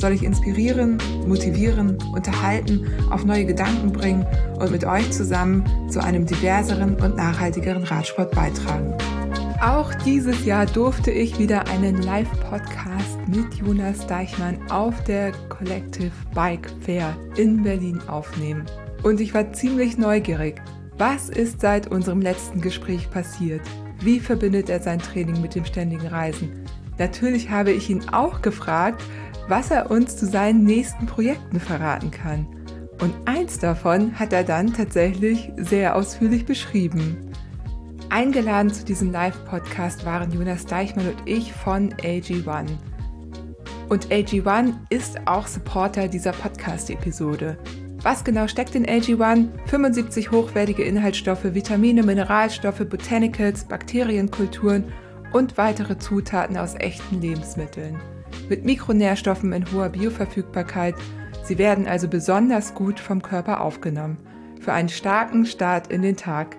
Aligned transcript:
soll 0.00 0.12
ich 0.12 0.22
inspirieren, 0.22 0.98
motivieren, 1.26 1.98
unterhalten, 2.12 2.86
auf 3.10 3.24
neue 3.24 3.44
Gedanken 3.44 3.92
bringen 3.92 4.26
und 4.58 4.70
mit 4.70 4.84
euch 4.84 5.10
zusammen 5.12 5.64
zu 5.88 6.02
einem 6.02 6.26
diverseren 6.26 6.96
und 6.96 7.16
nachhaltigeren 7.16 7.84
Radsport 7.84 8.32
beitragen. 8.32 8.94
Auch 9.60 9.94
dieses 9.94 10.46
Jahr 10.46 10.64
durfte 10.64 11.10
ich 11.10 11.38
wieder 11.38 11.68
einen 11.68 12.00
Live-Podcast 12.00 13.18
mit 13.28 13.54
Jonas 13.54 14.06
Deichmann 14.06 14.58
auf 14.70 15.04
der 15.04 15.32
Collective 15.50 16.10
Bike 16.34 16.70
Fair 16.80 17.14
in 17.36 17.62
Berlin 17.62 18.00
aufnehmen. 18.08 18.64
Und 19.02 19.20
ich 19.20 19.34
war 19.34 19.52
ziemlich 19.52 19.98
neugierig. 19.98 20.62
Was 20.96 21.28
ist 21.28 21.60
seit 21.60 21.88
unserem 21.88 22.22
letzten 22.22 22.62
Gespräch 22.62 23.10
passiert? 23.10 23.60
Wie 24.00 24.18
verbindet 24.18 24.70
er 24.70 24.80
sein 24.80 24.98
Training 24.98 25.42
mit 25.42 25.54
dem 25.54 25.66
ständigen 25.66 26.06
Reisen? 26.06 26.64
Natürlich 26.98 27.50
habe 27.50 27.72
ich 27.72 27.90
ihn 27.90 28.08
auch 28.10 28.40
gefragt, 28.42 29.02
was 29.50 29.70
er 29.70 29.90
uns 29.90 30.16
zu 30.16 30.26
seinen 30.26 30.64
nächsten 30.64 31.06
Projekten 31.06 31.58
verraten 31.58 32.10
kann. 32.10 32.46
Und 33.00 33.14
eins 33.24 33.58
davon 33.58 34.18
hat 34.18 34.32
er 34.32 34.44
dann 34.44 34.72
tatsächlich 34.72 35.52
sehr 35.56 35.96
ausführlich 35.96 36.46
beschrieben. 36.46 37.32
Eingeladen 38.10 38.72
zu 38.72 38.84
diesem 38.84 39.10
Live-Podcast 39.10 40.06
waren 40.06 40.32
Jonas 40.32 40.66
Deichmann 40.66 41.08
und 41.08 41.22
ich 41.24 41.52
von 41.52 41.92
AG1. 41.94 42.68
Und 43.88 44.06
AG1 44.08 44.74
ist 44.88 45.26
auch 45.26 45.46
Supporter 45.46 46.08
dieser 46.08 46.32
Podcast-Episode. 46.32 47.58
Was 48.02 48.22
genau 48.22 48.46
steckt 48.46 48.74
in 48.74 48.86
AG1? 48.86 49.48
75 49.66 50.30
hochwertige 50.30 50.84
Inhaltsstoffe, 50.84 51.54
Vitamine, 51.54 52.02
Mineralstoffe, 52.02 52.88
Botanicals, 52.88 53.64
Bakterienkulturen 53.64 54.84
und 55.32 55.58
weitere 55.58 55.98
Zutaten 55.98 56.56
aus 56.56 56.74
echten 56.76 57.20
Lebensmitteln. 57.20 58.00
Mit 58.50 58.64
Mikronährstoffen 58.64 59.52
in 59.52 59.70
hoher 59.70 59.90
Bioverfügbarkeit. 59.90 60.96
Sie 61.44 61.56
werden 61.56 61.86
also 61.86 62.08
besonders 62.08 62.74
gut 62.74 62.98
vom 62.98 63.22
Körper 63.22 63.60
aufgenommen. 63.60 64.18
Für 64.60 64.72
einen 64.72 64.88
starken 64.88 65.46
Start 65.46 65.86
in 65.86 66.02
den 66.02 66.16
Tag. 66.16 66.56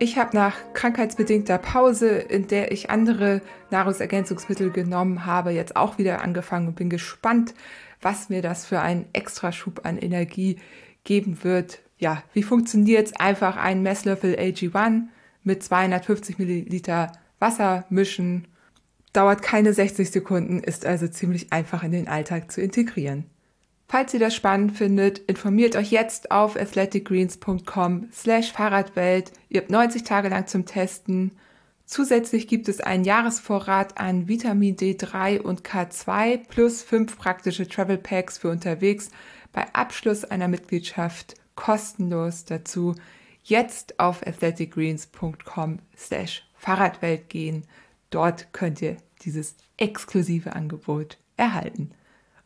Ich 0.00 0.18
habe 0.18 0.36
nach 0.36 0.56
krankheitsbedingter 0.74 1.58
Pause, 1.58 2.08
in 2.08 2.48
der 2.48 2.72
ich 2.72 2.90
andere 2.90 3.40
Nahrungsergänzungsmittel 3.70 4.72
genommen 4.72 5.24
habe, 5.26 5.52
jetzt 5.52 5.76
auch 5.76 5.96
wieder 5.96 6.22
angefangen 6.22 6.66
und 6.66 6.74
bin 6.74 6.90
gespannt, 6.90 7.54
was 8.02 8.28
mir 8.28 8.42
das 8.42 8.66
für 8.66 8.80
einen 8.80 9.06
Extraschub 9.12 9.86
an 9.86 9.98
Energie 9.98 10.58
geben 11.04 11.38
wird. 11.44 11.78
Ja, 11.98 12.24
wie 12.32 12.42
funktioniert 12.42 13.06
es? 13.06 13.12
Einfach 13.14 13.56
einen 13.56 13.84
Messlöffel 13.84 14.34
AG1 14.34 15.02
mit 15.44 15.62
250 15.62 16.40
Milliliter 16.40 17.12
Wasser 17.38 17.84
mischen. 17.90 18.48
Dauert 19.16 19.40
keine 19.40 19.72
60 19.72 20.10
Sekunden, 20.10 20.58
ist 20.60 20.84
also 20.84 21.08
ziemlich 21.08 21.50
einfach 21.50 21.82
in 21.82 21.90
den 21.90 22.06
Alltag 22.06 22.52
zu 22.52 22.60
integrieren. 22.60 23.24
Falls 23.88 24.12
ihr 24.12 24.20
das 24.20 24.34
spannend 24.34 24.76
findet, 24.76 25.20
informiert 25.20 25.74
euch 25.74 25.90
jetzt 25.90 26.30
auf 26.30 26.54
athleticgreens.com 26.54 28.10
slash 28.12 28.52
Fahrradwelt. 28.52 29.32
Ihr 29.48 29.62
habt 29.62 29.70
90 29.70 30.04
Tage 30.04 30.28
lang 30.28 30.46
zum 30.48 30.66
Testen. 30.66 31.32
Zusätzlich 31.86 32.46
gibt 32.46 32.68
es 32.68 32.82
einen 32.82 33.04
Jahresvorrat 33.04 33.96
an 33.96 34.28
Vitamin 34.28 34.76
D3 34.76 35.40
und 35.40 35.62
K2 35.62 36.46
plus 36.48 36.82
fünf 36.82 37.16
praktische 37.16 37.66
Travel 37.66 37.96
Packs 37.96 38.36
für 38.36 38.50
unterwegs 38.50 39.10
bei 39.50 39.64
Abschluss 39.72 40.26
einer 40.26 40.48
Mitgliedschaft 40.48 41.36
kostenlos 41.54 42.44
dazu. 42.44 42.94
Jetzt 43.44 43.98
auf 43.98 44.26
athleticgreens.com 44.26 45.78
slash 45.96 46.46
Fahrradwelt 46.54 47.30
gehen. 47.30 47.64
Dort 48.10 48.52
könnt 48.52 48.82
ihr 48.82 48.98
dieses 49.26 49.56
exklusive 49.76 50.54
Angebot 50.54 51.18
erhalten. 51.36 51.90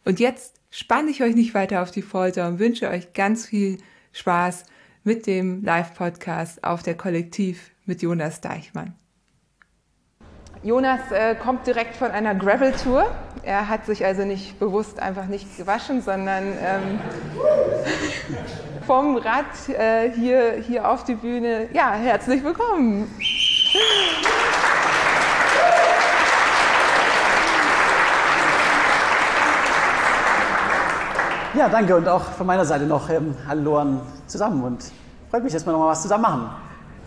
Und 0.04 0.18
jetzt 0.18 0.56
spanne 0.70 1.10
ich 1.10 1.22
euch 1.22 1.36
nicht 1.36 1.54
weiter 1.54 1.82
auf 1.82 1.91
die 1.91 2.02
Folter 2.02 2.48
und 2.48 2.58
wünsche 2.58 2.88
euch 2.88 3.12
ganz 3.12 3.46
viel 3.46 3.78
Spaß 4.12 4.64
mit 5.04 5.26
dem 5.26 5.62
Live-Podcast 5.62 6.64
auf 6.64 6.82
der 6.82 6.96
Kollektiv 6.96 7.70
mit 7.84 8.02
Jonas 8.02 8.41
Deichmann. 8.41 8.94
Jonas 10.62 11.00
äh, 11.10 11.34
kommt 11.36 11.66
direkt 11.66 11.96
von 11.96 12.10
einer 12.10 12.34
Gravel-Tour. 12.34 13.10
Er 13.42 13.68
hat 13.68 13.86
sich 13.86 14.04
also 14.04 14.24
nicht 14.24 14.58
bewusst 14.58 15.00
einfach 15.00 15.26
nicht 15.26 15.56
gewaschen, 15.56 16.02
sondern 16.02 16.52
ähm, 16.60 17.00
vom 18.86 19.16
Rad 19.16 19.68
äh, 19.68 20.10
hier, 20.10 20.62
hier 20.66 20.86
auf 20.86 21.04
die 21.04 21.14
Bühne. 21.14 21.68
Ja, 21.72 21.94
herzlich 21.94 22.44
willkommen. 22.44 23.10
Ja, 31.55 31.69
danke 31.69 31.97
und 31.97 32.06
auch 32.06 32.22
von 32.22 32.47
meiner 32.47 32.65
Seite 32.65 32.84
noch 32.84 33.11
ähm, 33.11 33.34
Hallo 33.49 33.78
an 33.78 34.00
zusammen 34.28 34.62
und 34.62 34.84
freut 35.31 35.43
mich, 35.43 35.53
dass 35.53 35.66
wir 35.66 35.72
noch 35.72 35.81
mal 35.81 35.88
was 35.88 36.03
zusammen 36.03 36.22
machen. 36.22 36.50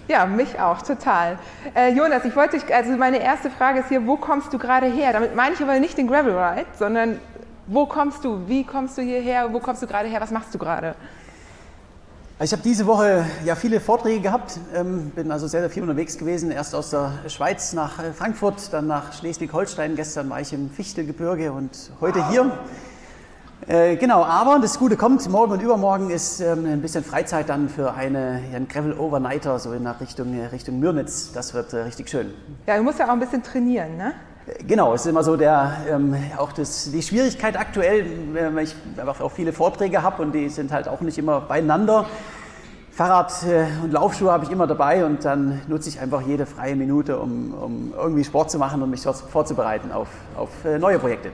Ja, 0.09 0.25
mich 0.25 0.59
auch, 0.59 0.81
total. 0.81 1.39
Äh, 1.73 1.93
Jonas, 1.93 2.25
ich 2.25 2.35
wollte 2.35 2.59
dich, 2.59 2.75
also 2.75 2.91
meine 2.97 3.23
erste 3.23 3.49
Frage 3.49 3.79
ist 3.79 3.87
hier, 3.87 4.05
wo 4.05 4.17
kommst 4.17 4.51
du 4.51 4.57
gerade 4.57 4.87
her? 4.87 5.13
Damit 5.13 5.33
meine 5.33 5.55
ich 5.55 5.61
aber 5.61 5.79
nicht 5.79 5.97
den 5.97 6.07
Gravel 6.07 6.37
Ride, 6.37 6.65
sondern 6.77 7.19
wo 7.67 7.85
kommst 7.85 8.25
du? 8.25 8.41
Wie 8.45 8.65
kommst 8.65 8.97
du 8.97 9.01
hierher? 9.01 9.53
Wo 9.53 9.59
kommst 9.59 9.81
du 9.81 9.87
gerade 9.87 10.09
her? 10.09 10.19
Was 10.19 10.31
machst 10.31 10.53
du 10.53 10.57
gerade? 10.57 10.95
Ich 12.41 12.51
habe 12.51 12.63
diese 12.63 12.85
Woche 12.85 13.25
ja 13.45 13.55
viele 13.55 13.79
Vorträge 13.79 14.19
gehabt, 14.19 14.59
ähm, 14.75 15.11
bin 15.11 15.31
also 15.31 15.47
sehr, 15.47 15.61
sehr 15.61 15.69
viel 15.69 15.83
unterwegs 15.83 16.17
gewesen. 16.17 16.51
Erst 16.51 16.75
aus 16.75 16.89
der 16.89 17.13
Schweiz 17.27 17.71
nach 17.71 17.99
äh, 17.99 18.11
Frankfurt, 18.11 18.73
dann 18.73 18.87
nach 18.87 19.13
Schleswig-Holstein. 19.13 19.95
Gestern 19.95 20.29
war 20.29 20.41
ich 20.41 20.51
im 20.51 20.69
Fichtelgebirge 20.69 21.53
und 21.53 21.91
heute 22.01 22.19
wow. 22.19 22.29
hier. 22.29 22.51
Äh, 23.67 23.95
genau, 23.95 24.23
aber 24.23 24.59
das 24.59 24.77
Gute 24.77 24.97
kommt, 24.97 25.27
morgen 25.29 25.53
und 25.53 25.61
übermorgen 25.61 26.09
ist 26.09 26.41
ähm, 26.41 26.65
ein 26.65 26.81
bisschen 26.81 27.03
Freizeit 27.03 27.47
dann 27.47 27.69
für 27.69 27.93
eine, 27.93 28.41
einen 28.53 28.67
Gravel 28.67 28.93
Overnighter, 28.97 29.57
so 29.57 29.71
in 29.71 29.87
Richtung, 29.87 30.37
äh, 30.37 30.47
Richtung 30.47 30.79
Mürnitz. 30.79 31.31
Das 31.31 31.53
wird 31.53 31.71
äh, 31.71 31.77
richtig 31.83 32.09
schön. 32.09 32.33
Ja, 32.67 32.75
du 32.75 32.83
musst 32.83 32.99
ja 32.99 33.05
auch 33.05 33.11
ein 33.11 33.19
bisschen 33.19 33.41
trainieren, 33.41 33.95
ne? 33.95 34.13
Äh, 34.47 34.63
genau, 34.65 34.93
es 34.93 35.01
ist 35.01 35.07
immer 35.07 35.23
so 35.23 35.37
der, 35.37 35.77
ähm, 35.89 36.13
auch 36.37 36.51
das, 36.51 36.91
die 36.91 37.01
Schwierigkeit 37.01 37.57
aktuell, 37.57 38.05
weil 38.33 38.65
ich 38.65 38.75
einfach 38.97 39.21
auch 39.21 39.31
viele 39.31 39.53
Vorträge 39.53 40.03
habe 40.03 40.21
und 40.23 40.33
die 40.33 40.49
sind 40.49 40.73
halt 40.73 40.89
auch 40.89 40.99
nicht 40.99 41.17
immer 41.17 41.39
beieinander. 41.39 42.05
Fahrrad 42.91 43.31
äh, 43.43 43.65
und 43.81 43.93
Laufschuhe 43.93 44.31
habe 44.31 44.43
ich 44.43 44.51
immer 44.51 44.67
dabei 44.67 45.05
und 45.05 45.23
dann 45.23 45.61
nutze 45.67 45.87
ich 45.87 46.01
einfach 46.01 46.21
jede 46.21 46.45
freie 46.45 46.75
Minute, 46.75 47.17
um, 47.17 47.53
um 47.53 47.93
irgendwie 47.97 48.25
Sport 48.25 48.51
zu 48.51 48.59
machen 48.59 48.81
und 48.81 48.89
mich 48.89 49.03
vorzubereiten 49.03 49.93
auf, 49.93 50.09
auf 50.35 50.49
äh, 50.65 50.77
neue 50.77 50.99
Projekte. 50.99 51.31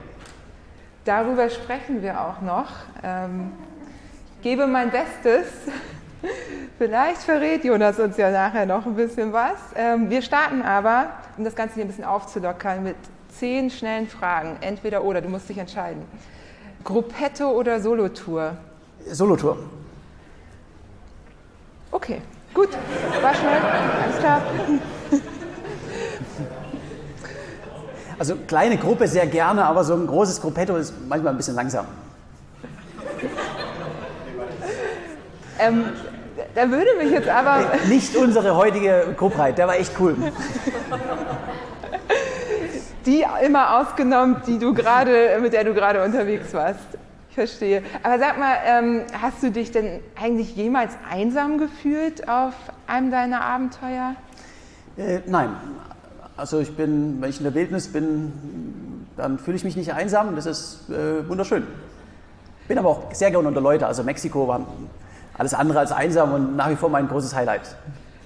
Darüber 1.04 1.48
sprechen 1.48 2.02
wir 2.02 2.20
auch 2.20 2.40
noch. 2.42 2.68
Ähm, 3.02 3.52
ich 4.36 4.42
gebe 4.42 4.66
mein 4.66 4.90
Bestes. 4.90 5.46
Vielleicht 6.78 7.22
verrät 7.22 7.64
Jonas 7.64 7.98
uns 7.98 8.16
ja 8.16 8.30
nachher 8.30 8.66
noch 8.66 8.84
ein 8.86 8.94
bisschen 8.94 9.32
was. 9.32 9.58
Ähm, 9.74 10.10
wir 10.10 10.22
starten 10.22 10.62
aber, 10.62 11.10
um 11.36 11.44
das 11.44 11.54
Ganze 11.54 11.76
hier 11.76 11.84
ein 11.84 11.88
bisschen 11.88 12.04
aufzulockern, 12.04 12.82
mit 12.82 12.96
zehn 13.28 13.70
schnellen 13.70 14.08
Fragen. 14.08 14.56
Entweder 14.60 15.02
oder, 15.04 15.20
du 15.20 15.28
musst 15.28 15.48
dich 15.48 15.58
entscheiden. 15.58 16.02
Gruppetto 16.84 17.50
oder 17.50 17.80
Solotour? 17.80 18.56
Solotour. 19.06 19.56
Okay, 21.90 22.20
gut. 22.54 22.70
War 23.22 23.34
schnell. 23.34 23.60
Alles 24.02 24.18
klar. 24.18 24.42
Also 28.20 28.36
kleine 28.36 28.76
Gruppe 28.76 29.08
sehr 29.08 29.26
gerne, 29.26 29.64
aber 29.64 29.82
so 29.82 29.94
ein 29.94 30.06
großes 30.06 30.42
Gruppetto 30.42 30.76
ist 30.76 30.92
manchmal 31.08 31.32
ein 31.32 31.38
bisschen 31.38 31.54
langsam. 31.54 31.86
Ähm, 35.58 35.86
da 36.54 36.70
würde 36.70 36.90
mich 36.98 37.12
jetzt 37.12 37.30
aber. 37.30 37.64
Nicht 37.88 38.14
unsere 38.16 38.54
heutige 38.54 39.14
Gruppheit, 39.16 39.56
der 39.56 39.68
war 39.68 39.76
echt 39.76 39.98
cool. 39.98 40.16
Die 43.06 43.24
immer 43.42 43.80
ausgenommen, 43.80 44.42
die 44.46 44.58
du 44.58 44.74
gerade, 44.74 45.38
mit 45.40 45.54
der 45.54 45.64
du 45.64 45.72
gerade 45.72 46.04
unterwegs 46.04 46.52
warst. 46.52 46.80
Ich 47.30 47.36
verstehe. 47.36 47.82
Aber 48.02 48.18
sag 48.18 48.38
mal, 48.38 48.56
ähm, 48.66 49.02
hast 49.18 49.42
du 49.42 49.50
dich 49.50 49.72
denn 49.72 50.00
eigentlich 50.20 50.54
jemals 50.54 50.92
einsam 51.10 51.56
gefühlt 51.56 52.28
auf 52.28 52.52
einem 52.86 53.10
deiner 53.10 53.40
Abenteuer? 53.40 54.14
Äh, 54.98 55.20
nein, 55.24 55.56
also 56.40 56.58
ich 56.58 56.74
bin, 56.74 57.20
wenn 57.20 57.28
ich 57.28 57.36
in 57.36 57.44
der 57.44 57.54
Wildnis 57.54 57.88
bin, 57.88 58.32
dann 59.16 59.38
fühle 59.38 59.58
ich 59.58 59.64
mich 59.64 59.76
nicht 59.76 59.92
einsam. 59.92 60.34
Das 60.34 60.46
ist 60.46 60.88
äh, 60.88 61.28
wunderschön. 61.28 61.66
Bin 62.66 62.78
aber 62.78 62.88
auch 62.88 63.14
sehr 63.14 63.30
gerne 63.30 63.46
unter 63.46 63.60
Leute. 63.60 63.86
Also 63.86 64.02
Mexiko 64.02 64.48
war 64.48 64.66
alles 65.36 65.52
andere 65.52 65.80
als 65.80 65.92
einsam 65.92 66.32
und 66.32 66.56
nach 66.56 66.70
wie 66.70 66.76
vor 66.76 66.88
mein 66.88 67.08
großes 67.08 67.34
Highlight. 67.34 67.76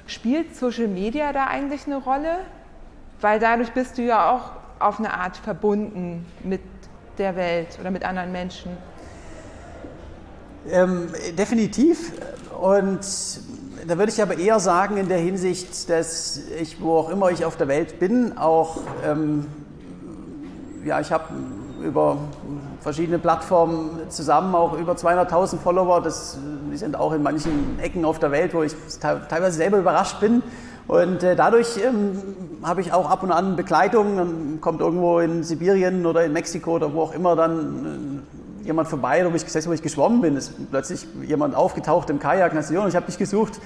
Spielt 0.06 0.55
Social 0.55 0.87
Media 0.87 1.32
da 1.32 1.46
eigentlich 1.46 1.87
eine 1.87 1.96
Rolle? 1.96 2.37
Weil 3.20 3.40
dadurch 3.40 3.72
bist 3.72 3.99
du 3.99 4.02
ja 4.02 4.31
auch 4.31 4.52
auf 4.81 4.99
eine 5.00 5.12
Art 5.12 5.37
verbunden 5.37 6.25
mit 6.44 6.60
der 7.19 7.34
Welt 7.34 7.78
oder 7.81 7.90
mit 7.90 8.05
anderen 8.05 8.31
Menschen. 8.31 8.70
Ähm, 10.70 11.08
definitiv. 11.37 12.12
Und 12.60 13.00
da 13.86 13.98
würde 13.98 14.12
ich 14.12 14.22
aber 14.22 14.38
eher 14.38 14.60
sagen, 14.60 14.96
in 14.96 15.08
der 15.08 15.19
Hinsicht, 15.19 15.90
dass 15.90 16.40
ich, 16.60 16.81
wo 16.81 16.96
auch 16.96 17.10
immer 17.10 17.31
ich 17.31 17.44
auf 17.44 17.56
der 17.56 17.69
Welt 17.69 17.98
bin, 17.98 18.36
auch, 18.38 18.78
ähm, 19.04 19.46
ja, 20.84 21.00
ich 21.00 21.12
habe 21.12 21.25
über 21.82 22.19
verschiedene 22.81 23.19
Plattformen 23.19 23.90
zusammen 24.08 24.54
auch 24.54 24.78
über 24.78 24.92
200.000 24.92 25.58
Follower. 25.58 26.00
Das, 26.00 26.38
die 26.70 26.76
sind 26.76 26.96
auch 26.96 27.12
in 27.12 27.22
manchen 27.22 27.78
Ecken 27.81 28.04
auf 28.04 28.19
der 28.19 28.31
Welt, 28.31 28.54
wo 28.54 28.62
ich 28.62 28.75
teilweise 29.00 29.56
selber 29.56 29.78
überrascht 29.78 30.20
bin. 30.20 30.42
Und 30.86 31.22
äh, 31.22 31.34
dadurch 31.34 31.78
ähm, 31.82 32.20
habe 32.62 32.82
ich 32.82 32.92
auch 32.92 33.08
ab 33.08 33.22
und 33.22 33.32
an 33.32 33.56
Begleitung. 33.56 34.16
Dann 34.16 34.58
kommt 34.60 34.81
irgendwo 34.81 35.19
in 35.19 35.42
Sibirien 35.42 36.04
oder 36.04 36.25
in 36.25 36.32
Mexiko 36.32 36.72
oder 36.76 36.92
wo 36.92 37.02
auch 37.02 37.14
immer 37.14 37.36
dann 37.36 38.22
äh, 38.22 38.44
jemand 38.64 38.88
vorbei, 38.88 39.25
wo 39.31 39.34
ich, 39.34 39.66
wo 39.66 39.72
ich 39.72 39.82
geschwommen 39.82 40.20
bin, 40.20 40.37
ist 40.37 40.52
plötzlich 40.70 41.06
jemand 41.26 41.55
aufgetaucht 41.55 42.11
im 42.11 42.19
Kajak 42.19 42.52
und 42.52 42.62
sagt, 42.62 42.88
ich 42.88 42.96
habe 42.96 43.06
dich 43.06 43.19
gesucht. 43.19 43.61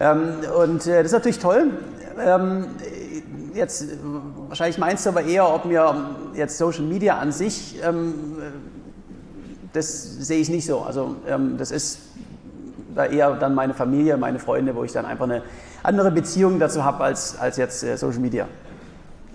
Ähm, 0.00 0.34
und 0.58 0.86
äh, 0.86 0.98
das 0.98 1.06
ist 1.06 1.12
natürlich 1.12 1.38
toll. 1.38 1.70
Ähm, 2.24 2.66
jetzt, 3.54 3.84
wahrscheinlich 4.48 4.78
meinst 4.78 5.06
du 5.06 5.10
aber 5.10 5.22
eher, 5.22 5.52
ob 5.52 5.64
mir 5.64 6.10
jetzt 6.34 6.58
Social 6.58 6.84
Media 6.84 7.18
an 7.18 7.32
sich, 7.32 7.80
ähm, 7.82 8.14
das 9.72 10.02
sehe 10.02 10.40
ich 10.40 10.48
nicht 10.48 10.66
so. 10.66 10.80
Also 10.80 11.16
das 11.58 11.70
ist 11.70 11.98
da 12.94 13.04
eher 13.04 13.34
dann 13.34 13.54
meine 13.54 13.74
Familie, 13.74 14.16
meine 14.16 14.38
Freunde, 14.38 14.74
wo 14.74 14.82
ich 14.82 14.92
dann 14.92 15.04
einfach 15.04 15.24
eine 15.24 15.42
andere 15.82 16.10
Beziehung 16.10 16.58
dazu 16.58 16.84
habe 16.84 17.04
als, 17.04 17.38
als 17.38 17.56
jetzt 17.56 17.84
äh, 17.84 17.96
Social 17.96 18.20
Media. 18.20 18.48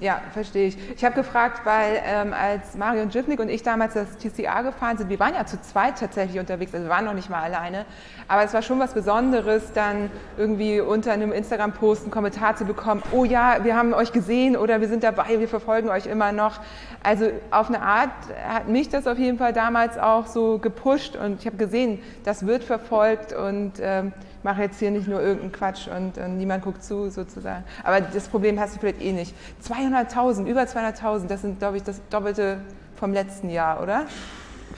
Ja, 0.04 0.20
verstehe 0.34 0.68
ich. 0.68 0.78
Ich 0.98 1.06
habe 1.06 1.16
gefragt, 1.16 1.62
weil 1.64 2.02
ähm, 2.06 2.34
als 2.34 2.76
Marion 2.76 3.10
Jivnik 3.10 3.40
und 3.40 3.48
ich 3.48 3.64
damals 3.64 3.94
das 3.94 4.18
TCA 4.18 4.62
gefahren 4.62 4.98
sind, 4.98 5.10
wir 5.10 5.18
waren 5.18 5.34
ja 5.34 5.46
zu 5.46 5.62
zweit 5.62 5.98
tatsächlich 5.98 6.42
unterwegs, 6.42 6.74
also 6.74 6.88
wir 6.88 6.92
waren 6.92 7.06
noch 7.06 7.14
nicht 7.14 7.30
mal 7.30 7.42
alleine, 7.42 7.86
aber 8.28 8.44
es 8.44 8.54
war 8.54 8.62
schon 8.62 8.80
was 8.80 8.94
Besonderes, 8.94 9.72
dann 9.74 10.12
irgendwie 10.38 10.82
unter 10.82 11.14
einem 11.14 11.32
Instagram-Post 11.32 12.02
einen 12.02 12.12
Kommentar 12.12 12.58
zu 12.58 12.66
bekommen, 12.66 13.02
oh 13.14 13.24
ja, 13.24 13.64
wir 13.64 13.78
haben 13.78 13.94
euch 13.94 14.12
gesehen 14.12 14.58
oder 14.58 14.82
wir 14.82 14.90
sind 14.90 15.06
dabei, 15.06 15.40
wir 15.40 15.48
verfolgen 15.48 15.88
euch 15.88 16.06
immer 16.06 16.34
noch. 16.34 16.60
Also 17.02 17.32
auf 17.52 17.70
eine 17.70 17.82
Art 17.82 18.12
hat 18.46 18.68
mich 18.68 18.90
das 18.90 19.08
auf 19.08 19.18
jeden 19.18 19.38
Fall 19.38 19.54
damals 19.54 19.98
auch 19.98 20.28
so 20.28 20.58
gepusht 20.58 21.16
und 21.16 21.40
ich 21.40 21.46
habe 21.46 21.56
gesehen, 21.56 22.02
das 22.26 22.46
wird 22.46 22.66
verfolgt 22.66 23.32
und 23.32 23.76
ähm, 23.80 24.12
mache 24.44 24.62
jetzt 24.62 24.80
hier 24.80 24.92
nicht 24.92 25.08
nur 25.08 25.22
irgendeinen 25.22 25.52
Quatsch 25.52 25.88
und, 25.88 26.18
und, 26.18 26.38
niemand 26.38 26.64
guckt 26.64 26.84
zu 26.84 27.10
sozusagen. 27.10 27.64
Aber 27.84 28.02
das 28.02 28.28
Problem 28.28 28.60
hast 28.60 28.76
du 28.76 28.80
vielleicht 28.80 29.02
eh 29.02 29.12
nicht. 29.12 29.34
200.000, 29.68 30.46
über 30.46 30.62
200.000, 30.62 31.28
das 31.28 31.42
sind, 31.42 31.60
glaube 31.60 31.78
ich, 31.78 31.84
das 31.84 32.02
Doppelte 32.10 32.60
vom 32.96 33.14
letzten 33.14 33.50
Jahr, 33.50 33.82
oder? 33.82 34.06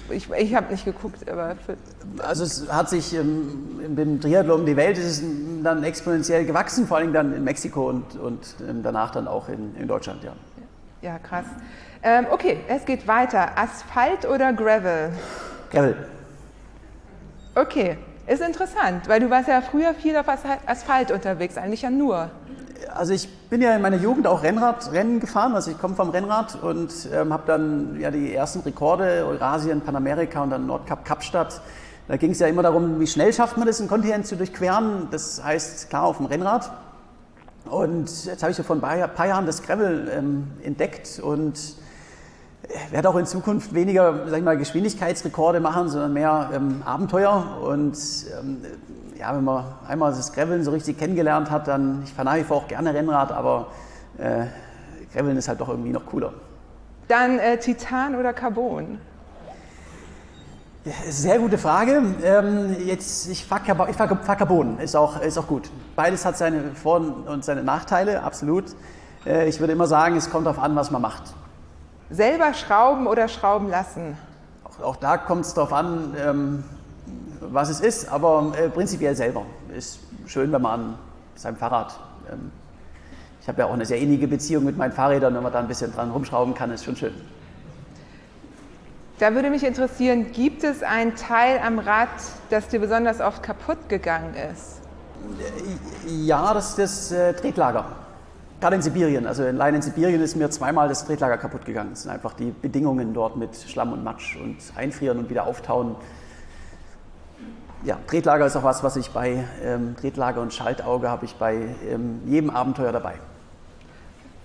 Ich, 0.10 0.30
ich 0.30 0.56
habe 0.56 0.72
nicht 0.72 0.86
geguckt, 0.86 1.30
aber. 1.30 1.56
Also 2.20 2.44
es 2.44 2.72
hat 2.72 2.90
sich 2.90 3.16
ähm, 3.16 3.80
im 3.98 4.22
Triathlon 4.22 4.60
um 4.60 4.66
die 4.66 4.76
Welt 4.76 4.98
ist 4.98 5.24
dann 5.64 5.84
exponentiell 5.84 6.46
gewachsen, 6.46 6.86
vor 6.86 6.98
allem 6.98 7.12
dann 7.12 7.34
in 7.34 7.44
Mexiko 7.44 7.90
und, 7.90 8.16
und 8.18 8.56
ähm, 8.68 8.84
danach 8.84 9.12
dann 9.12 9.28
auch 9.28 9.50
in, 9.50 9.76
in 9.76 9.88
Deutschland, 9.88 10.24
ja. 10.24 10.34
Ja, 11.02 11.20
krass. 11.20 11.46
Ähm, 12.04 12.28
okay, 12.30 12.60
es 12.68 12.86
geht 12.86 13.08
weiter. 13.08 13.58
Asphalt 13.58 14.26
oder 14.28 14.54
Gravel? 14.54 15.12
Gravel. 15.72 15.96
Okay, 17.56 17.98
ist 18.28 18.42
interessant, 18.42 19.08
weil 19.08 19.20
du 19.20 19.30
warst 19.30 19.48
ja 19.48 19.62
früher 19.62 19.94
viel 19.94 20.16
auf 20.18 20.26
Asphalt 20.66 21.12
unterwegs, 21.12 21.58
eigentlich 21.58 21.84
ja 21.84 21.90
nur. 21.90 22.30
Also 22.94 23.14
ich 23.14 23.30
bin 23.50 23.62
ja 23.62 23.76
in 23.76 23.82
meiner 23.82 23.98
Jugend 23.98 24.28
auch 24.28 24.44
Rennradrennen 24.44 25.20
gefahren, 25.20 25.54
also 25.54 25.72
ich 25.72 25.80
komme 25.80 25.96
vom 25.96 26.10
Rennrad 26.10 26.62
und 26.62 26.92
ähm, 27.14 27.34
habe 27.34 27.44
dann 27.46 28.00
ja 28.00 28.12
die 28.12 28.34
ersten 28.34 28.60
Rekorde, 28.62 29.26
Eurasien, 29.26 29.82
Panamerika 29.82 30.44
und 30.44 30.50
dann 30.50 30.66
Nordkap 30.66 31.06
Kapstadt. 31.06 31.62
Da 32.08 32.18
ging 32.18 32.32
es 32.32 32.40
ja 32.40 32.48
immer 32.48 32.64
darum, 32.64 33.00
wie 33.00 33.08
schnell 33.08 33.34
schafft 33.34 33.58
man 33.58 33.68
es, 33.68 33.80
einen 33.80 33.90
Kontinent 33.90 34.28
zu 34.28 34.36
durchqueren. 34.36 35.08
Das 35.10 35.44
heißt, 35.44 35.90
klar, 35.90 36.04
auf 36.04 36.18
dem 36.18 36.28
Rennrad. 36.28 36.72
Und 37.70 38.26
jetzt 38.26 38.44
habe 38.44 38.52
ich 38.52 38.58
ja 38.58 38.64
vor 38.64 38.76
ein 38.76 38.82
paar 38.82 39.28
Jahren 39.28 39.48
das 39.48 39.64
Gravel 39.64 40.12
ähm, 40.16 40.48
entdeckt 40.64 41.20
und 41.20 41.58
werde 42.92 43.10
auch 43.10 43.16
in 43.16 43.26
Zukunft 43.26 43.74
weniger 43.74 44.28
sag 44.28 44.40
ich 44.40 44.44
mal, 44.44 44.58
Geschwindigkeitsrekorde 44.58 45.60
machen, 45.60 45.90
sondern 45.90 46.14
mehr 46.14 46.50
ähm, 46.54 46.82
Abenteuer. 46.86 47.60
Und 47.64 47.98
ähm, 48.40 48.62
ja, 49.18 49.36
wenn 49.36 49.44
man 49.44 49.66
einmal 49.88 50.12
das 50.12 50.34
Graveln 50.34 50.64
so 50.64 50.72
richtig 50.72 50.98
kennengelernt 50.98 51.52
hat, 51.52 51.68
dann, 51.68 52.02
ich 52.04 52.14
fahre 52.14 52.26
nach 52.26 52.36
wie 52.36 52.44
vor 52.44 52.58
auch 52.58 52.68
gerne 52.68 52.94
Rennrad, 52.94 53.32
aber 53.32 53.68
äh, 54.18 54.46
Graveln 55.14 55.38
ist 55.38 55.48
halt 55.48 55.62
doch 55.62 55.70
irgendwie 55.70 55.92
noch 55.92 56.06
cooler. 56.06 56.34
Dann 57.08 57.40
äh, 57.40 57.58
Titan 57.58 58.16
oder 58.16 58.34
Carbon? 58.34 59.00
Sehr 61.10 61.40
gute 61.40 61.58
Frage. 61.58 62.04
Ähm, 62.24 62.76
jetzt, 62.86 63.28
ich 63.28 63.46
fahre 63.46 63.64
Carbon, 63.64 63.94
fahr, 63.94 64.08
fahr 64.18 64.36
Carbon, 64.36 64.80
ist 64.80 64.96
auch, 64.96 65.20
ist 65.22 65.38
auch 65.38 65.48
gut. 65.48 65.70
Beides 65.96 66.26
hat 66.26 66.38
seine 66.38 66.76
Vor- 66.76 67.26
und 67.28 67.44
seine 67.44 67.64
Nachteile, 67.64 68.24
absolut. 68.24 68.66
Äh, 69.26 69.48
ich 69.48 69.60
würde 69.60 69.74
immer 69.74 69.88
sagen, 69.88 70.16
es 70.16 70.30
kommt 70.30 70.46
darauf 70.46 70.62
an, 70.62 70.76
was 70.76 70.92
man 70.92 71.02
macht. 71.02 71.34
Selber 72.10 72.54
schrauben 72.54 73.08
oder 73.08 73.28
schrauben 73.28 73.70
lassen? 73.70 74.18
Auch, 74.64 74.84
auch 74.84 74.96
da 74.98 75.18
kommt 75.18 75.46
es 75.46 75.54
darauf 75.54 75.74
an, 75.74 76.16
ähm, 76.20 76.64
was 77.42 77.70
es 77.70 77.80
ist, 77.80 78.12
aber 78.12 78.54
äh, 78.58 78.70
prinzipiell 78.70 79.16
selber. 79.16 79.46
Ist 79.76 80.00
schön, 80.26 80.52
wenn 80.52 80.62
man 80.62 80.80
an 80.80 80.94
seinem 81.36 81.58
Fahrrad. 81.58 82.00
Ähm, 82.32 82.52
ich 83.42 83.48
habe 83.48 83.62
ja 83.62 83.68
auch 83.68 83.74
eine 83.74 83.86
sehr 83.86 84.00
innige 84.00 84.28
Beziehung 84.28 84.64
mit 84.64 84.78
meinen 84.78 84.92
Fahrrädern, 84.92 85.36
wenn 85.36 85.44
man 85.44 85.54
da 85.54 85.60
ein 85.60 85.68
bisschen 85.68 85.94
dran 85.94 86.12
rumschrauben 86.12 86.56
kann, 86.56 86.72
ist 86.72 86.86
schon 86.86 86.96
schön. 86.96 87.14
Da 89.20 89.34
würde 89.34 89.50
mich 89.50 89.64
interessieren, 89.64 90.32
gibt 90.34 90.64
es 90.64 90.84
ein 90.84 91.16
Teil 91.16 91.60
am 91.60 91.80
Rad, 91.80 92.10
das 92.50 92.68
dir 92.68 92.80
besonders 92.80 93.22
oft 93.22 93.44
kaputt 93.44 93.88
gegangen 93.88 94.34
ist? 94.52 94.82
Ja, 96.08 96.54
das 96.54 96.70
ist 96.72 96.80
das 96.80 97.12
äh, 97.12 97.34
Tretlager. 97.34 97.86
Gerade 98.62 98.78
in 98.78 98.82
Sibirien, 98.82 99.28
also 99.28 99.44
allein 99.44 99.76
in 99.76 99.82
Sibirien 99.82 100.22
ist 100.22 100.36
mir 100.36 100.50
zweimal 100.50 100.88
das 100.88 101.06
Tretlager 101.06 101.38
kaputt 101.38 101.66
gegangen. 101.66 101.92
Es 101.94 102.04
sind 102.04 102.12
einfach 102.12 102.34
die 102.34 102.52
Bedingungen 102.52 103.14
dort 103.14 103.36
mit 103.36 103.56
Schlamm 103.56 103.92
und 103.94 104.04
Matsch 104.04 104.38
und 104.38 104.58
Einfrieren 104.76 105.20
und 105.20 105.30
wieder 105.30 105.46
auftauen. 105.46 105.96
Ja, 107.84 108.00
Tretlager 108.08 108.46
ist 108.46 108.56
auch 108.56 108.64
was, 108.64 108.82
was 108.82 108.96
ich 108.96 109.12
bei 109.12 109.44
ähm, 109.64 109.96
Tretlager 110.00 110.42
und 110.42 110.54
Schaltauge 110.54 111.10
habe 111.10 111.26
ich 111.26 111.36
bei 111.36 111.76
ähm, 111.88 112.22
jedem 112.26 112.50
Abenteuer 112.50 112.92
dabei. 112.92 113.16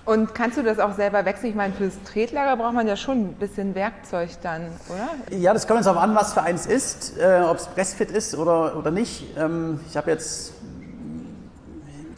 Und 0.05 0.35
kannst 0.35 0.59
du 0.59 0.63
das 0.63 0.79
auch 0.79 0.95
selber 0.95 1.25
wechseln? 1.25 1.51
Ich 1.51 1.55
meine, 1.55 1.73
fürs 1.73 2.03
Tretlager 2.03 2.57
braucht 2.57 2.75
man 2.75 2.89
ja 2.89 2.97
schon 2.97 3.19
ein 3.19 3.33
bisschen 3.35 3.75
Werkzeug 3.75 4.31
dann, 4.43 4.67
oder? 4.89 5.39
Ja, 5.39 5.53
das 5.55 5.67
kommt 5.67 5.79
jetzt 5.79 5.87
darauf 5.87 6.03
an, 6.03 6.15
was 6.15 6.33
für 6.33 6.43
eins 6.43 6.67
ist, 6.67 7.17
äh, 7.19 7.43
ob 7.49 7.59
es 7.59 7.67
Pressfit 7.67 8.11
ist 8.11 8.35
oder, 8.35 8.77
oder 8.77 8.91
nicht. 8.91 9.25
Ähm, 9.39 9.81
ich 9.89 9.97
habe 9.97 10.11
jetzt 10.11 10.55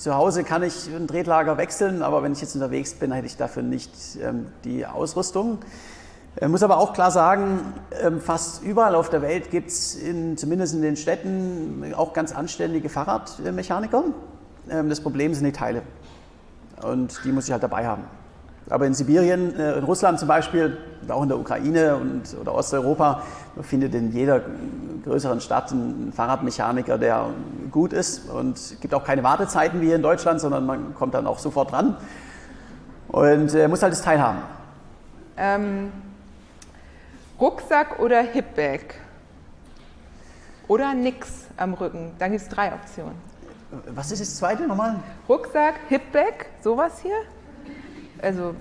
zu 0.03 0.17
Hause 0.17 0.43
kann 0.43 0.65
ich 0.65 0.89
ein 0.89 1.07
Tretlager 1.07 1.59
wechseln, 1.59 2.03
aber 2.03 2.25
wenn 2.25 2.33
ich 2.33 2.41
jetzt 2.41 2.57
unterwegs 2.57 2.95
bin, 2.95 3.13
hätte 3.13 3.27
ich 3.27 3.37
dafür 3.37 3.63
nicht 3.63 3.93
ähm, 4.21 4.49
die 4.65 4.85
Ausrüstung. 4.85 5.59
Ich 6.41 6.49
muss 6.49 6.65
aber 6.65 6.79
auch 6.79 6.93
klar 6.93 7.13
sagen, 7.13 7.61
ähm, 8.03 8.21
fast 8.21 8.65
überall 8.65 8.97
auf 8.97 9.11
der 9.11 9.23
Welt 9.23 9.53
gibt 9.53 9.69
es 9.69 9.97
zumindest 10.37 10.75
in 10.75 10.83
den 10.83 10.97
Städten 10.97 11.95
auch 11.95 12.15
ganz 12.15 12.35
anständige 12.35 12.89
Fahrradmechaniker. 12.89 14.03
Ähm, 14.69 14.89
das 14.89 15.01
Problem 15.01 15.35
sind 15.35 15.45
die 15.45 15.53
Teile 15.53 15.83
und 16.83 17.21
die 17.25 17.31
muss 17.31 17.47
ich 17.47 17.53
halt 17.53 17.63
dabei 17.63 17.87
haben. 17.87 18.03
Aber 18.71 18.87
in 18.87 18.95
Sibirien, 18.95 19.55
äh, 19.55 19.79
in 19.79 19.85
Russland 19.85 20.19
zum 20.19 20.27
Beispiel, 20.27 20.79
auch 21.09 21.23
in 21.23 21.29
der 21.29 21.39
Ukraine 21.39 21.97
und, 21.97 22.37
oder 22.41 22.55
Osteuropa, 22.55 23.23
findet 23.61 23.95
in 23.95 24.11
jeder 24.11 24.41
größeren 25.05 25.41
Stadt 25.41 25.71
einen 25.71 26.13
Fahrradmechaniker, 26.13 26.99
der 26.99 27.27
gut 27.73 27.93
ist. 27.93 28.29
Und 28.29 28.57
es 28.57 28.81
gibt 28.81 28.95
auch 28.95 29.05
keine 29.05 29.23
Wartezeiten 29.23 29.81
wie 29.81 29.87
hier 29.87 29.97
in 29.97 30.03
Deutschland, 30.03 30.41
sondern 30.41 30.67
man 30.67 30.95
kommt 30.95 31.15
dann 31.15 31.27
auch 31.27 31.39
sofort 31.39 31.73
dran 31.73 31.97
und 33.09 33.55
äh, 33.55 33.69
muss 33.69 33.83
halt 33.83 33.93
das 33.93 34.03
Teil 34.03 34.21
haben. 34.21 34.39
Ähm, 35.37 35.93
Rucksack 37.41 37.99
oder 37.99 38.23
Hipbag? 38.23 38.95
Oder 40.69 40.95
nix 40.95 41.29
am 41.57 41.75
Rücken? 41.75 42.13
Dann 42.19 42.31
gibt 42.31 42.43
es 42.43 42.49
drei 42.49 42.73
Optionen. 42.73 43.15
Was 43.95 44.13
ist 44.13 44.21
das 44.21 44.37
zweite 44.37 44.67
nochmal? 44.67 45.01
Rucksack, 45.29 45.75
Hipbag, 45.89 46.47
sowas 46.63 47.01
hier? 47.03 47.17
Also 48.21 48.55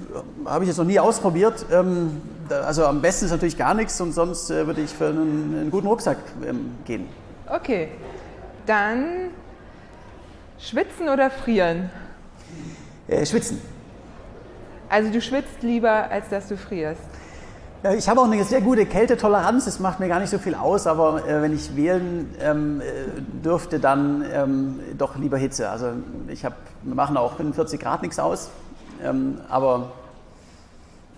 habe 0.46 0.64
ich 0.64 0.70
jetzt 0.70 0.78
noch 0.78 0.86
nie 0.86 1.00
ausprobiert. 1.00 1.66
Ähm, 1.72 2.22
also 2.50 2.86
am 2.86 3.02
besten 3.02 3.26
ist 3.26 3.32
natürlich 3.32 3.58
gar 3.58 3.74
nichts 3.74 4.02
und 4.02 4.14
sonst 4.14 4.50
äh, 4.50 4.66
würde 4.66 4.82
ich 4.82 4.90
für 4.90 5.08
einen, 5.08 5.56
einen 5.60 5.72
guten 5.72 5.88
Rucksack 5.88 6.18
ähm, 6.46 6.72
gehen. 6.86 7.08
Okay, 7.48 7.90
dann 8.66 9.30
schwitzen 10.60 11.10
oder 11.10 11.30
frieren? 11.30 11.90
Äh, 13.08 13.26
schwitzen. 13.26 13.62
Also 14.90 15.12
du 15.12 15.22
schwitzt 15.22 15.62
lieber, 15.62 16.10
als 16.10 16.30
dass 16.30 16.48
du 16.48 16.58
frierst? 16.58 17.02
Ich 17.98 18.08
habe 18.08 18.22
auch 18.22 18.26
eine 18.26 18.44
sehr 18.44 18.62
gute 18.62 18.86
Kältetoleranz, 18.86 19.66
es 19.66 19.80
macht 19.80 20.00
mir 20.00 20.08
gar 20.08 20.20
nicht 20.20 20.30
so 20.30 20.38
viel 20.38 20.54
aus, 20.54 20.86
aber 20.86 21.28
äh, 21.28 21.42
wenn 21.42 21.56
ich 21.56 21.76
wählen 21.76 22.32
ähm, 22.40 22.80
äh, 22.80 22.84
dürfte, 23.44 23.80
dann 23.80 24.24
ähm, 24.32 24.80
doch 25.00 25.16
lieber 25.16 25.38
Hitze. 25.38 25.68
Also 25.68 25.94
ich 26.28 26.46
habe, 26.46 26.56
wir 26.84 26.94
machen 26.94 27.18
auch 27.18 27.38
45 27.38 27.80
Grad 27.80 28.04
nichts 28.04 28.20
aus, 28.20 28.52
ähm, 29.04 29.40
aber 29.50 29.94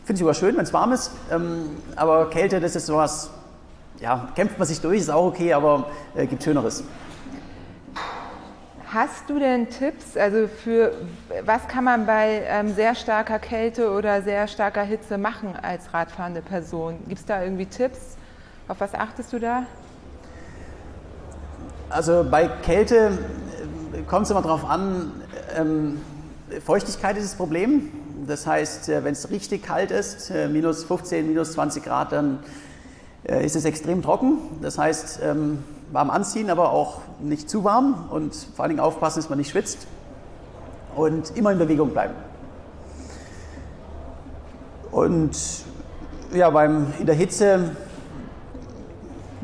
finde 0.06 0.14
ich 0.14 0.20
sogar 0.20 0.36
schön, 0.36 0.56
wenn 0.56 0.64
es 0.64 0.72
warm 0.72 0.94
ist. 0.94 1.12
Ähm, 1.32 1.72
aber 1.98 2.30
Kälte, 2.30 2.62
das 2.62 2.78
ist 2.78 2.86
sowas, 2.86 3.30
ja, 4.00 4.30
kämpft 4.34 4.58
man 4.58 4.66
sich 4.66 4.80
durch, 4.80 5.00
ist 5.00 5.10
auch 5.10 5.26
okay, 5.26 5.52
aber 5.52 5.88
äh, 6.16 6.28
gibt 6.28 6.44
Schöneres. 6.44 6.84
Hast 8.94 9.28
du 9.28 9.40
denn 9.40 9.70
Tipps, 9.72 10.16
also 10.16 10.48
für 10.48 10.92
was 11.44 11.68
kann 11.68 11.84
man 11.84 12.06
bei 12.06 12.44
ähm, 12.46 12.76
sehr 12.76 12.94
starker 12.94 13.40
Kälte 13.40 13.90
oder 13.90 14.22
sehr 14.22 14.48
starker 14.48 14.84
Hitze 14.84 15.18
machen 15.18 15.56
als 15.60 15.96
radfahrende 15.96 16.44
Person? 16.44 17.00
Gibt 17.08 17.22
es 17.22 17.26
da 17.26 17.42
irgendwie 17.42 17.66
Tipps? 17.66 18.18
Auf 18.68 18.82
was 18.82 18.94
achtest 18.94 19.34
du 19.34 19.40
da? 19.40 19.66
Also 21.90 22.24
bei 22.30 22.48
Kälte 22.48 23.18
äh, 23.94 24.04
kommt 24.04 24.26
es 24.26 24.30
immer 24.30 24.44
darauf 24.44 24.64
an, 24.64 25.12
ähm, 25.58 26.00
Feuchtigkeit 26.64 27.18
ist 27.18 27.32
das 27.32 27.36
Problem. 27.36 27.92
Das 28.28 28.46
heißt, 28.46 28.90
äh, 28.90 29.04
wenn 29.04 29.14
es 29.14 29.28
richtig 29.32 29.64
kalt 29.64 29.90
ist, 29.90 30.30
äh, 30.30 30.48
minus 30.48 30.84
15, 30.84 31.28
minus 31.28 31.54
20 31.54 31.84
Grad, 31.84 32.12
dann 32.12 32.40
ist 33.24 33.56
es 33.56 33.64
extrem 33.64 34.02
trocken. 34.02 34.38
Das 34.62 34.78
heißt, 34.78 35.22
ähm, 35.24 35.64
warm 35.94 36.10
anziehen, 36.10 36.50
aber 36.50 36.72
auch 36.72 37.02
nicht 37.20 37.50
zu 37.50 37.64
warm 37.64 38.10
und 38.10 38.34
vor 38.34 38.64
allen 38.64 38.72
Dingen 38.72 38.80
aufpassen, 38.80 39.20
dass 39.20 39.30
man 39.30 39.38
nicht 39.38 39.52
schwitzt 39.52 39.88
und 40.96 41.38
immer 41.38 41.52
in 41.52 41.60
Bewegung 41.60 41.92
bleiben. 41.92 42.16
Und 44.92 45.38
ja, 46.34 46.50
beim, 46.50 46.88
in 47.00 47.06
der 47.06 47.16
Hitze 47.16 47.76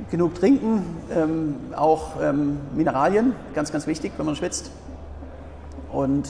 genug 0.10 0.36
trinken, 0.36 0.84
ähm, 1.12 1.56
auch 1.76 2.22
ähm, 2.22 2.58
Mineralien, 2.76 3.36
ganz, 3.54 3.72
ganz 3.72 3.86
wichtig, 3.86 4.14
wenn 4.18 4.26
man 4.26 4.36
schwitzt. 4.36 4.72
Und 5.92 6.28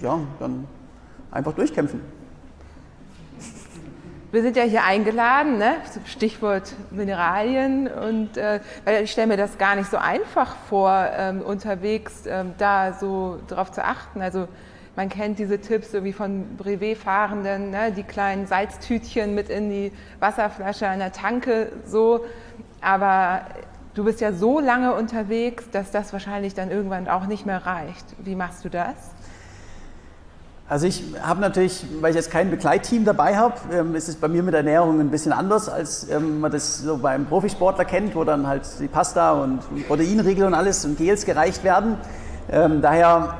ja, 0.00 0.18
dann 0.40 0.66
einfach 1.30 1.52
durchkämpfen. 1.52 2.00
Wir 4.34 4.42
sind 4.42 4.56
ja 4.56 4.64
hier 4.64 4.82
eingeladen, 4.82 5.58
ne? 5.58 5.76
Stichwort 6.06 6.74
Mineralien. 6.90 7.86
Und 7.86 8.36
äh, 8.36 8.58
ich 9.00 9.12
stelle 9.12 9.28
mir 9.28 9.36
das 9.36 9.58
gar 9.58 9.76
nicht 9.76 9.88
so 9.88 9.96
einfach 9.96 10.56
vor, 10.68 11.08
ähm, 11.16 11.40
unterwegs 11.40 12.24
ähm, 12.26 12.52
da 12.58 12.94
so 12.94 13.38
drauf 13.46 13.70
zu 13.70 13.84
achten. 13.84 14.20
Also 14.20 14.48
man 14.96 15.08
kennt 15.08 15.38
diese 15.38 15.60
Tipps 15.60 15.92
so 15.92 16.02
wie 16.02 16.12
von 16.12 16.56
Brevet-Fahrenden, 16.56 17.70
ne? 17.70 17.92
die 17.92 18.02
kleinen 18.02 18.48
Salztütchen 18.48 19.36
mit 19.36 19.50
in 19.50 19.70
die 19.70 19.92
Wasserflasche 20.18 20.88
an 20.88 20.98
der 20.98 21.12
Tanke, 21.12 21.70
so. 21.86 22.24
Aber 22.80 23.42
du 23.94 24.02
bist 24.02 24.20
ja 24.20 24.32
so 24.32 24.58
lange 24.58 24.96
unterwegs, 24.96 25.70
dass 25.70 25.92
das 25.92 26.12
wahrscheinlich 26.12 26.54
dann 26.54 26.72
irgendwann 26.72 27.06
auch 27.06 27.28
nicht 27.28 27.46
mehr 27.46 27.64
reicht. 27.64 28.04
Wie 28.18 28.34
machst 28.34 28.64
du 28.64 28.68
das? 28.68 28.96
Also 30.66 30.86
ich 30.86 31.02
habe 31.22 31.42
natürlich, 31.42 31.84
weil 32.00 32.10
ich 32.10 32.16
jetzt 32.16 32.30
kein 32.30 32.50
Begleitteam 32.50 33.04
dabei 33.04 33.36
habe, 33.36 33.54
ähm, 33.70 33.94
ist 33.94 34.08
es 34.08 34.16
bei 34.16 34.28
mir 34.28 34.42
mit 34.42 34.54
Ernährung 34.54 34.98
ein 34.98 35.10
bisschen 35.10 35.32
anders, 35.32 35.68
als 35.68 36.08
ähm, 36.08 36.40
man 36.40 36.50
das 36.50 36.78
so 36.78 36.96
beim 36.96 37.26
Profisportler 37.26 37.84
kennt, 37.84 38.14
wo 38.14 38.24
dann 38.24 38.46
halt 38.46 38.62
die 38.80 38.88
Pasta 38.88 39.32
und 39.32 39.60
Proteinriegel 39.86 40.46
und 40.46 40.54
alles 40.54 40.86
und 40.86 40.96
Gels 40.96 41.26
gereicht 41.26 41.64
werden. 41.64 41.98
Ähm, 42.50 42.80
daher 42.80 43.36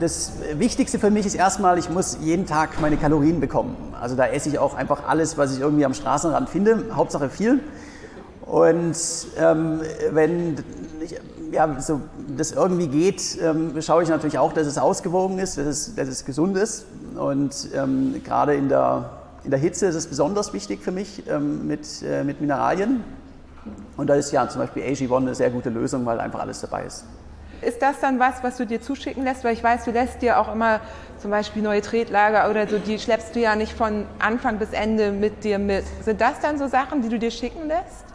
das 0.00 0.32
Wichtigste 0.54 0.98
für 0.98 1.12
mich 1.12 1.24
ist 1.26 1.36
erstmal, 1.36 1.78
ich 1.78 1.90
muss 1.90 2.18
jeden 2.20 2.44
Tag 2.44 2.80
meine 2.80 2.96
Kalorien 2.96 3.38
bekommen. 3.38 3.76
Also 4.00 4.16
da 4.16 4.26
esse 4.26 4.48
ich 4.48 4.58
auch 4.58 4.74
einfach 4.74 5.06
alles, 5.06 5.38
was 5.38 5.54
ich 5.54 5.60
irgendwie 5.60 5.84
am 5.84 5.94
Straßenrand 5.94 6.48
finde, 6.48 6.86
Hauptsache 6.92 7.30
viel. 7.30 7.60
Und 8.46 8.96
ähm, 9.38 9.80
wenn 10.10 10.56
ja, 11.50 11.80
so 11.80 12.00
das 12.36 12.52
irgendwie 12.52 12.88
geht, 12.88 13.38
ähm, 13.40 13.80
schaue 13.80 14.02
ich 14.02 14.08
natürlich 14.08 14.38
auch, 14.38 14.52
dass 14.52 14.66
es 14.66 14.76
ausgewogen 14.76 15.38
ist, 15.38 15.56
dass 15.56 15.66
es, 15.66 15.94
dass 15.94 16.08
es 16.08 16.24
gesund 16.24 16.56
ist. 16.56 16.84
Und 17.16 17.68
ähm, 17.74 18.20
gerade 18.24 18.54
in 18.54 18.68
der, 18.68 19.10
in 19.44 19.50
der 19.50 19.60
Hitze 19.60 19.86
ist 19.86 19.94
es 19.94 20.06
besonders 20.06 20.52
wichtig 20.52 20.82
für 20.82 20.92
mich 20.92 21.22
ähm, 21.28 21.66
mit, 21.66 22.02
äh, 22.02 22.24
mit 22.24 22.40
Mineralien. 22.40 23.02
Und 23.96 24.08
da 24.08 24.14
ist 24.14 24.30
ja 24.32 24.48
zum 24.48 24.60
Beispiel 24.60 24.82
AG1 24.82 25.16
eine 25.16 25.34
sehr 25.34 25.50
gute 25.50 25.70
Lösung, 25.70 26.04
weil 26.04 26.20
einfach 26.20 26.40
alles 26.40 26.60
dabei 26.60 26.84
ist. 26.84 27.04
Ist 27.62 27.80
das 27.80 28.00
dann 28.00 28.18
was, 28.18 28.42
was 28.42 28.58
du 28.58 28.66
dir 28.66 28.82
zuschicken 28.82 29.24
lässt? 29.24 29.42
Weil 29.44 29.54
ich 29.54 29.64
weiß, 29.64 29.84
du 29.84 29.90
lässt 29.90 30.20
dir 30.20 30.38
auch 30.38 30.52
immer 30.52 30.80
zum 31.18 31.30
Beispiel 31.30 31.62
neue 31.62 31.80
Tretlager 31.80 32.50
oder 32.50 32.68
so, 32.68 32.78
die 32.78 32.98
schleppst 32.98 33.34
du 33.34 33.40
ja 33.40 33.56
nicht 33.56 33.72
von 33.72 34.04
Anfang 34.18 34.58
bis 34.58 34.72
Ende 34.72 35.12
mit 35.12 35.44
dir 35.44 35.58
mit. 35.58 35.84
Sind 36.02 36.20
das 36.20 36.40
dann 36.40 36.58
so 36.58 36.66
Sachen, 36.66 37.00
die 37.00 37.08
du 37.08 37.18
dir 37.18 37.30
schicken 37.30 37.68
lässt? 37.68 38.13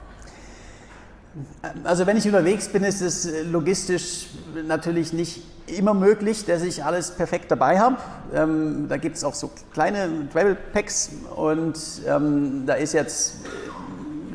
Also 1.83 2.07
wenn 2.07 2.17
ich 2.17 2.25
unterwegs 2.25 2.67
bin, 2.69 2.83
ist 2.83 3.01
es 3.01 3.29
logistisch 3.51 4.27
natürlich 4.67 5.13
nicht 5.13 5.43
immer 5.67 5.93
möglich, 5.93 6.45
dass 6.45 6.63
ich 6.63 6.83
alles 6.83 7.11
perfekt 7.11 7.51
dabei 7.51 7.79
habe. 7.79 7.97
Ähm, 8.33 8.87
da 8.89 8.97
gibt 8.97 9.17
es 9.17 9.23
auch 9.23 9.35
so 9.35 9.51
kleine 9.73 10.09
Travel 10.33 10.55
Packs 10.73 11.11
und 11.35 11.77
ähm, 12.07 12.63
da 12.65 12.73
ist 12.73 12.93
jetzt, 12.93 13.35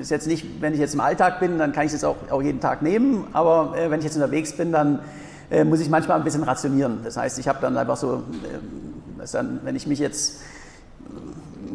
ist 0.01 0.11
jetzt 0.11 0.27
nicht, 0.27 0.61
wenn 0.61 0.73
ich 0.73 0.79
jetzt 0.79 0.95
im 0.95 1.01
Alltag 1.01 1.41
bin, 1.41 1.59
dann 1.59 1.73
kann 1.73 1.87
ich 1.87 1.93
es 1.93 2.05
auch, 2.05 2.17
auch 2.31 2.43
jeden 2.43 2.61
Tag 2.61 2.83
nehmen, 2.83 3.27
aber 3.33 3.77
äh, 3.77 3.91
wenn 3.91 3.99
ich 3.99 4.05
jetzt 4.05 4.17
unterwegs 4.17 4.53
bin, 4.53 4.71
dann 4.71 5.01
äh, 5.51 5.65
muss 5.65 5.81
ich 5.81 5.89
manchmal 5.89 6.19
ein 6.19 6.25
bisschen 6.25 6.45
rationieren. 6.45 7.01
Das 7.03 7.17
heißt, 7.17 7.39
ich 7.39 7.49
habe 7.49 7.59
dann 7.61 7.77
einfach 7.77 7.97
so, 7.97 8.23
äh, 9.19 9.27
dann, 9.33 9.61
wenn 9.65 9.75
ich 9.75 9.87
mich 9.87 9.99
jetzt 9.99 10.41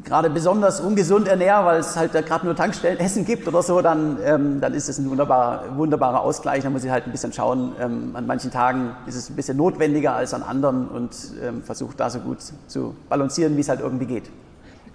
gerade 0.03 0.29
besonders 0.29 0.79
ungesund 0.79 1.27
ernähre, 1.27 1.65
weil 1.65 1.79
es 1.79 1.95
halt 1.95 2.13
gerade 2.13 2.45
nur 2.45 2.55
Tankstellenessen 2.55 3.25
gibt 3.25 3.47
oder 3.47 3.61
so, 3.61 3.81
dann, 3.81 4.17
ähm, 4.23 4.61
dann 4.61 4.73
ist 4.73 4.89
es 4.89 4.97
ein 4.97 5.09
wunderbarer, 5.09 5.77
wunderbarer 5.77 6.21
Ausgleich. 6.21 6.63
Da 6.63 6.69
muss 6.69 6.83
ich 6.83 6.91
halt 6.91 7.05
ein 7.05 7.11
bisschen 7.11 7.33
schauen. 7.33 7.73
Ähm, 7.79 8.11
an 8.15 8.25
manchen 8.27 8.51
Tagen 8.51 8.95
ist 9.05 9.15
es 9.15 9.29
ein 9.29 9.35
bisschen 9.35 9.57
notwendiger 9.57 10.13
als 10.13 10.33
an 10.33 10.43
anderen 10.43 10.87
und 10.87 11.15
ähm, 11.43 11.63
versuche 11.63 11.95
da 11.95 12.09
so 12.09 12.19
gut 12.19 12.37
zu 12.67 12.95
balancieren, 13.09 13.55
wie 13.55 13.61
es 13.61 13.69
halt 13.69 13.81
irgendwie 13.81 14.05
geht. 14.05 14.29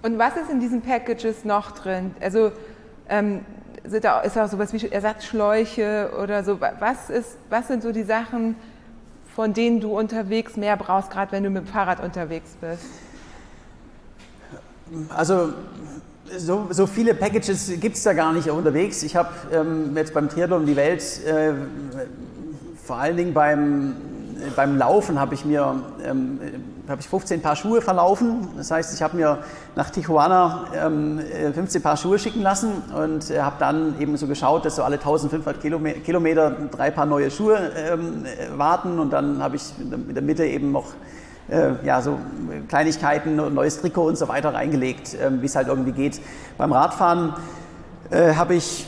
Und 0.01 0.19
was 0.19 0.35
ist 0.35 0.49
in 0.51 0.59
diesen 0.59 0.81
Packages 0.81 1.45
noch 1.45 1.71
drin? 1.71 2.11
Also 2.21 2.51
ähm, 3.09 3.41
sind 3.83 4.03
da, 4.03 4.21
ist 4.21 4.35
da 4.35 4.45
auch 4.45 4.49
sowas 4.49 4.73
wie 4.73 4.87
Ersatzschläuche 4.87 6.11
oder 6.21 6.43
so? 6.43 6.59
Was, 6.61 7.09
ist, 7.09 7.37
was 7.49 7.67
sind 7.67 7.83
so 7.83 7.91
die 7.91 8.03
Sachen, 8.03 8.55
von 9.35 9.53
denen 9.53 9.79
du 9.79 9.97
unterwegs 9.97 10.57
mehr 10.57 10.77
brauchst, 10.77 11.11
gerade 11.11 11.31
wenn 11.31 11.43
du 11.43 11.49
mit 11.49 11.63
dem 11.63 11.67
Fahrrad 11.67 12.03
unterwegs 12.03 12.55
bist? 12.61 12.85
Also 15.09 15.53
so, 16.37 16.67
so, 16.71 16.87
viele 16.87 17.13
Packages 17.13 17.71
gibt 17.79 17.97
es 17.97 18.03
da 18.03 18.13
gar 18.13 18.33
nicht 18.33 18.49
unterwegs. 18.49 19.03
Ich 19.03 19.15
habe 19.15 19.29
ähm, 19.53 19.95
jetzt 19.95 20.13
beim 20.13 20.27
Triathlon 20.29 20.65
die 20.65 20.75
Welt, 20.75 21.03
äh, 21.25 21.53
vor 22.83 22.97
allen 22.97 23.17
Dingen 23.17 23.33
beim, 23.33 23.95
beim 24.55 24.77
Laufen 24.77 25.19
habe 25.19 25.33
ich 25.35 25.45
mir 25.45 25.81
ähm, 26.03 26.39
hab 26.87 26.99
ich 26.99 27.07
15 27.07 27.41
Paar 27.41 27.55
Schuhe 27.55 27.81
verlaufen. 27.81 28.47
Das 28.57 28.71
heißt, 28.71 28.93
ich 28.93 29.01
habe 29.01 29.17
mir 29.17 29.39
nach 29.75 29.89
Tijuana 29.89 30.65
ähm, 30.75 31.19
15 31.53 31.81
Paar 31.81 31.97
Schuhe 31.97 32.19
schicken 32.19 32.41
lassen 32.41 32.83
und 32.95 33.29
äh, 33.29 33.39
habe 33.39 33.55
dann 33.59 33.99
eben 33.99 34.17
so 34.17 34.27
geschaut, 34.27 34.65
dass 34.65 34.75
so 34.75 34.83
alle 34.83 34.95
1500 34.97 35.61
Kilometer, 35.61 36.51
drei 36.71 36.91
Paar 36.91 37.05
neue 37.05 37.31
Schuhe 37.31 37.57
ähm, 37.75 38.25
warten 38.55 38.99
und 38.99 39.11
dann 39.11 39.41
habe 39.41 39.55
ich 39.55 39.63
in 39.79 40.13
der 40.13 40.23
Mitte 40.23 40.45
eben 40.45 40.71
noch 40.71 40.93
äh, 41.49 41.85
ja, 41.85 42.01
so 42.01 42.17
Kleinigkeiten, 42.67 43.35
neues 43.35 43.79
Trikot 43.79 44.05
und 44.05 44.17
so 44.17 44.27
weiter 44.27 44.53
reingelegt, 44.53 45.13
äh, 45.13 45.41
wie 45.41 45.45
es 45.45 45.55
halt 45.55 45.67
irgendwie 45.67 45.91
geht. 45.91 46.21
Beim 46.57 46.71
Radfahren 46.71 47.33
äh, 48.09 48.33
habe 48.33 48.55
ich, 48.55 48.87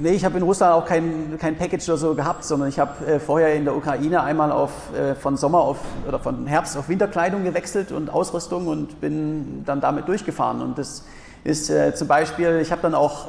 nee, 0.00 0.10
ich 0.10 0.24
habe 0.24 0.36
in 0.36 0.42
Russland 0.42 0.74
auch 0.74 0.84
kein, 0.84 1.38
kein 1.38 1.56
Package 1.56 1.88
oder 1.88 1.98
so 1.98 2.14
gehabt, 2.14 2.44
sondern 2.44 2.68
ich 2.68 2.78
habe 2.78 3.06
äh, 3.06 3.18
vorher 3.18 3.54
in 3.54 3.64
der 3.64 3.76
Ukraine 3.76 4.22
einmal 4.22 4.52
auf, 4.52 4.70
äh, 4.94 5.14
von 5.14 5.36
Sommer 5.36 5.60
auf, 5.60 5.78
oder 6.06 6.18
von 6.18 6.46
Herbst 6.46 6.76
auf 6.76 6.88
Winterkleidung 6.88 7.44
gewechselt 7.44 7.92
und 7.92 8.10
Ausrüstung 8.10 8.66
und 8.66 9.00
bin 9.00 9.64
dann 9.64 9.80
damit 9.80 10.08
durchgefahren. 10.08 10.60
Und 10.60 10.78
das 10.78 11.04
ist 11.44 11.70
äh, 11.70 11.94
zum 11.94 12.08
Beispiel, 12.08 12.60
ich 12.60 12.70
habe 12.70 12.82
dann 12.82 12.94
auch 12.94 13.28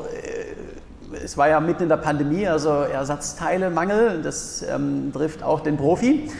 es 1.24 1.38
war 1.38 1.48
ja 1.48 1.60
mitten 1.60 1.83
in 1.83 1.89
der 1.89 1.98
Pandemie, 1.98 2.48
also 2.48 2.69
Ersatzteilemangel, 2.69 4.24
das 4.24 4.63
ähm, 4.63 5.12
trifft 5.13 5.43
auch 5.43 5.60
den 5.60 5.77
Profi. 5.77 6.31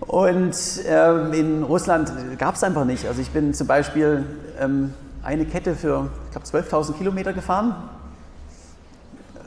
Und 0.00 0.56
ähm, 0.86 1.32
in 1.32 1.62
Russland 1.62 2.10
gab 2.38 2.54
es 2.54 2.64
einfach 2.64 2.84
nicht. 2.84 3.06
Also 3.06 3.20
ich 3.20 3.30
bin 3.30 3.52
zum 3.54 3.66
Beispiel 3.66 4.24
ähm, 4.58 4.94
eine 5.22 5.44
Kette 5.44 5.74
für, 5.74 6.08
ich 6.26 6.50
glaube, 6.50 6.66
12.000 6.66 6.94
Kilometer 6.94 7.32
gefahren. 7.32 7.74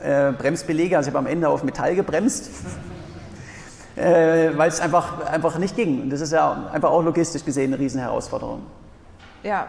Äh, 0.02 0.32
Bremsbelege, 0.32 0.96
also 0.96 1.08
ich 1.08 1.14
habe 1.14 1.26
am 1.26 1.30
Ende 1.30 1.48
auf 1.48 1.64
Metall 1.64 1.96
gebremst, 1.96 2.50
äh, 3.96 4.50
weil 4.56 4.68
es 4.68 4.80
einfach, 4.80 5.26
einfach 5.26 5.58
nicht 5.58 5.76
ging. 5.76 6.02
Und 6.02 6.10
das 6.10 6.20
ist 6.20 6.32
ja 6.32 6.68
einfach 6.72 6.90
auch 6.90 7.02
logistisch 7.02 7.44
gesehen 7.44 7.72
eine 7.72 7.82
Riesenherausforderung. 7.82 8.62
Ja. 9.42 9.66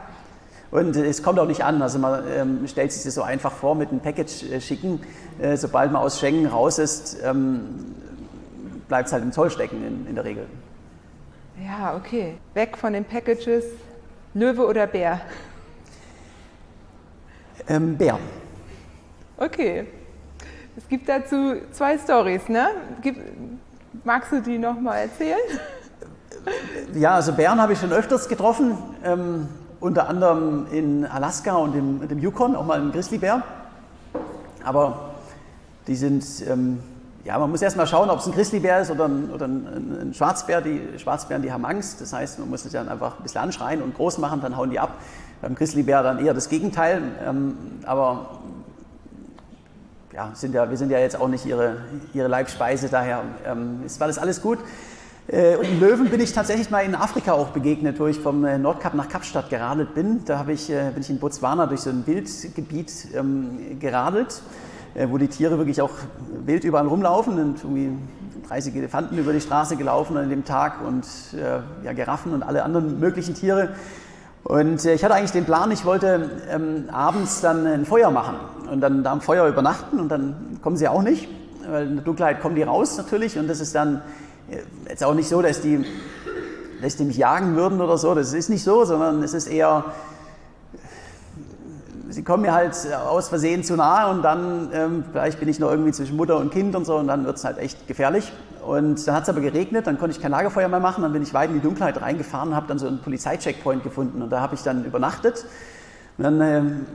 Und 0.71 0.95
es 0.97 1.23
kommt 1.23 1.39
auch 1.39 1.47
nicht 1.47 1.63
an. 1.63 1.81
Also 1.81 1.99
man 1.99 2.23
ähm, 2.27 2.67
stellt 2.67 2.91
sich 2.91 3.03
das 3.03 3.15
so 3.15 3.21
einfach 3.23 3.51
vor 3.51 3.75
mit 3.75 3.89
einem 3.89 4.01
Package 4.01 4.43
äh, 4.43 4.61
schicken. 4.61 4.99
Äh, 5.39 5.57
sobald 5.57 5.91
man 5.91 6.01
aus 6.01 6.19
Schengen 6.19 6.45
raus 6.47 6.79
ist, 6.79 7.17
ähm, 7.23 7.85
bleibt 8.87 9.07
es 9.07 9.13
halt 9.13 9.23
im 9.23 9.31
Zoll 9.31 9.49
stecken 9.49 9.85
in, 9.85 10.07
in 10.07 10.15
der 10.15 10.25
Regel. 10.25 10.47
Ja, 11.63 11.95
okay. 11.95 12.37
Weg 12.53 12.77
von 12.77 12.93
den 12.93 13.05
Packages. 13.05 13.65
Löwe 14.33 14.65
oder 14.65 14.87
Bär? 14.87 15.21
Ähm, 17.67 17.97
Bär. 17.97 18.19
Okay. 19.37 19.87
Es 20.75 20.87
gibt 20.89 21.07
dazu 21.07 21.55
zwei 21.71 21.97
Stories, 21.97 22.49
ne? 22.49 22.67
Gib, 23.01 23.17
magst 24.03 24.33
du 24.33 24.41
die 24.41 24.57
nochmal 24.57 25.03
erzählen? 25.03 25.39
Ja, 26.93 27.15
also 27.15 27.31
Bären 27.31 27.61
habe 27.61 27.73
ich 27.73 27.79
schon 27.79 27.93
öfters 27.93 28.27
getroffen, 28.27 28.77
ähm, 29.03 29.47
unter 29.79 30.09
anderem 30.09 30.67
in 30.71 31.05
Alaska 31.05 31.55
und 31.55 31.75
im, 31.75 32.07
dem 32.07 32.19
Yukon, 32.19 32.55
auch 32.55 32.65
mal 32.65 32.81
ein 32.81 32.91
Grizzlybär. 32.91 33.41
Aber 34.63 35.15
die 35.87 35.95
sind, 35.95 36.25
ähm, 36.47 36.83
ja, 37.25 37.39
man 37.39 37.49
muss 37.49 37.63
erst 37.63 37.75
mal 37.75 37.87
schauen, 37.87 38.11
ob 38.11 38.19
es 38.19 38.27
ein 38.27 38.33
Grizzlybär 38.33 38.81
ist 38.81 38.91
oder 38.91 39.05
ein, 39.05 39.31
oder 39.31 39.47
ein, 39.47 40.13
Schwarzbär. 40.13 40.61
Die 40.61 40.79
Schwarzbären, 40.97 41.41
die 41.41 41.51
haben 41.51 41.65
Angst. 41.65 41.99
Das 41.99 42.13
heißt, 42.13 42.37
man 42.37 42.49
muss 42.51 42.63
sich 42.63 42.71
dann 42.71 42.87
einfach 42.87 43.17
ein 43.17 43.23
bisschen 43.23 43.41
anschreien 43.41 43.81
und 43.81 43.95
groß 43.95 44.19
machen, 44.19 44.41
dann 44.41 44.55
hauen 44.55 44.69
die 44.69 44.79
ab. 44.79 44.93
Beim 45.41 45.55
Grizzlybär 45.55 46.03
dann 46.03 46.23
eher 46.23 46.35
das 46.35 46.49
Gegenteil. 46.49 47.01
Ähm, 47.27 47.57
aber 47.83 48.29
ja, 50.13 50.29
sind 50.33 50.53
ja, 50.53 50.69
wir 50.69 50.77
sind 50.77 50.91
ja 50.91 50.99
jetzt 50.99 51.19
auch 51.19 51.27
nicht 51.27 51.47
ihre, 51.47 51.77
ihre 52.13 52.27
Leibspeise, 52.27 52.89
daher 52.89 53.23
ähm, 53.45 53.81
ist, 53.83 53.99
war 53.99 54.07
das 54.07 54.19
alles 54.19 54.41
gut. 54.41 54.59
Äh, 55.27 55.55
und 55.55 55.79
Löwen 55.79 56.09
bin 56.11 56.21
ich 56.21 56.31
tatsächlich 56.31 56.69
mal 56.69 56.81
in 56.81 56.93
Afrika 56.93 57.33
auch 57.33 57.47
begegnet, 57.47 57.99
wo 57.99 58.05
ich 58.05 58.19
vom 58.19 58.45
äh, 58.45 58.59
Nordkap 58.59 58.93
nach 58.93 59.09
Kapstadt 59.09 59.49
geradelt 59.49 59.95
bin. 59.95 60.23
Da 60.25 60.45
ich, 60.47 60.69
äh, 60.69 60.91
bin 60.93 61.01
ich 61.01 61.09
in 61.09 61.19
Botswana 61.19 61.65
durch 61.65 61.81
so 61.81 61.89
ein 61.89 62.05
Wildgebiet 62.05 63.07
ähm, 63.15 63.79
geradelt, 63.79 64.41
wo 65.09 65.17
die 65.17 65.27
Tiere 65.27 65.57
wirklich 65.57 65.81
auch 65.81 65.91
wild 66.45 66.63
überall 66.63 66.87
rumlaufen 66.87 67.37
und 67.37 67.63
irgendwie 67.63 67.91
30 68.47 68.75
Elefanten 68.75 69.17
über 69.17 69.33
die 69.33 69.41
Straße 69.41 69.75
gelaufen 69.75 70.17
an 70.17 70.29
dem 70.29 70.45
Tag 70.45 70.81
und 70.85 71.05
äh, 71.33 71.59
ja, 71.85 71.93
Giraffen 71.93 72.33
und 72.33 72.43
alle 72.43 72.63
anderen 72.63 72.99
möglichen 72.99 73.33
Tiere. 73.33 73.69
Und 74.43 74.85
äh, 74.85 74.93
ich 74.93 75.03
hatte 75.03 75.15
eigentlich 75.15 75.31
den 75.31 75.45
Plan, 75.45 75.71
ich 75.71 75.85
wollte 75.85 76.29
ähm, 76.49 76.85
abends 76.91 77.41
dann 77.41 77.65
ein 77.65 77.85
Feuer 77.85 78.11
machen 78.11 78.35
und 78.71 78.81
dann 78.81 79.03
da 79.03 79.11
am 79.11 79.21
Feuer 79.21 79.47
übernachten 79.47 79.99
und 79.99 80.09
dann 80.09 80.59
kommen 80.61 80.77
sie 80.77 80.87
auch 80.87 81.01
nicht, 81.01 81.27
weil 81.67 81.87
in 81.87 81.95
der 81.95 82.05
Dunkelheit 82.05 82.41
kommen 82.41 82.55
die 82.55 82.63
raus 82.63 82.97
natürlich 82.97 83.39
und 83.39 83.47
das 83.47 83.59
ist 83.59 83.73
dann 83.73 84.01
äh, 84.49 84.57
jetzt 84.87 85.03
auch 85.03 85.15
nicht 85.15 85.27
so, 85.27 85.41
dass 85.41 85.61
die, 85.61 85.83
dass 86.81 86.95
die 86.95 87.05
mich 87.05 87.17
jagen 87.17 87.55
würden 87.55 87.81
oder 87.81 87.97
so, 87.97 88.13
das 88.13 88.33
ist 88.33 88.49
nicht 88.49 88.63
so, 88.63 88.85
sondern 88.85 89.23
es 89.23 89.33
ist 89.33 89.47
eher, 89.47 89.85
sie 92.15 92.23
kommen 92.23 92.43
mir 92.43 92.53
halt 92.53 92.73
aus 92.93 93.27
Versehen 93.27 93.63
zu 93.63 93.75
nahe 93.75 94.09
und 94.09 94.21
dann, 94.21 94.69
ähm, 94.73 95.03
vielleicht 95.11 95.37
bin 95.37 95.49
ich 95.49 95.59
noch 95.59 95.69
irgendwie 95.69 95.91
zwischen 95.91 96.15
Mutter 96.15 96.37
und 96.37 96.49
Kind 96.49 96.73
und 96.73 96.85
so 96.85 96.95
und 96.95 97.07
dann 97.07 97.25
wird 97.25 97.35
es 97.37 97.43
halt 97.43 97.57
echt 97.57 97.87
gefährlich. 97.87 98.31
Und 98.65 99.05
dann 99.05 99.15
hat 99.15 99.23
es 99.23 99.29
aber 99.29 99.41
geregnet, 99.41 99.85
dann 99.85 99.99
konnte 99.99 100.15
ich 100.15 100.21
kein 100.21 100.31
Lagerfeuer 100.31 100.69
mehr 100.69 100.79
machen, 100.79 101.03
dann 101.03 101.13
bin 101.13 101.21
ich 101.21 101.33
weit 101.33 101.49
in 101.49 101.55
die 101.55 101.61
Dunkelheit 101.61 102.01
reingefahren 102.01 102.49
und 102.49 102.55
habe 102.55 102.67
dann 102.67 102.79
so 102.79 102.87
einen 102.87 102.99
Polizeicheckpoint 102.99 103.83
gefunden 103.83 104.21
und 104.21 104.29
da 104.29 104.39
habe 104.39 104.55
ich 104.55 104.63
dann 104.63 104.85
übernachtet. 104.85 105.45
Und 106.17 106.23
dann, 106.23 106.41
ähm, 106.41 106.85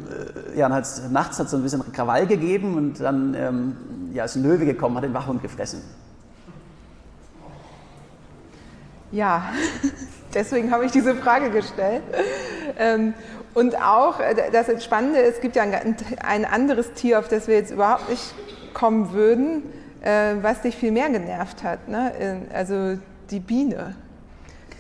äh, 0.55 0.59
ja, 0.59 0.69
dann 0.69 0.79
hat's, 0.79 1.03
nachts 1.11 1.39
hat 1.39 1.45
es 1.45 1.51
so 1.51 1.59
ein 1.59 1.63
bisschen 1.63 1.93
Krawall 1.93 2.27
gegeben 2.27 2.77
und 2.77 3.01
dann 3.01 3.35
ähm, 3.35 3.77
ja, 4.15 4.25
ist 4.25 4.37
ein 4.37 4.43
Löwe 4.43 4.65
gekommen, 4.65 4.97
hat 4.97 5.05
den 5.05 5.15
Wachhund 5.15 5.43
gefressen. 5.43 5.83
Ja, 9.13 9.45
deswegen 10.35 10.71
habe 10.71 10.87
ich 10.87 10.93
diese 10.93 11.15
Frage 11.15 11.51
gestellt. 11.51 12.03
Und 13.55 13.77
auch, 13.77 14.21
äh, 14.21 14.35
das 14.53 14.85
Spannende, 14.85 15.21
es 15.23 15.41
gibt 15.41 15.57
ja 15.57 15.65
ein 15.65 16.45
anderes 16.45 16.93
Tier, 16.93 17.19
auf 17.19 17.29
das 17.29 17.49
wir 17.49 17.57
jetzt 17.57 17.73
überhaupt 17.73 18.09
nicht 18.09 18.35
kommen 18.75 19.13
würden, 19.13 19.63
äh, 20.03 20.35
was 20.41 20.63
dich 20.63 20.77
viel 20.77 20.93
mehr 20.93 21.11
genervt 21.11 21.63
hat. 21.63 21.89
Ne? 21.89 22.43
Also 22.53 22.99
die 23.31 23.41
Biene. 23.41 23.95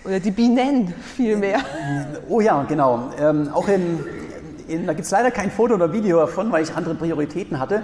Oder 0.05 0.21
die 0.21 0.31
Bienen 0.31 0.95
vielmehr. 1.17 1.61
Oh 2.29 2.41
ja, 2.41 2.62
genau. 2.62 3.11
Ähm, 3.19 3.50
auch 3.53 3.69
in, 3.69 4.00
in 4.67 4.87
da 4.87 4.95
gibt 4.95 5.05
es 5.05 5.11
leider 5.11 5.31
kein 5.31 5.50
Foto 5.50 5.75
oder 5.75 5.93
Video 5.93 6.19
davon, 6.21 6.50
weil 6.53 6.62
ich 6.62 6.75
andere 6.75 6.95
Prioritäten 6.95 7.61
hatte. 7.61 7.83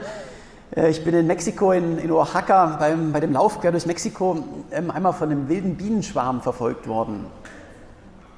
Äh, 0.74 0.90
ich 0.90 1.04
bin 1.04 1.14
in 1.14 1.26
Mexiko, 1.26 1.72
in, 1.72 1.98
in 1.98 2.10
Oaxaca, 2.10 2.76
beim, 2.78 3.12
bei 3.12 3.20
dem 3.20 3.32
Lauf 3.32 3.60
quer 3.60 3.70
durch 3.70 3.86
Mexiko, 3.86 4.42
ähm, 4.72 4.90
einmal 4.90 5.12
von 5.12 5.30
einem 5.30 5.48
wilden 5.48 5.76
Bienenschwarm 5.76 6.40
verfolgt 6.40 6.88
worden. 6.88 7.26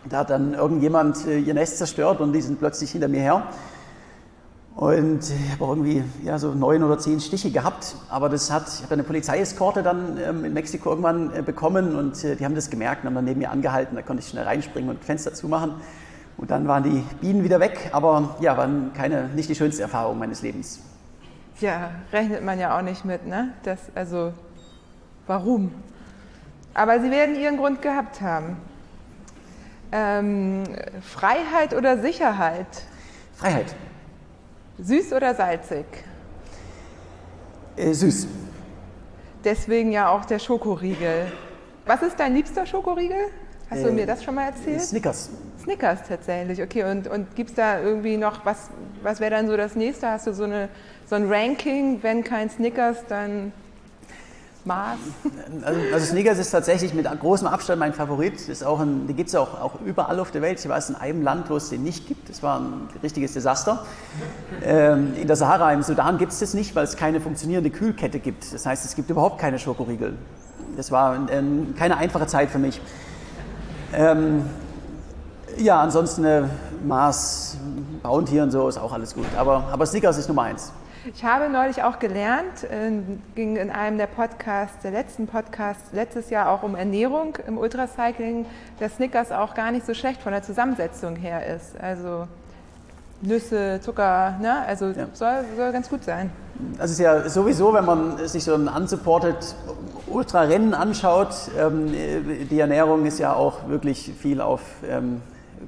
Da 0.08 0.18
hat 0.18 0.30
dann 0.30 0.54
irgendjemand 0.54 1.26
äh, 1.26 1.38
ihr 1.38 1.54
Nest 1.54 1.78
zerstört 1.78 2.20
und 2.20 2.32
die 2.32 2.40
sind 2.40 2.58
plötzlich 2.58 2.90
hinter 2.90 3.08
mir 3.08 3.20
her. 3.20 3.42
Und 4.78 5.28
ich 5.28 5.52
habe 5.60 5.64
irgendwie 5.64 6.04
ja, 6.22 6.38
so 6.38 6.54
neun 6.54 6.84
oder 6.84 6.98
zehn 6.98 7.18
Stiche 7.18 7.50
gehabt. 7.50 7.96
Aber 8.08 8.28
das 8.28 8.52
hat, 8.52 8.68
ich 8.68 8.84
habe 8.84 8.94
eine 8.94 9.02
Polizeieskorte 9.02 9.82
dann 9.82 10.18
ähm, 10.24 10.44
in 10.44 10.52
Mexiko 10.52 10.90
irgendwann 10.90 11.34
äh, 11.34 11.42
bekommen 11.42 11.96
und 11.96 12.22
äh, 12.22 12.36
die 12.36 12.44
haben 12.44 12.54
das 12.54 12.70
gemerkt 12.70 13.02
und 13.02 13.08
haben 13.08 13.16
dann 13.16 13.24
neben 13.24 13.40
mir 13.40 13.50
angehalten. 13.50 13.96
Da 13.96 14.02
konnte 14.02 14.22
ich 14.22 14.28
schnell 14.28 14.44
reinspringen 14.44 14.88
und 14.88 15.04
Fenster 15.04 15.34
zumachen. 15.34 15.74
Und 16.36 16.52
dann 16.52 16.68
waren 16.68 16.84
die 16.84 17.04
Bienen 17.20 17.42
wieder 17.42 17.58
weg. 17.58 17.90
Aber 17.92 18.36
ja, 18.40 18.56
waren 18.56 18.92
keine, 18.92 19.28
nicht 19.34 19.48
die 19.48 19.56
schönste 19.56 19.82
Erfahrung 19.82 20.16
meines 20.16 20.42
Lebens. 20.42 20.80
Ja, 21.58 21.90
rechnet 22.12 22.44
man 22.44 22.60
ja 22.60 22.78
auch 22.78 22.82
nicht 22.82 23.04
mit, 23.04 23.26
ne? 23.26 23.54
Das, 23.64 23.80
also, 23.96 24.32
warum? 25.26 25.72
Aber 26.72 27.00
sie 27.00 27.10
werden 27.10 27.34
ihren 27.34 27.56
Grund 27.56 27.82
gehabt 27.82 28.20
haben. 28.20 28.58
Ähm, 29.90 30.64
Freiheit 31.03 31.74
oder 31.74 31.98
Sicherheit? 31.98 32.66
Freiheit. 33.37 33.74
Süß 34.79 35.12
oder 35.12 35.35
salzig? 35.35 35.87
Äh, 37.77 37.92
süß. 37.92 38.27
Deswegen 39.44 39.92
ja 39.92 40.11
auch 40.11 40.24
der 40.24 40.38
Schokoriegel. 40.38 41.27
Was 41.87 42.03
ist 42.03 42.18
dein 42.20 42.35
liebster 42.35 42.66
Schokoriegel? 42.66 43.31
Hast 43.70 43.85
du 43.85 43.88
äh, 43.88 43.92
mir 43.92 44.07
das 44.07 44.24
schon 44.24 44.35
mal 44.35 44.46
erzählt? 44.46 44.83
Snickers. 44.83 45.31
Snickers 45.62 46.01
tatsächlich, 46.07 46.62
okay. 46.62 46.85
Und, 46.85 47.09
und 47.09 47.35
gibt 47.35 47.51
es 47.51 47.57
da 47.57 47.81
irgendwie 47.81 48.16
noch, 48.16 48.44
was, 48.44 48.70
was 49.03 49.20
wäre 49.20 49.31
dann 49.31 49.46
so 49.46 49.57
das 49.57 49.74
nächste? 49.74 50.11
Hast 50.11 50.27
du 50.27 50.33
so, 50.33 50.44
eine, 50.44 50.68
so 51.07 51.16
ein 51.16 51.31
Ranking, 51.33 52.03
wenn 52.03 52.24
kein 52.24 52.51
Snickers, 52.51 53.05
dann 53.09 53.53
Mars? 54.64 54.98
Also, 55.64 55.80
also 55.92 56.06
Snickers 56.06 56.38
ist 56.38 56.50
tatsächlich 56.50 56.94
mit 56.94 57.06
großem 57.20 57.46
Abstand 57.46 57.80
mein 57.80 57.92
Favorit. 57.92 58.48
Ist 58.48 58.64
auch 58.64 58.80
ein, 58.80 59.06
die 59.06 59.14
gibt 59.14 59.28
es 59.28 59.34
auch, 59.34 59.60
auch 59.60 59.80
überall 59.84 60.20
auf 60.20 60.30
der 60.30 60.42
Welt. 60.42 60.60
Ich 60.60 60.68
weiß 60.68 60.90
in 60.90 60.96
einem 60.96 61.22
Land, 61.22 61.50
wo 61.50 61.56
es 61.56 61.70
den 61.70 61.82
nicht 61.82 62.06
gibt. 62.06 62.28
Das 62.28 62.42
war 62.42 62.60
ein 62.60 62.88
richtiges 63.02 63.32
Desaster. 63.32 63.84
Ähm, 64.62 65.14
in 65.16 65.26
der 65.26 65.36
Sahara 65.36 65.72
im 65.72 65.82
Sudan 65.82 66.18
gibt 66.18 66.32
es 66.32 66.40
das 66.40 66.54
nicht, 66.54 66.74
weil 66.74 66.84
es 66.84 66.96
keine 66.96 67.20
funktionierende 67.20 67.70
Kühlkette 67.70 68.18
gibt. 68.18 68.52
Das 68.52 68.66
heißt, 68.66 68.84
es 68.84 68.94
gibt 68.94 69.10
überhaupt 69.10 69.38
keine 69.38 69.58
Schokoriegel. 69.58 70.14
Das 70.76 70.92
war 70.92 71.12
ein, 71.12 71.74
keine 71.76 71.96
einfache 71.96 72.26
Zeit 72.26 72.50
für 72.50 72.58
mich. 72.58 72.80
Ähm, 73.92 74.44
ja, 75.56 75.80
ansonsten 75.80 76.24
äh, 76.24 76.42
Mars, 76.84 77.56
Bounty 78.02 78.40
und 78.40 78.50
so 78.50 78.68
ist 78.68 78.78
auch 78.78 78.92
alles 78.92 79.14
gut. 79.14 79.26
Aber, 79.36 79.64
aber 79.72 79.86
Snickers 79.86 80.18
ist 80.18 80.28
Nummer 80.28 80.42
eins. 80.42 80.72
Ich 81.14 81.24
habe 81.24 81.48
neulich 81.48 81.82
auch 81.82 81.98
gelernt, 81.98 82.64
äh, 82.64 82.90
ging 83.34 83.56
in 83.56 83.70
einem 83.70 83.98
der 83.98 84.06
Podcasts, 84.06 84.82
der 84.82 84.90
letzten 84.90 85.26
Podcasts, 85.26 85.92
letztes 85.92 86.30
Jahr 86.30 86.50
auch 86.50 86.62
um 86.62 86.74
Ernährung 86.74 87.37
im 87.46 87.56
Ultracycling, 87.58 88.46
dass 88.80 88.96
Snickers 88.96 89.32
auch 89.32 89.54
gar 89.54 89.70
nicht 89.70 89.87
so 89.87 89.94
schlecht 89.94 90.20
von 90.22 90.32
der 90.32 90.42
Zusammensetzung 90.42 91.16
her 91.16 91.46
ist. 91.46 91.78
Also 91.80 92.26
Nüsse, 93.20 93.80
Zucker, 93.80 94.38
ne? 94.40 94.64
also 94.66 94.87
ja. 94.87 95.06
soll, 95.12 95.44
soll 95.56 95.72
ganz 95.72 95.88
gut 95.88 96.04
sein. 96.04 96.30
Also 96.78 96.84
es 96.84 96.90
ist 96.92 97.00
ja 97.00 97.28
sowieso, 97.28 97.72
wenn 97.74 97.84
man 97.84 98.28
sich 98.28 98.44
so 98.44 98.54
ein 98.54 98.68
unsupported 98.68 99.54
Ultrarennen 100.06 100.74
anschaut, 100.74 101.34
ähm, 101.58 101.92
die 102.50 102.61
Ernährung 102.61 103.06
ist 103.06 103.18
ja 103.18 103.34
auch 103.34 103.68
wirklich 103.68 104.12
viel 104.18 104.40
auf 104.40 104.62
ähm, 104.88 105.22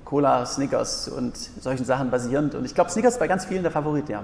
Cola, 0.05 0.47
Snickers 0.47 1.09
und 1.09 1.37
solchen 1.37 1.85
Sachen 1.85 2.11
basierend. 2.11 2.55
Und 2.55 2.64
ich 2.64 2.75
glaube, 2.75 2.90
Snickers 2.90 3.19
bei 3.19 3.29
ganz 3.29 3.45
vielen 3.45 3.62
der 3.62 3.73
Favorit, 3.73 4.09
ja. 4.09 4.23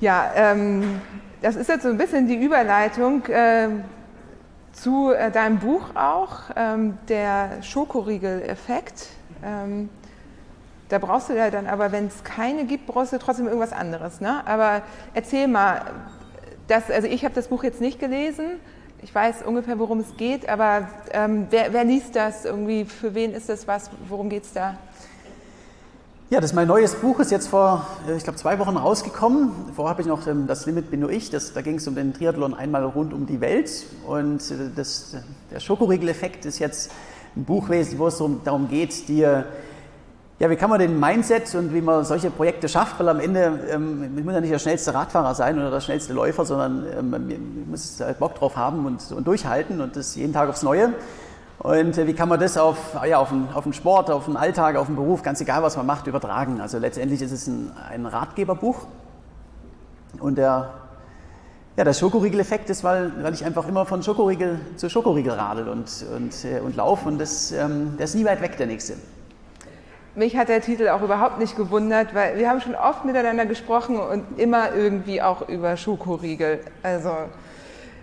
Ja, 0.00 0.32
ähm, 0.34 1.02
das 1.42 1.56
ist 1.56 1.68
jetzt 1.68 1.82
so 1.82 1.90
ein 1.90 1.98
bisschen 1.98 2.26
die 2.26 2.42
Überleitung 2.42 3.22
äh, 3.26 3.68
zu 4.72 5.12
äh, 5.12 5.30
deinem 5.30 5.58
Buch 5.58 5.94
auch, 5.94 6.44
ähm, 6.56 6.96
der 7.10 7.62
Schokoriegel-Effekt. 7.62 9.08
Ähm, 9.44 9.90
da 10.88 10.98
brauchst 10.98 11.28
du 11.28 11.34
ja 11.34 11.50
dann 11.50 11.66
aber, 11.66 11.92
wenn 11.92 12.06
es 12.06 12.24
keine 12.24 12.64
gibt, 12.64 12.86
brauchst 12.86 13.12
du 13.12 13.18
trotzdem 13.18 13.46
irgendwas 13.46 13.74
anderes. 13.74 14.22
Ne? 14.22 14.42
Aber 14.46 14.80
erzähl 15.12 15.48
mal, 15.48 15.82
das, 16.66 16.90
also 16.90 17.06
ich 17.06 17.22
habe 17.26 17.34
das 17.34 17.48
Buch 17.48 17.62
jetzt 17.62 17.82
nicht 17.82 18.00
gelesen. 18.00 18.52
Ich 19.02 19.14
weiß 19.14 19.42
ungefähr, 19.42 19.78
worum 19.78 20.00
es 20.00 20.16
geht, 20.16 20.48
aber 20.48 20.88
ähm, 21.12 21.46
wer, 21.50 21.74
wer 21.74 21.84
liest 21.84 22.16
das 22.16 22.46
irgendwie? 22.46 22.86
Für 22.86 23.14
wen 23.14 23.34
ist 23.34 23.50
das 23.50 23.68
was? 23.68 23.90
Worum 24.08 24.30
geht 24.30 24.44
es 24.44 24.54
da? 24.54 24.78
Ja, 26.32 26.38
das 26.38 26.52
ist 26.52 26.54
mein 26.54 26.68
neues 26.68 26.94
Buch, 26.94 27.18
ist 27.18 27.32
jetzt 27.32 27.48
vor, 27.48 27.84
äh, 28.08 28.16
ich 28.16 28.22
glaube, 28.22 28.38
zwei 28.38 28.56
Wochen 28.60 28.76
rausgekommen. 28.76 29.50
Vorher 29.74 29.90
habe 29.90 30.00
ich 30.00 30.06
noch 30.06 30.28
ähm, 30.28 30.46
Das 30.46 30.64
Limit 30.64 30.88
bin 30.88 31.00
nur 31.00 31.10
ich. 31.10 31.28
Das, 31.28 31.52
da 31.54 31.60
ging 31.60 31.74
es 31.74 31.88
um 31.88 31.96
den 31.96 32.14
Triathlon 32.14 32.54
einmal 32.54 32.84
rund 32.84 33.12
um 33.12 33.26
die 33.26 33.40
Welt. 33.40 33.84
Und 34.06 34.48
äh, 34.52 34.70
das, 34.76 35.16
der 35.50 35.58
Schokoriegel-Effekt 35.58 36.44
ist 36.44 36.60
jetzt 36.60 36.92
ein 37.34 37.42
Buch, 37.42 37.68
wo 37.68 38.06
es 38.06 38.22
darum 38.44 38.68
geht, 38.68 39.08
dir, 39.08 39.44
ja, 40.38 40.48
wie 40.48 40.54
kann 40.54 40.70
man 40.70 40.78
den 40.78 41.00
Mindset 41.00 41.52
und 41.56 41.74
wie 41.74 41.80
man 41.80 42.04
solche 42.04 42.30
Projekte 42.30 42.68
schafft, 42.68 43.00
weil 43.00 43.08
am 43.08 43.18
Ende 43.18 43.58
ähm, 43.68 44.14
muss 44.24 44.32
ja 44.32 44.40
nicht 44.40 44.52
der 44.52 44.60
schnellste 44.60 44.94
Radfahrer 44.94 45.34
sein 45.34 45.58
oder 45.58 45.72
der 45.72 45.80
schnellste 45.80 46.12
Läufer, 46.12 46.44
sondern 46.44 46.86
ähm, 46.96 47.10
man 47.10 47.66
muss 47.68 47.98
halt 47.98 48.20
Bock 48.20 48.36
drauf 48.36 48.54
haben 48.54 48.86
und, 48.86 49.10
und 49.10 49.26
durchhalten 49.26 49.80
und 49.80 49.96
das 49.96 50.14
jeden 50.14 50.32
Tag 50.32 50.48
aufs 50.48 50.62
Neue. 50.62 50.94
Und 51.60 51.98
äh, 51.98 52.06
wie 52.06 52.14
kann 52.14 52.30
man 52.30 52.40
das 52.40 52.56
auf, 52.56 52.96
ja, 53.06 53.18
auf, 53.18 53.28
den, 53.28 53.48
auf 53.52 53.64
den 53.64 53.74
Sport, 53.74 54.10
auf 54.10 54.24
den 54.24 54.36
Alltag, 54.36 54.76
auf 54.76 54.86
den 54.86 54.96
Beruf, 54.96 55.22
ganz 55.22 55.42
egal 55.42 55.62
was 55.62 55.76
man 55.76 55.84
macht, 55.84 56.06
übertragen? 56.06 56.58
Also 56.60 56.78
letztendlich 56.78 57.20
ist 57.20 57.32
es 57.32 57.46
ein, 57.46 57.70
ein 57.90 58.06
Ratgeberbuch. 58.06 58.86
Und 60.18 60.38
der, 60.38 60.72
ja, 61.76 61.84
der 61.84 61.92
Schokoriegel-Effekt 61.92 62.70
ist, 62.70 62.82
weil, 62.82 63.12
weil 63.22 63.34
ich 63.34 63.44
einfach 63.44 63.68
immer 63.68 63.84
von 63.84 64.02
Schokoriegel 64.02 64.58
zu 64.76 64.88
Schokoriegel 64.88 65.32
radel 65.32 65.68
und, 65.68 66.04
und, 66.16 66.44
äh, 66.46 66.60
und 66.60 66.76
laufe. 66.76 67.06
Und 67.06 67.18
das, 67.18 67.52
ähm, 67.52 67.94
der 67.98 68.04
ist 68.06 68.14
nie 68.14 68.24
weit 68.24 68.40
weg, 68.40 68.56
der 68.56 68.66
nächste. 68.66 68.94
Mich 70.14 70.38
hat 70.38 70.48
der 70.48 70.62
Titel 70.62 70.88
auch 70.88 71.02
überhaupt 71.02 71.38
nicht 71.38 71.56
gewundert, 71.56 72.14
weil 72.14 72.38
wir 72.38 72.48
haben 72.48 72.62
schon 72.62 72.74
oft 72.74 73.04
miteinander 73.04 73.44
gesprochen 73.44 74.00
und 74.00 74.38
immer 74.38 74.74
irgendwie 74.74 75.20
auch 75.20 75.46
über 75.46 75.76
Schokoriegel. 75.76 76.60
Also 76.82 77.10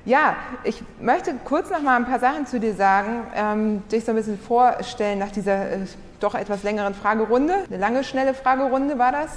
ja, 0.07 0.37
ich 0.63 0.81
möchte 1.01 1.33
kurz 1.43 1.69
noch 1.69 1.81
mal 1.81 1.97
ein 1.97 2.05
paar 2.05 2.19
Sachen 2.19 2.47
zu 2.47 2.61
dir 2.61 2.73
sagen, 2.73 3.27
ähm, 3.35 3.83
dich 3.89 4.05
so 4.05 4.13
ein 4.13 4.15
bisschen 4.15 4.39
vorstellen 4.39 5.19
nach 5.19 5.31
dieser 5.31 5.69
äh, 5.69 5.79
doch 6.21 6.33
etwas 6.33 6.63
längeren 6.63 6.93
Fragerunde. 6.95 7.53
Eine 7.67 7.77
lange, 7.77 8.03
schnelle 8.05 8.33
Fragerunde 8.33 8.97
war 8.97 9.11
das. 9.11 9.31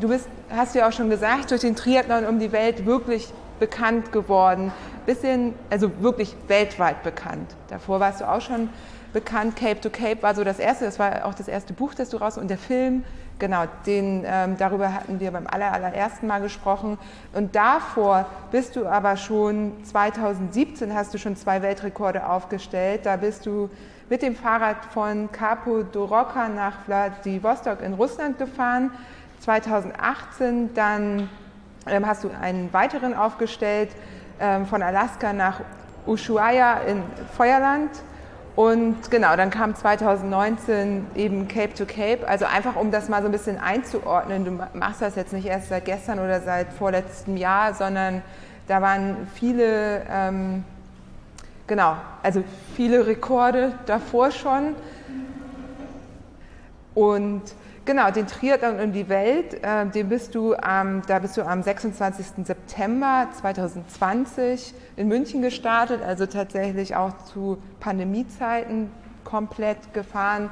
Du 0.00 0.08
bist, 0.08 0.26
hast 0.50 0.74
ja 0.74 0.88
auch 0.88 0.92
schon 0.92 1.10
gesagt, 1.10 1.50
durch 1.50 1.60
den 1.60 1.76
Triathlon 1.76 2.24
um 2.24 2.38
die 2.38 2.52
Welt 2.52 2.86
wirklich 2.86 3.28
bekannt 3.60 4.10
geworden. 4.10 4.72
Bisschen, 5.04 5.54
also 5.68 5.90
wirklich 6.00 6.34
weltweit 6.48 7.02
bekannt. 7.02 7.54
Davor 7.68 8.00
warst 8.00 8.22
du 8.22 8.28
auch 8.30 8.40
schon 8.40 8.70
bekannt. 9.12 9.56
Cape 9.56 9.80
to 9.80 9.90
Cape 9.90 10.22
war 10.22 10.34
so 10.34 10.42
das 10.42 10.58
erste, 10.58 10.86
das 10.86 10.98
war 10.98 11.26
auch 11.26 11.34
das 11.34 11.48
erste 11.48 11.74
Buch, 11.74 11.92
das 11.94 12.08
du 12.08 12.16
raus 12.16 12.38
und 12.38 12.48
der 12.48 12.58
Film, 12.58 13.04
genau, 13.38 13.64
den, 13.86 14.24
ähm, 14.26 14.56
darüber 14.58 14.92
hatten 14.92 15.20
wir 15.20 15.30
beim 15.30 15.46
aller, 15.46 15.72
allerersten 15.72 16.26
Mal 16.26 16.40
gesprochen. 16.40 16.98
Und 17.32 17.54
davor 17.54 18.26
bist 18.50 18.76
du 18.76 18.86
aber 18.86 19.16
schon 19.16 19.72
2017 19.84 20.94
hast 20.94 21.14
du 21.14 21.18
schon 21.18 21.36
zwei 21.36 21.62
Weltrekorde 21.62 22.28
aufgestellt. 22.28 23.00
Da 23.04 23.16
bist 23.16 23.46
du 23.46 23.70
mit 24.08 24.22
dem 24.22 24.34
Fahrrad 24.34 24.84
von 24.92 25.30
Capo 25.32 25.82
Doroka 25.82 26.48
nach 26.48 26.82
Vladivostok 26.84 27.82
in 27.82 27.94
Russland 27.94 28.38
gefahren. 28.38 28.90
2018 29.40 30.74
dann 30.74 31.28
ähm, 31.86 32.06
hast 32.06 32.24
du 32.24 32.30
einen 32.40 32.72
weiteren 32.72 33.14
aufgestellt 33.14 33.90
ähm, 34.40 34.66
von 34.66 34.82
Alaska 34.82 35.32
nach 35.32 35.60
Ushuaia 36.06 36.80
in 36.80 37.02
Feuerland 37.36 37.90
und 38.58 39.12
genau, 39.12 39.36
dann 39.36 39.50
kam 39.50 39.76
2019 39.76 41.06
eben 41.14 41.46
Cape 41.46 41.74
to 41.74 41.86
Cape. 41.86 42.26
Also 42.26 42.44
einfach, 42.44 42.74
um 42.74 42.90
das 42.90 43.08
mal 43.08 43.22
so 43.22 43.28
ein 43.28 43.30
bisschen 43.30 43.56
einzuordnen. 43.56 44.44
Du 44.44 44.50
machst 44.76 45.00
das 45.00 45.14
jetzt 45.14 45.32
nicht 45.32 45.46
erst 45.46 45.68
seit 45.68 45.84
gestern 45.84 46.18
oder 46.18 46.40
seit 46.40 46.72
vorletztem 46.72 47.36
Jahr, 47.36 47.72
sondern 47.72 48.20
da 48.66 48.82
waren 48.82 49.28
viele, 49.32 50.02
ähm, 50.10 50.64
genau, 51.68 51.98
also 52.24 52.42
viele 52.74 53.06
Rekorde 53.06 53.74
davor 53.86 54.32
schon. 54.32 54.74
Und 56.96 57.42
Genau, 57.88 58.10
den 58.10 58.26
Triathlon 58.26 58.80
um 58.80 58.92
die 58.92 59.08
Welt, 59.08 59.64
äh, 59.64 59.86
den 59.86 60.10
bist 60.10 60.34
du, 60.34 60.52
ähm, 60.52 61.00
da 61.06 61.20
bist 61.20 61.38
du 61.38 61.42
am 61.42 61.62
26. 61.62 62.44
September 62.44 63.28
2020 63.40 64.74
in 64.98 65.08
München 65.08 65.42
gestartet, 65.42 66.02
also 66.02 66.24
tatsächlich 66.26 66.96
auch 66.96 67.16
zu 67.18 67.58
Pandemiezeiten 67.78 68.90
komplett 69.22 69.94
gefahren. 69.94 70.50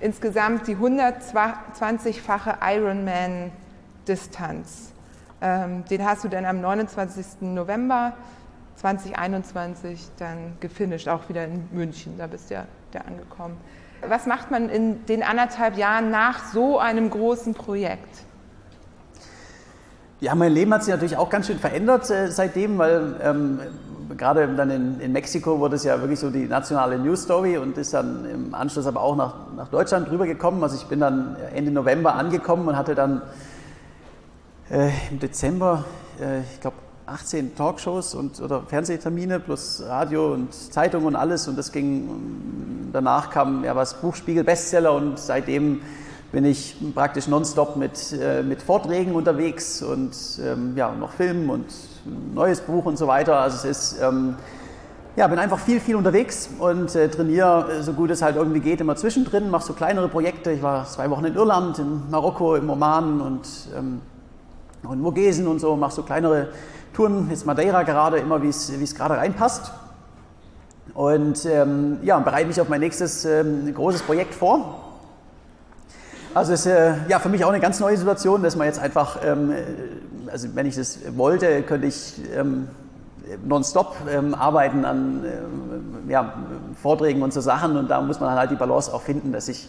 Insgesamt 0.00 0.68
die 0.68 0.76
120-fache 0.76 2.58
Ironman-Distanz. 2.60 4.92
Ähm, 5.40 5.86
den 5.86 6.04
hast 6.04 6.24
du 6.24 6.28
dann 6.28 6.44
am 6.44 6.60
29. 6.60 7.40
November 7.40 8.12
2021 8.76 10.08
dann 10.18 10.58
gefinisht, 10.60 11.08
auch 11.08 11.30
wieder 11.30 11.46
in 11.46 11.66
München, 11.72 12.18
da 12.18 12.26
bist 12.26 12.50
du 12.50 12.54
ja 12.54 12.66
da 12.92 12.98
angekommen. 13.00 13.56
Was 14.06 14.26
macht 14.26 14.50
man 14.50 14.68
in 14.68 15.06
den 15.06 15.22
anderthalb 15.22 15.78
Jahren 15.78 16.10
nach 16.10 16.44
so 16.52 16.78
einem 16.78 17.08
großen 17.08 17.54
Projekt? 17.54 18.26
Ja, 20.20 20.34
mein 20.34 20.52
Leben 20.52 20.72
hat 20.72 20.84
sich 20.84 20.92
natürlich 20.92 21.16
auch 21.16 21.28
ganz 21.28 21.46
schön 21.46 21.58
verändert 21.58 22.10
äh, 22.10 22.30
seitdem, 22.30 22.78
weil 22.78 23.20
ähm, 23.22 23.60
gerade 24.16 24.48
dann 24.48 24.70
in, 24.70 25.00
in, 25.00 25.12
Mexiko 25.12 25.58
wurde 25.58 25.76
es 25.76 25.84
ja 25.84 26.00
wirklich 26.00 26.20
so 26.20 26.30
die 26.30 26.46
nationale 26.46 26.98
News 26.98 27.22
Story 27.22 27.58
und 27.58 27.76
ist 27.78 27.94
dann 27.94 28.24
im 28.24 28.54
Anschluss 28.54 28.86
aber 28.86 29.00
auch 29.00 29.16
nach, 29.16 29.34
nach 29.56 29.68
Deutschland 29.68 30.10
rübergekommen. 30.10 30.62
Also 30.62 30.76
ich 30.76 30.86
bin 30.86 31.00
dann 31.00 31.36
Ende 31.54 31.70
November 31.70 32.14
angekommen 32.14 32.68
und 32.68 32.76
hatte 32.76 32.94
dann 32.94 33.22
äh, 34.70 34.90
im 35.10 35.18
Dezember, 35.18 35.84
äh, 36.20 36.40
ich 36.40 36.60
glaube, 36.60 36.76
18 37.06 37.54
Talkshows 37.54 38.14
und, 38.14 38.40
oder 38.40 38.62
Fernsehtermine 38.62 39.38
plus 39.38 39.82
Radio 39.86 40.32
und 40.34 40.52
Zeitung 40.52 41.04
und 41.04 41.14
alles 41.14 41.46
und 41.46 41.56
das 41.56 41.70
ging, 41.70 42.90
danach 42.92 43.30
kam 43.30 43.64
ja 43.64 43.76
was 43.76 44.00
Buchspiegel 44.00 44.42
Bestseller 44.42 44.92
und 44.92 45.18
seitdem 45.18 45.82
bin 46.32 46.44
ich 46.44 46.76
praktisch 46.94 47.28
nonstop 47.28 47.76
mit, 47.76 48.12
äh, 48.12 48.42
mit 48.42 48.60
Vorträgen 48.60 49.14
unterwegs 49.14 49.82
und 49.82 50.16
ähm, 50.42 50.76
ja, 50.76 50.92
noch 50.92 51.12
Filmen 51.12 51.48
und 51.48 51.66
neues 52.34 52.60
Buch 52.60 52.84
und 52.84 52.96
so 52.96 53.06
weiter. 53.06 53.38
Also 53.38 53.68
es 53.68 53.92
ist, 53.92 54.02
ähm, 54.02 54.36
ja, 55.16 55.26
bin 55.28 55.38
einfach 55.38 55.58
viel, 55.58 55.80
viel 55.80 55.96
unterwegs 55.96 56.48
und 56.58 56.94
äh, 56.94 57.08
trainiere 57.08 57.82
so 57.82 57.92
gut 57.92 58.10
es 58.10 58.22
halt 58.22 58.36
irgendwie 58.36 58.60
geht 58.60 58.80
immer 58.80 58.96
zwischendrin, 58.96 59.50
mache 59.50 59.64
so 59.64 59.72
kleinere 59.72 60.08
Projekte. 60.08 60.52
Ich 60.52 60.62
war 60.62 60.86
zwei 60.86 61.08
Wochen 61.10 61.24
in 61.24 61.34
Irland, 61.34 61.78
in 61.78 62.10
Marokko, 62.10 62.56
im 62.56 62.68
Oman 62.68 63.20
und, 63.20 63.48
ähm, 63.76 64.00
und 64.82 65.02
Vogesen 65.02 65.46
und 65.46 65.58
so, 65.58 65.74
mache 65.76 65.92
so 65.92 66.02
kleinere 66.02 66.48
Touren, 66.92 67.28
jetzt 67.30 67.46
Madeira 67.46 67.82
gerade, 67.82 68.18
immer 68.18 68.42
wie 68.42 68.48
es 68.48 68.94
gerade 68.94 69.16
reinpasst. 69.16 69.72
Und 70.94 71.44
ähm, 71.44 71.98
ja, 72.02 72.18
bereite 72.18 72.46
mich 72.46 72.60
auf 72.60 72.68
mein 72.68 72.80
nächstes 72.80 73.24
ähm, 73.24 73.72
großes 73.74 74.02
Projekt 74.02 74.34
vor. 74.34 74.85
Also 76.36 76.52
es 76.52 76.66
ist 76.66 76.66
äh, 76.66 76.92
ja 77.08 77.18
für 77.18 77.30
mich 77.30 77.46
auch 77.46 77.48
eine 77.48 77.60
ganz 77.60 77.80
neue 77.80 77.96
Situation, 77.96 78.42
dass 78.42 78.56
man 78.56 78.66
jetzt 78.66 78.78
einfach, 78.78 79.20
ähm, 79.24 79.52
äh, 79.52 79.62
also 80.30 80.54
wenn 80.54 80.66
ich 80.66 80.76
das 80.76 80.98
wollte, 81.16 81.62
könnte 81.62 81.86
ich 81.86 82.20
ähm, 82.36 82.68
nonstop 83.42 83.96
ähm, 84.12 84.34
arbeiten 84.34 84.84
an 84.84 85.24
äh, 85.24 86.12
ja, 86.12 86.34
Vorträgen 86.82 87.22
und 87.22 87.32
so 87.32 87.40
Sachen 87.40 87.78
und 87.78 87.88
da 87.88 88.02
muss 88.02 88.20
man 88.20 88.38
halt 88.38 88.50
die 88.50 88.54
Balance 88.54 88.92
auch 88.92 89.00
finden, 89.00 89.32
dass 89.32 89.48
ich 89.48 89.66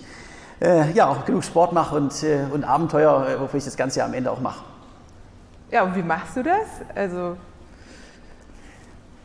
äh, 0.59 0.91
ja 0.91 1.07
auch 1.07 1.23
genug 1.23 1.45
Sport 1.45 1.71
mache 1.71 1.95
und, 1.95 2.11
äh, 2.23 2.39
und 2.51 2.65
Abenteuer, 2.65 3.25
äh, 3.29 3.39
wofür 3.39 3.59
ich 3.59 3.65
das 3.65 3.77
Ganze 3.77 3.99
ja 3.99 4.05
am 4.05 4.13
Ende 4.13 4.29
auch 4.29 4.41
mache. 4.41 4.65
Ja, 5.71 5.83
und 5.83 5.95
wie 5.95 6.03
machst 6.03 6.35
du 6.35 6.43
das? 6.43 6.67
Also 6.93 7.37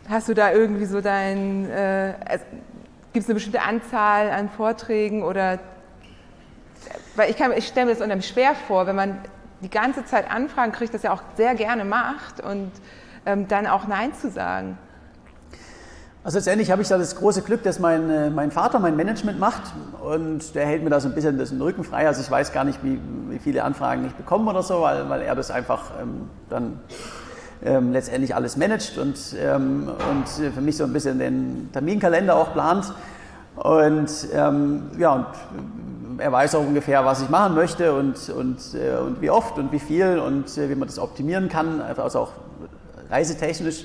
hast 0.08 0.28
du 0.28 0.34
da 0.34 0.52
irgendwie 0.52 0.84
so 0.84 1.00
dein, 1.00 1.68
äh, 1.68 2.14
also, 2.24 2.44
gibt 3.12 3.24
es 3.24 3.28
eine 3.28 3.34
bestimmte 3.34 3.62
Anzahl 3.62 4.30
an 4.30 4.48
Vorträgen 4.48 5.24
oder, 5.24 5.58
weil 7.16 7.30
ich, 7.30 7.40
ich 7.40 7.66
stelle 7.66 7.86
mir 7.86 7.92
das 7.92 8.02
unheimlich 8.02 8.28
schwer 8.28 8.54
vor, 8.54 8.86
wenn 8.86 8.96
man 8.96 9.18
die 9.62 9.70
ganze 9.70 10.04
Zeit 10.04 10.30
Anfragen 10.30 10.72
kriegt, 10.72 10.92
das 10.94 11.02
ja 11.02 11.12
auch 11.12 11.22
sehr 11.36 11.54
gerne 11.54 11.84
macht 11.84 12.40
und 12.40 12.70
ähm, 13.26 13.48
dann 13.48 13.66
auch 13.66 13.86
Nein 13.86 14.12
zu 14.14 14.30
sagen. 14.30 14.78
Also 16.24 16.38
letztendlich 16.38 16.70
habe 16.70 16.82
ich 16.82 16.88
da 16.88 16.98
das 16.98 17.16
große 17.16 17.42
Glück, 17.42 17.64
dass 17.64 17.80
mein, 17.80 18.08
äh, 18.08 18.30
mein 18.30 18.52
Vater 18.52 18.78
mein 18.78 18.94
Management 18.94 19.40
macht 19.40 19.62
und 20.02 20.54
der 20.54 20.66
hält 20.66 20.84
mir 20.84 20.90
da 20.90 21.00
so 21.00 21.08
ein 21.08 21.14
bisschen 21.14 21.36
den 21.36 21.60
Rücken 21.60 21.82
frei. 21.82 22.06
Also 22.06 22.20
ich 22.20 22.30
weiß 22.30 22.52
gar 22.52 22.62
nicht, 22.62 22.78
wie, 22.84 23.00
wie 23.28 23.40
viele 23.40 23.64
Anfragen 23.64 24.06
ich 24.06 24.12
bekomme 24.14 24.50
oder 24.50 24.62
so, 24.62 24.82
weil, 24.82 25.08
weil 25.08 25.22
er 25.22 25.34
das 25.34 25.50
einfach 25.50 25.90
ähm, 26.00 26.28
dann 26.48 26.80
ähm, 27.64 27.92
letztendlich 27.92 28.36
alles 28.36 28.56
managt 28.56 28.98
und, 28.98 29.18
ähm, 29.36 29.90
und 30.10 30.28
für 30.28 30.60
mich 30.60 30.76
so 30.76 30.84
ein 30.84 30.92
bisschen 30.92 31.18
den 31.18 31.70
Terminkalender 31.72 32.36
auch 32.36 32.52
plant. 32.52 32.92
Und 33.56 34.10
ähm, 34.32 34.90
ja, 34.98 35.12
und 35.12 35.26
er 36.18 36.32
weiß 36.32 36.54
auch 36.54 36.66
ungefähr, 36.66 37.04
was 37.04 37.22
ich 37.22 37.28
machen 37.28 37.54
möchte 37.54 37.94
und, 37.94 38.28
und, 38.30 38.58
äh, 38.74 38.96
und 38.98 39.20
wie 39.20 39.30
oft 39.30 39.58
und 39.58 39.72
wie 39.72 39.78
viel 39.78 40.18
und 40.18 40.56
äh, 40.58 40.68
wie 40.68 40.74
man 40.74 40.88
das 40.88 40.98
optimieren 40.98 41.48
kann, 41.48 41.80
also 41.80 42.20
auch 42.20 42.30
reisetechnisch. 43.10 43.84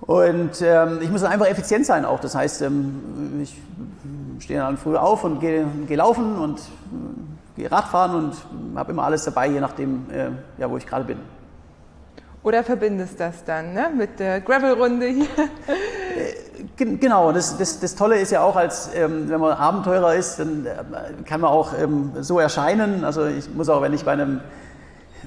Und 0.00 0.62
ähm, 0.62 0.98
ich 1.02 1.10
muss 1.10 1.20
dann 1.20 1.32
einfach 1.32 1.46
effizient 1.46 1.86
sein 1.86 2.04
auch. 2.04 2.20
Das 2.20 2.34
heißt, 2.34 2.62
ähm, 2.62 3.40
ich 3.42 3.56
stehe 4.38 4.60
dann 4.60 4.76
früh 4.76 4.96
auf 4.96 5.24
und 5.24 5.40
gehe, 5.40 5.66
gehe 5.86 5.96
laufen 5.96 6.36
und 6.38 6.58
äh, 6.58 7.60
gehe 7.60 7.70
Radfahren 7.70 8.14
und 8.14 8.34
habe 8.76 8.92
immer 8.92 9.04
alles 9.04 9.24
dabei, 9.24 9.48
je 9.48 9.60
nachdem, 9.60 10.06
äh, 10.10 10.30
ja, 10.58 10.70
wo 10.70 10.76
ich 10.76 10.86
gerade 10.86 11.04
bin. 11.04 11.18
Oder 12.42 12.64
verbindest 12.64 13.20
das 13.20 13.44
dann 13.44 13.74
ne? 13.74 13.90
mit 13.94 14.18
der 14.18 14.40
Gravel-Runde 14.40 15.06
hier? 15.06 15.26
Äh, 16.76 16.84
genau, 16.96 17.32
das, 17.32 17.58
das, 17.58 17.80
das 17.80 17.94
Tolle 17.94 18.18
ist 18.18 18.32
ja 18.32 18.42
auch, 18.42 18.56
als 18.56 18.90
ähm, 18.94 19.28
wenn 19.28 19.40
man 19.40 19.52
Abenteurer 19.52 20.14
ist, 20.14 20.38
dann 20.38 20.66
äh, 20.66 21.22
kann 21.24 21.40
man 21.40 21.50
auch 21.50 21.72
ähm, 21.78 22.12
so 22.20 22.38
erscheinen. 22.38 23.04
Also 23.04 23.26
ich 23.26 23.52
muss 23.54 23.68
auch, 23.68 23.82
wenn 23.82 23.92
ich 23.92 24.04
bei 24.04 24.12
einem 24.12 24.40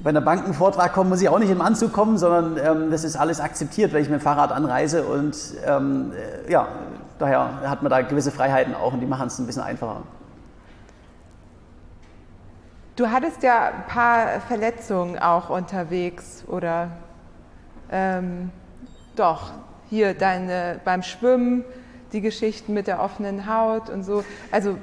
bei 0.04 0.10
einer 0.10 0.22
Bankenvortrag 0.22 0.92
komme, 0.94 1.12
muss 1.12 1.22
ich 1.22 1.30
auch 1.30 1.40
nicht 1.40 1.52
im 1.52 1.62
Anzug 1.62 1.94
kommen, 1.94 2.18
sondern 2.18 2.58
ähm, 2.58 2.92
das 2.92 3.04
ist 3.04 3.16
alles 3.16 3.40
akzeptiert, 3.40 3.94
wenn 3.94 4.02
ich 4.02 4.10
mit 4.10 4.20
dem 4.20 4.24
Fahrrad 4.24 4.52
anreise. 4.52 5.04
Und 5.04 5.38
ähm, 5.66 6.12
äh, 6.46 6.52
ja, 6.52 6.68
daher 7.20 7.62
hat 7.70 7.84
man 7.84 7.90
da 7.90 8.02
gewisse 8.02 8.32
Freiheiten 8.32 8.76
auch 8.76 8.94
und 8.94 9.00
die 9.00 9.06
machen 9.06 9.28
es 9.28 9.40
ein 9.40 9.46
bisschen 9.46 9.62
einfacher. 9.62 10.02
Du 12.96 13.10
hattest 13.10 13.42
ja 13.42 13.68
ein 13.70 13.88
paar 13.88 14.40
Verletzungen 14.48 15.18
auch 15.18 15.50
unterwegs 15.50 16.44
oder 16.48 16.90
ähm, 17.94 18.50
doch, 19.16 19.52
hier 19.90 20.14
deine, 20.14 20.82
beim 20.84 21.04
Schwimmen 21.04 21.64
die 22.12 22.22
Geschichten 22.22 22.74
mit 22.74 22.88
der 22.88 23.02
offenen 23.02 23.48
Haut 23.48 23.90
und 23.90 24.04
so. 24.04 24.24
Also 24.52 24.78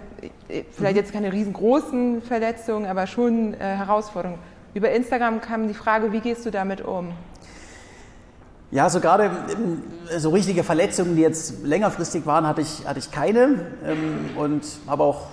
vielleicht 0.73 0.97
jetzt 0.97 1.13
keine 1.13 1.33
riesengroßen 1.33 2.23
Verletzungen, 2.23 2.87
aber 2.87 3.07
schon 3.07 3.55
äh, 3.55 3.59
Herausforderungen. 3.59 4.41
Über 4.75 4.91
Instagram 4.91 5.41
kam 5.41 5.69
die 5.69 5.75
Frage, 5.75 6.13
wie 6.13 6.21
gehst 6.21 6.47
du 6.47 6.51
damit 6.51 6.81
um? 6.81 7.13
Ja, 8.73 8.89
so 8.89 9.01
gerade 9.01 9.31
ähm, 9.53 9.83
so 10.17 10.31
richtige 10.31 10.63
Verletzungen, 10.63 11.17
die 11.17 11.23
jetzt 11.23 11.65
längerfristig 11.65 12.25
waren, 12.27 12.47
hatte 12.47 12.61
ich, 12.61 12.87
hatte 12.87 13.01
ich 13.01 13.11
keine 13.11 13.67
ähm, 13.85 14.31
und 14.37 14.65
habe 14.87 15.03
auch 15.03 15.27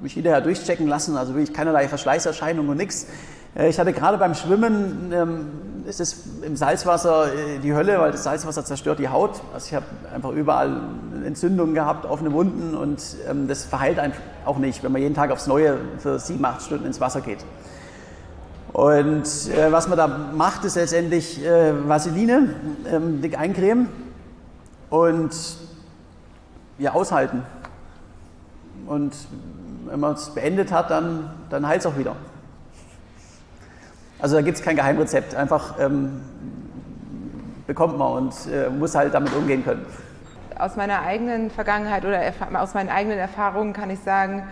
mich 0.00 0.14
hinterher 0.14 0.40
durchchecken 0.40 0.88
lassen, 0.88 1.16
also 1.16 1.34
wirklich 1.34 1.54
keinerlei 1.54 1.86
Verschleißerscheinungen 1.86 2.70
und 2.70 2.76
nichts. 2.76 3.06
Äh, 3.54 3.68
ich 3.68 3.78
hatte 3.78 3.92
gerade 3.92 4.18
beim 4.18 4.34
Schwimmen, 4.34 5.12
ähm, 5.12 5.50
ist 5.86 6.00
es 6.00 6.24
im 6.42 6.56
Salzwasser 6.56 7.26
äh, 7.32 7.58
die 7.58 7.74
Hölle, 7.74 7.98
weil 7.98 8.12
das 8.12 8.24
Salzwasser 8.24 8.64
zerstört 8.64 8.98
die 8.98 9.08
Haut. 9.08 9.40
Also 9.52 9.66
ich 9.68 9.74
habe 9.74 9.86
einfach 10.12 10.30
überall 10.30 10.80
Entzündungen 11.24 11.74
gehabt, 11.74 12.06
offene 12.06 12.32
Wunden 12.32 12.74
und 12.74 13.02
ähm, 13.28 13.48
das 13.48 13.64
verheilt 13.64 13.98
einfach 13.98 14.20
auch 14.44 14.58
nicht, 14.58 14.82
wenn 14.82 14.92
man 14.92 15.00
jeden 15.00 15.14
Tag 15.14 15.30
aufs 15.30 15.46
Neue 15.46 15.78
für 15.98 16.18
sieben, 16.18 16.44
acht 16.44 16.62
Stunden 16.62 16.86
ins 16.86 17.00
Wasser 17.00 17.20
geht. 17.20 17.44
Und 18.72 19.24
äh, 19.24 19.70
was 19.70 19.88
man 19.88 19.98
da 19.98 20.08
macht, 20.08 20.64
ist 20.64 20.76
letztendlich 20.76 21.44
äh, 21.44 21.72
Vaseline, 21.86 22.54
ähm, 22.90 23.20
dick 23.20 23.38
eincremen 23.38 23.88
und 24.88 25.30
ja, 26.78 26.92
aushalten. 26.92 27.42
Und 28.86 29.12
wenn 29.86 30.00
man 30.00 30.14
es 30.14 30.30
beendet 30.30 30.72
hat, 30.72 30.90
dann, 30.90 31.30
dann 31.50 31.66
heilt 31.66 31.80
es 31.80 31.86
auch 31.86 31.98
wieder. 31.98 32.16
Also 34.22 34.36
da 34.36 34.42
gibt 34.42 34.56
es 34.56 34.62
kein 34.62 34.76
Geheimrezept, 34.76 35.34
einfach 35.34 35.80
ähm, 35.80 36.20
bekommt 37.66 37.98
man 37.98 38.12
und 38.12 38.32
äh, 38.46 38.70
muss 38.70 38.94
halt 38.94 39.14
damit 39.14 39.34
umgehen 39.34 39.64
können. 39.64 39.84
Aus 40.56 40.76
meiner 40.76 41.02
eigenen 41.02 41.50
Vergangenheit 41.50 42.04
oder 42.04 42.20
aus 42.54 42.72
meinen 42.72 42.88
eigenen 42.88 43.18
Erfahrungen 43.18 43.72
kann 43.72 43.90
ich 43.90 43.98
sagen, 43.98 44.44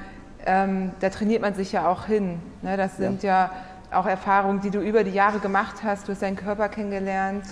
ähm, 0.45 0.91
da 0.99 1.09
trainiert 1.09 1.41
man 1.41 1.55
sich 1.55 1.71
ja 1.71 1.87
auch 1.87 2.07
hin. 2.07 2.41
Ne? 2.63 2.77
Das 2.77 2.97
sind 2.97 3.23
ja. 3.23 3.51
ja 3.91 3.97
auch 3.97 4.07
Erfahrungen, 4.07 4.61
die 4.61 4.71
du 4.71 4.81
über 4.81 5.05
die 5.05 5.13
Jahre 5.13 5.39
gemacht 5.39 5.85
hast? 5.85 6.09
Du 6.09 6.13
hast 6.13 6.23
deinen 6.23 6.35
Körper 6.35 6.69
kennengelernt. 6.69 7.45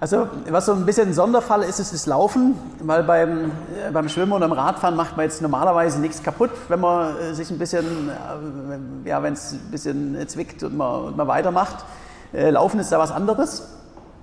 Also 0.00 0.28
was 0.48 0.64
so 0.64 0.72
ein 0.72 0.86
bisschen 0.86 1.08
ein 1.08 1.14
Sonderfall 1.14 1.62
ist, 1.62 1.78
ist 1.78 1.92
das 1.92 2.06
Laufen, 2.06 2.54
weil 2.82 3.02
beim, 3.02 3.52
äh, 3.86 3.90
beim 3.92 4.08
Schwimmen 4.08 4.32
und 4.32 4.40
beim 4.40 4.52
Radfahren 4.52 4.96
macht 4.96 5.18
man 5.18 5.24
jetzt 5.24 5.42
normalerweise 5.42 6.00
nichts 6.00 6.22
kaputt, 6.22 6.50
wenn 6.68 6.80
man 6.80 7.16
äh, 7.18 7.34
sich 7.34 7.50
ein 7.50 7.58
bisschen, 7.58 8.08
äh, 8.08 9.08
ja, 9.08 9.22
wenn 9.22 9.34
es 9.34 9.52
ein 9.52 9.70
bisschen 9.70 10.26
zwickt 10.26 10.62
und 10.62 10.74
man, 10.74 11.04
und 11.04 11.16
man 11.16 11.28
weitermacht. 11.28 11.84
Laufen 12.32 12.78
ist 12.78 12.92
da 12.92 12.98
was 13.00 13.10
anderes. 13.10 13.66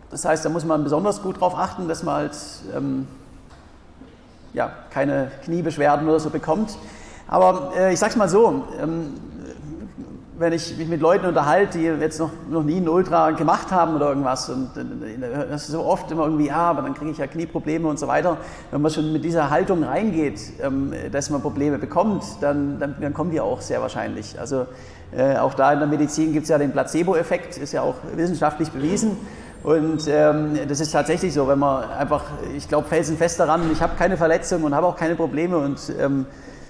Das 0.10 0.24
heißt, 0.24 0.46
da 0.46 0.50
muss 0.50 0.64
man 0.64 0.82
besonders 0.84 1.22
gut 1.22 1.36
darauf 1.36 1.58
achten, 1.58 1.90
dass 1.90 2.04
man 2.04 2.16
halt 2.16 2.38
ähm, 2.74 3.06
ja, 4.54 4.72
keine 4.90 5.30
Kniebeschwerden 5.44 6.08
oder 6.08 6.22
so 6.22 6.30
bekommt. 6.30 6.78
Aber 7.28 7.74
äh, 7.78 7.94
ich 7.94 8.00
sag's 8.00 8.16
mal 8.16 8.30
so, 8.30 8.64
ähm, 8.82 9.14
wenn 10.40 10.54
ich 10.54 10.78
mich 10.78 10.88
mit 10.88 11.02
Leuten 11.02 11.26
unterhalte, 11.26 11.80
die 11.80 11.86
jetzt 11.86 12.20
noch, 12.20 12.30
noch 12.50 12.64
nie 12.64 12.78
einen 12.78 12.90
Ultra 12.90 13.32
gemacht 13.32 13.72
haben 13.72 13.96
oder 13.96 14.10
irgendwas, 14.10 14.50
und 14.50 14.70
das 15.50 15.64
ist 15.64 15.72
so 15.72 15.84
oft 15.84 16.12
immer 16.12 16.26
irgendwie, 16.26 16.48
ja, 16.48 16.58
aber 16.58 16.84
dann 16.84 16.94
kriege 16.94 17.12
ich 17.12 17.18
ja 17.18 17.28
Knieprobleme 17.28 17.88
und 17.88 17.98
so 17.98 18.08
weiter. 18.08 18.38
Wenn 18.72 18.82
man 18.82 18.92
schon 18.92 19.12
mit 19.12 19.24
dieser 19.24 19.50
Haltung 19.50 19.84
reingeht, 19.84 20.40
ähm, 20.62 20.94
dass 21.12 21.30
man 21.30 21.42
Probleme 21.42 21.80
bekommt, 21.80 22.24
dann, 22.42 22.80
dann, 22.80 22.96
dann 23.02 23.14
kommen 23.14 23.32
die 23.32 23.42
auch 23.42 23.62
sehr 23.62 23.82
wahrscheinlich. 23.82 24.40
Also 24.40 24.68
äh, 25.16 25.38
auch 25.38 25.56
da 25.56 25.74
in 25.74 25.80
der 25.80 25.88
Medizin 25.88 26.34
gibt 26.34 26.44
es 26.44 26.50
ja 26.50 26.58
den 26.58 26.72
Placebo-Effekt, 26.72 27.58
ist 27.58 27.74
ja 27.74 27.82
auch 27.82 27.96
wissenschaftlich 28.16 28.72
bewiesen. 28.72 29.18
Und 29.64 30.08
ähm, 30.08 30.60
das 30.68 30.80
ist 30.80 30.92
tatsächlich 30.92 31.34
so, 31.34 31.48
wenn 31.48 31.60
man 31.60 31.90
einfach, 31.92 32.26
ich 32.56 32.70
glaube 32.70 32.88
felsenfest 32.88 33.40
daran, 33.40 33.70
ich 33.72 33.82
habe 33.82 33.94
keine 33.98 34.16
Verletzung 34.16 34.64
und 34.64 34.76
habe 34.76 34.86
auch 34.86 34.96
keine 34.96 35.16
Probleme 35.16 35.58
und 35.58 35.92
ähm, 36.00 36.26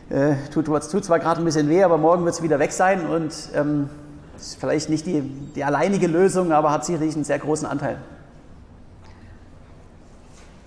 äh, 0.09 0.35
tut, 0.53 0.65
tut 0.65 1.05
zwar 1.05 1.19
gerade 1.19 1.41
ein 1.41 1.45
bisschen 1.45 1.69
weh, 1.69 1.83
aber 1.83 1.97
morgen 1.97 2.23
wird 2.25 2.35
es 2.35 2.41
wieder 2.43 2.59
weg 2.59 2.71
sein 2.71 3.05
und 3.05 3.33
ähm, 3.55 3.89
ist 4.37 4.59
vielleicht 4.59 4.89
nicht 4.89 5.05
die, 5.05 5.21
die 5.21 5.63
alleinige 5.63 6.07
Lösung, 6.07 6.51
aber 6.51 6.71
hat 6.71 6.85
sicherlich 6.85 7.15
einen 7.15 7.23
sehr 7.23 7.39
großen 7.39 7.67
Anteil. 7.67 7.97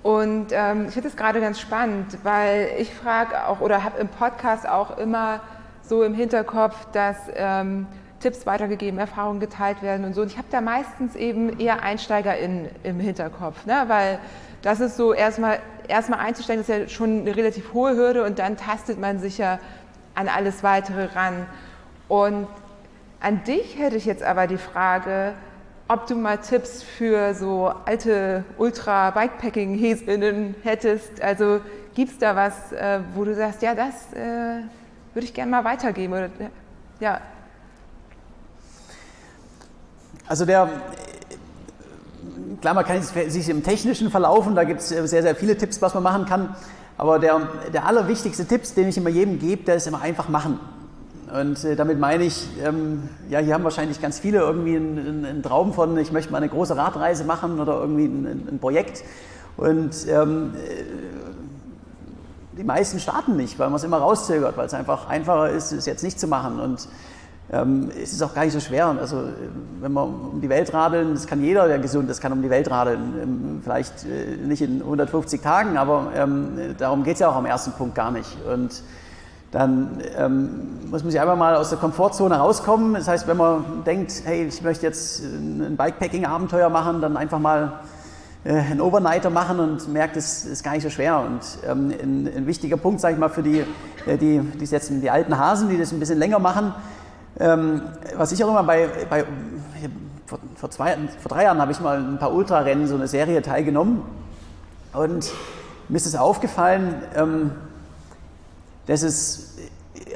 Und 0.02 0.46
ähm, 0.52 0.86
ich 0.88 0.94
finde 0.94 1.08
es 1.08 1.16
gerade 1.16 1.40
ganz 1.40 1.60
spannend, 1.60 2.18
weil 2.22 2.70
ich 2.78 2.92
frage 2.94 3.46
auch 3.46 3.60
oder 3.60 3.84
habe 3.84 3.98
im 3.98 4.08
Podcast 4.08 4.66
auch 4.66 4.96
immer 4.96 5.40
so 5.82 6.02
im 6.02 6.14
Hinterkopf, 6.14 6.74
dass 6.92 7.16
ähm, 7.34 7.86
Tipps 8.20 8.46
weitergegeben, 8.46 8.98
Erfahrungen 8.98 9.40
geteilt 9.40 9.82
werden 9.82 10.04
und 10.04 10.14
so. 10.14 10.22
Und 10.22 10.28
ich 10.28 10.38
habe 10.38 10.48
da 10.50 10.60
meistens 10.60 11.16
eben 11.16 11.58
eher 11.58 11.82
EinsteigerInnen 11.82 12.68
im 12.82 13.00
Hinterkopf, 13.00 13.66
ne? 13.66 13.84
weil 13.88 14.18
das 14.62 14.80
ist 14.80 14.96
so 14.96 15.12
erstmal, 15.12 15.58
erstmal 15.90 16.20
einzusteigen, 16.20 16.62
ist 16.62 16.68
ja 16.68 16.88
schon 16.88 17.20
eine 17.20 17.36
relativ 17.36 17.72
hohe 17.74 17.94
Hürde 17.96 18.24
und 18.24 18.38
dann 18.38 18.56
tastet 18.56 18.98
man 18.98 19.18
sich 19.18 19.38
ja 19.38 19.58
an 20.14 20.28
alles 20.28 20.62
weitere 20.62 21.06
ran. 21.14 21.46
Und 22.08 22.46
an 23.20 23.44
dich 23.44 23.78
hätte 23.78 23.96
ich 23.96 24.06
jetzt 24.06 24.22
aber 24.22 24.46
die 24.46 24.58
Frage, 24.58 25.34
ob 25.88 26.06
du 26.06 26.14
mal 26.14 26.38
Tipps 26.38 26.82
für 26.82 27.34
so 27.34 27.72
alte 27.84 28.44
Ultra-Bikepacking-Häsinnen 28.58 30.54
hättest. 30.62 31.20
Also 31.20 31.60
gibt 31.94 32.12
es 32.12 32.18
da 32.18 32.36
was, 32.36 32.72
äh, 32.72 33.00
wo 33.14 33.24
du 33.24 33.34
sagst, 33.34 33.60
ja, 33.62 33.74
das 33.74 34.12
äh, 34.12 34.62
würde 35.12 35.24
ich 35.24 35.34
gerne 35.34 35.50
mal 35.50 35.64
weitergeben? 35.64 36.12
Oder, 36.12 36.30
ja. 37.00 37.20
Also 40.26 40.46
der, 40.46 40.68
klar, 42.60 42.74
man 42.74 42.84
kann 42.84 43.02
sich 43.02 43.48
im 43.48 43.62
Technischen 43.62 44.10
verlaufen, 44.10 44.54
da 44.54 44.64
gibt 44.64 44.80
es 44.80 44.88
sehr, 44.88 45.06
sehr 45.06 45.34
viele 45.34 45.56
Tipps, 45.56 45.80
was 45.82 45.94
man 45.94 46.02
machen 46.02 46.26
kann. 46.26 46.54
Aber 46.96 47.18
der, 47.18 47.40
der 47.72 47.86
allerwichtigste 47.86 48.44
Tipp, 48.44 48.62
den 48.74 48.88
ich 48.88 48.98
immer 48.98 49.08
jedem 49.08 49.38
gebe, 49.38 49.64
der 49.64 49.76
ist 49.76 49.86
immer 49.86 50.02
einfach 50.02 50.28
machen. 50.28 50.60
Und 51.32 51.64
äh, 51.64 51.76
damit 51.76 51.98
meine 51.98 52.24
ich, 52.24 52.48
ähm, 52.62 53.08
ja, 53.28 53.38
hier 53.38 53.54
haben 53.54 53.64
wahrscheinlich 53.64 54.02
ganz 54.02 54.18
viele 54.18 54.40
irgendwie 54.40 54.76
einen, 54.76 55.24
einen, 55.24 55.42
Traum 55.42 55.72
von, 55.72 55.96
ich 55.96 56.12
möchte 56.12 56.32
mal 56.32 56.38
eine 56.38 56.48
große 56.48 56.76
Radreise 56.76 57.24
machen 57.24 57.60
oder 57.60 57.80
irgendwie 57.80 58.06
ein, 58.06 58.48
ein 58.50 58.58
Projekt. 58.58 59.04
Und 59.56 59.94
ähm, 60.08 60.54
äh, 60.54 60.82
die 62.58 62.64
meisten 62.64 62.98
starten 62.98 63.36
nicht, 63.36 63.58
weil 63.58 63.68
man 63.68 63.76
es 63.76 63.84
immer 63.84 63.98
rauszögert, 63.98 64.56
weil 64.56 64.66
es 64.66 64.74
einfach 64.74 65.08
einfacher 65.08 65.50
ist, 65.50 65.72
es 65.72 65.86
jetzt 65.86 66.02
nicht 66.02 66.18
zu 66.18 66.26
machen. 66.26 66.58
Und 66.58 66.88
ähm, 67.52 67.90
es 68.00 68.12
ist 68.12 68.22
auch 68.22 68.34
gar 68.34 68.44
nicht 68.44 68.52
so 68.52 68.60
schwer. 68.60 68.86
Also 68.86 69.24
wenn 69.80 69.92
man 69.92 70.04
um 70.04 70.40
die 70.40 70.48
Welt 70.48 70.72
radeln, 70.72 71.14
das 71.14 71.26
kann 71.26 71.42
jeder, 71.42 71.66
der 71.66 71.78
gesund 71.78 72.08
ist, 72.08 72.20
kann 72.20 72.32
um 72.32 72.42
die 72.42 72.50
Welt 72.50 72.70
radeln. 72.70 73.14
Ähm, 73.20 73.60
vielleicht 73.62 74.04
äh, 74.04 74.36
nicht 74.36 74.62
in 74.62 74.80
150 74.80 75.40
Tagen, 75.40 75.76
aber 75.76 76.12
ähm, 76.14 76.74
darum 76.78 77.02
geht 77.02 77.14
es 77.14 77.20
ja 77.20 77.28
auch 77.28 77.36
am 77.36 77.46
ersten 77.46 77.72
Punkt 77.72 77.94
gar 77.96 78.12
nicht. 78.12 78.36
Und 78.46 78.82
dann 79.50 80.00
ähm, 80.16 80.90
muss 80.90 81.02
man 81.02 81.10
sich 81.10 81.20
einfach 81.20 81.36
mal 81.36 81.56
aus 81.56 81.70
der 81.70 81.78
Komfortzone 81.78 82.36
rauskommen. 82.36 82.94
Das 82.94 83.08
heißt, 83.08 83.26
wenn 83.26 83.36
man 83.36 83.82
denkt, 83.84 84.12
hey, 84.24 84.44
ich 84.44 84.62
möchte 84.62 84.86
jetzt 84.86 85.24
ein 85.24 85.76
Bikepacking-Abenteuer 85.76 86.68
machen, 86.68 87.00
dann 87.00 87.16
einfach 87.16 87.40
mal 87.40 87.80
äh, 88.44 88.54
einen 88.54 88.80
Overnighter 88.80 89.28
machen 89.28 89.58
und 89.58 89.92
merkt, 89.92 90.16
es 90.16 90.44
ist 90.44 90.62
gar 90.62 90.74
nicht 90.74 90.84
so 90.84 90.90
schwer. 90.90 91.18
Und 91.18 91.40
ähm, 91.68 91.92
ein, 92.00 92.30
ein, 92.36 92.46
wichtiger 92.46 92.76
Punkt, 92.76 93.00
sage 93.00 93.14
ich 93.14 93.20
mal, 93.20 93.28
für 93.28 93.42
die, 93.42 93.64
äh, 94.06 94.16
die, 94.16 94.40
die, 94.40 94.66
setzen, 94.66 95.00
die 95.00 95.10
alten 95.10 95.36
Hasen, 95.36 95.68
die 95.68 95.76
das 95.76 95.90
ein 95.90 95.98
bisschen 95.98 96.18
länger 96.18 96.38
machen, 96.38 96.72
ähm, 97.38 97.82
was 98.16 98.32
ich 98.32 98.42
auch 98.44 98.48
immer 98.48 98.64
bei, 98.64 98.88
bei 99.08 99.24
vor, 100.26 100.38
vor, 100.56 100.70
zwei, 100.70 100.96
vor 101.20 101.28
drei 101.28 101.44
Jahren 101.44 101.60
habe 101.60 101.72
ich 101.72 101.80
mal 101.80 101.98
ein 101.98 102.18
paar 102.18 102.32
Ultrarennen, 102.32 102.86
so 102.86 102.94
eine 102.94 103.08
Serie 103.08 103.42
teilgenommen. 103.42 104.02
Und 104.92 105.32
mir 105.88 105.96
ist 105.96 106.06
es 106.06 106.16
aufgefallen, 106.16 106.94
ähm, 107.16 107.52
dass 108.86 109.02
es 109.02 109.56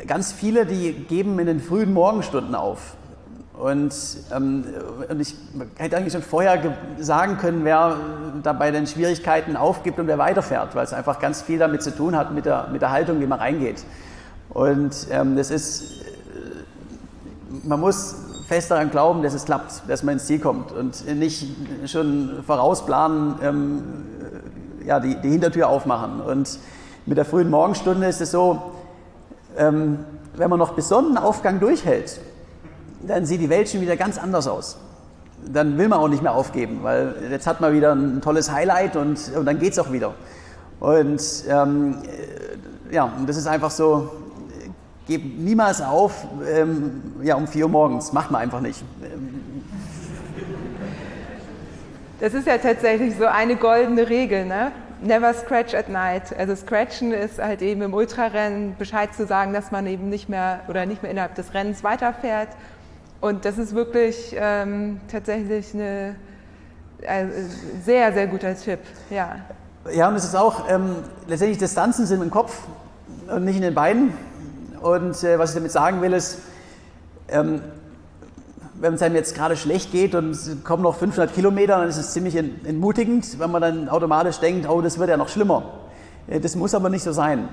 ganz 0.06 0.32
viele, 0.32 0.66
die 0.66 0.92
geben 0.92 1.38
in 1.38 1.46
den 1.46 1.60
frühen 1.60 1.92
Morgenstunden 1.92 2.54
auf. 2.54 2.96
Und, 3.58 3.94
ähm, 4.34 4.64
und 5.08 5.20
ich 5.20 5.36
hätte 5.76 5.96
eigentlich 5.96 6.12
schon 6.12 6.22
vorher 6.22 6.76
sagen 6.98 7.38
können, 7.38 7.64
wer 7.64 7.96
da 8.42 8.52
bei 8.52 8.72
den 8.72 8.86
Schwierigkeiten 8.86 9.56
aufgibt 9.56 9.98
und 10.00 10.08
wer 10.08 10.18
weiterfährt, 10.18 10.74
weil 10.74 10.84
es 10.84 10.92
einfach 10.92 11.20
ganz 11.20 11.42
viel 11.42 11.58
damit 11.58 11.82
zu 11.82 11.94
tun 11.94 12.16
hat, 12.16 12.32
mit 12.32 12.46
der, 12.46 12.68
mit 12.72 12.82
der 12.82 12.90
Haltung, 12.90 13.20
wie 13.20 13.26
man 13.26 13.38
reingeht. 13.38 13.84
Und 14.50 15.06
ähm, 15.10 15.36
das 15.36 15.50
ist 15.50 16.04
man 17.62 17.80
muss 17.80 18.16
fest 18.46 18.70
daran 18.70 18.90
glauben, 18.90 19.22
dass 19.22 19.34
es 19.34 19.44
klappt, 19.44 19.82
dass 19.88 20.02
man 20.02 20.14
ins 20.14 20.26
Ziel 20.26 20.38
kommt 20.38 20.72
und 20.72 21.06
nicht 21.18 21.46
schon 21.86 22.42
vorausplanen, 22.46 23.34
ähm, 23.42 23.82
ja, 24.84 25.00
die, 25.00 25.16
die, 25.16 25.30
Hintertür 25.30 25.68
aufmachen. 25.68 26.20
Und 26.20 26.58
mit 27.06 27.16
der 27.16 27.24
frühen 27.24 27.50
Morgenstunde 27.50 28.06
ist 28.06 28.20
es 28.20 28.30
so, 28.30 28.62
ähm, 29.56 30.00
wenn 30.36 30.50
man 30.50 30.58
noch 30.58 30.74
bis 30.74 30.88
Sonnenaufgang 30.88 31.60
durchhält, 31.60 32.20
dann 33.06 33.24
sieht 33.24 33.40
die 33.40 33.50
Welt 33.50 33.68
schon 33.68 33.80
wieder 33.80 33.96
ganz 33.96 34.18
anders 34.18 34.46
aus. 34.46 34.78
Dann 35.46 35.78
will 35.78 35.88
man 35.88 35.98
auch 35.98 36.08
nicht 36.08 36.22
mehr 36.22 36.34
aufgeben, 36.34 36.80
weil 36.82 37.14
jetzt 37.30 37.46
hat 37.46 37.60
man 37.60 37.72
wieder 37.72 37.92
ein 37.92 38.20
tolles 38.20 38.50
Highlight 38.50 38.96
und, 38.96 39.18
und 39.36 39.44
dann 39.44 39.58
geht 39.58 39.72
es 39.72 39.78
auch 39.78 39.92
wieder. 39.92 40.14
Und 40.80 41.22
ähm, 41.48 41.96
ja, 42.90 43.12
das 43.26 43.36
ist 43.36 43.46
einfach 43.46 43.70
so, 43.70 44.10
gebt 45.06 45.38
niemals 45.38 45.80
auf 45.80 46.26
ähm, 46.48 47.02
ja, 47.22 47.34
um 47.36 47.46
4 47.46 47.64
Uhr 47.64 47.70
morgens. 47.70 48.12
Macht 48.12 48.30
man 48.30 48.42
einfach 48.42 48.60
nicht. 48.60 48.82
Das 52.20 52.32
ist 52.32 52.46
ja 52.46 52.58
tatsächlich 52.58 53.16
so 53.16 53.26
eine 53.26 53.56
goldene 53.56 54.08
Regel. 54.08 54.46
Ne? 54.46 54.72
never 55.04 55.32
scratch 55.34 55.74
at 55.74 55.88
night. 55.88 56.36
Also 56.36 56.56
Scratchen 56.56 57.12
ist 57.12 57.38
halt 57.38 57.62
eben 57.62 57.82
im 57.82 57.94
Ultrarennen 57.94 58.74
Bescheid 58.78 59.14
zu 59.14 59.26
sagen, 59.26 59.52
dass 59.52 59.70
man 59.70 59.86
eben 59.86 60.08
nicht 60.08 60.28
mehr 60.28 60.60
oder 60.68 60.86
nicht 60.86 61.02
mehr 61.02 61.10
innerhalb 61.10 61.34
des 61.34 61.54
Rennens 61.54 61.84
weiterfährt. 61.84 62.48
Und 63.20 63.44
das 63.44 63.58
ist 63.58 63.74
wirklich 63.74 64.34
ähm, 64.38 65.00
tatsächlich 65.10 65.72
eine 65.74 66.16
äh, 67.02 67.26
sehr, 67.82 68.12
sehr 68.12 68.26
guter 68.26 68.54
Tipp. 68.56 68.80
Ja, 69.10 69.36
ja 69.92 70.08
und 70.08 70.16
es 70.16 70.24
ist 70.24 70.34
auch 70.34 70.68
ähm, 70.68 70.96
letztendlich 71.26 71.58
Distanzen 71.58 72.06
sind 72.06 72.22
im 72.22 72.30
Kopf 72.30 72.62
und 73.28 73.44
nicht 73.44 73.56
in 73.56 73.62
den 73.62 73.74
Beinen. 73.74 74.12
Und 74.84 75.24
äh, 75.24 75.38
was 75.38 75.50
ich 75.50 75.54
damit 75.54 75.72
sagen 75.72 76.02
will, 76.02 76.12
ist, 76.12 76.40
ähm, 77.28 77.62
wenn 78.74 78.92
es 78.92 79.00
einem 79.00 79.14
jetzt 79.14 79.34
gerade 79.34 79.56
schlecht 79.56 79.92
geht 79.92 80.14
und 80.14 80.32
es 80.32 80.62
kommen 80.62 80.82
noch 80.82 80.96
500 80.96 81.34
Kilometer, 81.34 81.78
dann 81.78 81.88
ist 81.88 81.96
es 81.96 82.12
ziemlich 82.12 82.36
entmutigend, 82.36 83.38
wenn 83.38 83.50
man 83.50 83.62
dann 83.62 83.88
automatisch 83.88 84.40
denkt, 84.40 84.68
oh, 84.68 84.82
das 84.82 84.98
wird 84.98 85.08
ja 85.08 85.16
noch 85.16 85.30
schlimmer. 85.30 85.62
Äh, 86.26 86.38
das 86.38 86.54
muss 86.54 86.74
aber 86.74 86.90
nicht 86.90 87.02
so 87.02 87.12
sein. 87.12 87.48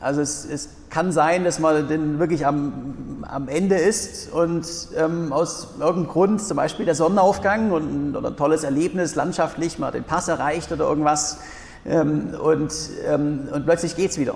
Also 0.00 0.20
es, 0.20 0.44
es 0.44 0.68
kann 0.90 1.12
sein, 1.12 1.44
dass 1.44 1.60
man 1.60 1.88
dann 1.88 2.18
wirklich 2.18 2.44
am, 2.44 3.24
am 3.30 3.46
Ende 3.46 3.76
ist 3.76 4.32
und 4.32 4.66
ähm, 4.96 5.32
aus 5.32 5.68
irgendeinem 5.78 6.08
Grund, 6.08 6.42
zum 6.42 6.56
Beispiel 6.56 6.84
der 6.84 6.96
Sonnenaufgang 6.96 7.70
und, 7.70 8.16
oder 8.16 8.30
ein 8.30 8.36
tolles 8.36 8.64
Erlebnis 8.64 9.14
landschaftlich, 9.14 9.78
man 9.78 9.86
hat 9.86 9.94
den 9.94 10.02
Pass 10.02 10.26
erreicht 10.26 10.72
oder 10.72 10.88
irgendwas 10.88 11.38
ähm, 11.84 12.34
und, 12.42 12.72
ähm, 13.06 13.48
und 13.54 13.66
plötzlich 13.66 13.94
geht 13.94 14.10
es 14.10 14.18
wieder. 14.18 14.34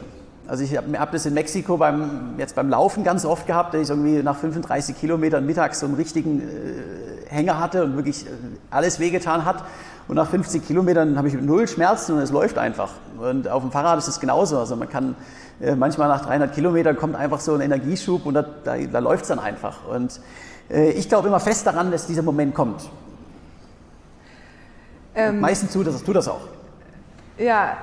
Also 0.51 0.65
ich 0.65 0.77
habe 0.77 0.99
hab 0.99 1.13
das 1.13 1.27
in 1.27 1.35
Mexiko 1.35 1.77
beim, 1.77 2.35
jetzt 2.37 2.57
beim 2.57 2.69
Laufen 2.69 3.05
ganz 3.05 3.25
oft 3.25 3.47
gehabt, 3.47 3.73
dass 3.73 3.83
ich 3.83 3.89
irgendwie 3.89 4.21
nach 4.21 4.35
35 4.35 4.99
Kilometern 4.99 5.47
mittags 5.47 5.79
so 5.79 5.87
einen 5.87 5.95
richtigen 5.95 6.41
äh, 6.41 7.29
Hänger 7.29 7.61
hatte 7.61 7.85
und 7.85 7.95
wirklich 7.95 8.27
äh, 8.27 8.31
alles 8.69 8.99
wehgetan 8.99 9.45
hat. 9.45 9.63
Und 10.09 10.17
nach 10.17 10.29
50 10.29 10.67
Kilometern 10.67 11.17
habe 11.17 11.29
ich 11.29 11.35
null 11.35 11.69
Schmerzen 11.69 12.17
und 12.17 12.19
es 12.19 12.33
läuft 12.33 12.59
einfach. 12.59 12.91
Und 13.21 13.47
auf 13.47 13.63
dem 13.63 13.71
Fahrrad 13.71 13.97
ist 13.99 14.09
es 14.09 14.19
genauso. 14.19 14.59
Also 14.59 14.75
man 14.75 14.89
kann 14.89 15.15
äh, 15.61 15.77
manchmal 15.77 16.09
nach 16.09 16.27
300 16.27 16.53
Kilometern 16.53 16.97
kommt 16.97 17.15
einfach 17.15 17.39
so 17.39 17.55
ein 17.55 17.61
Energieschub 17.61 18.27
und 18.27 18.35
da, 18.35 18.45
da, 18.65 18.77
da 18.77 18.99
läuft 18.99 19.23
es 19.23 19.29
dann 19.29 19.39
einfach. 19.39 19.87
Und 19.89 20.21
äh, 20.69 20.91
ich 20.91 21.09
glaube 21.09 21.29
immer 21.29 21.39
fest 21.39 21.65
daran, 21.65 21.93
dass 21.93 22.09
dieser 22.09 22.23
Moment 22.23 22.57
kommt. 22.57 22.91
Ähm, 25.15 25.39
meistens 25.39 25.73
tut 25.73 25.87
das, 25.87 26.03
tut 26.03 26.17
das 26.17 26.27
auch. 26.27 26.43
Ja, 27.39 27.77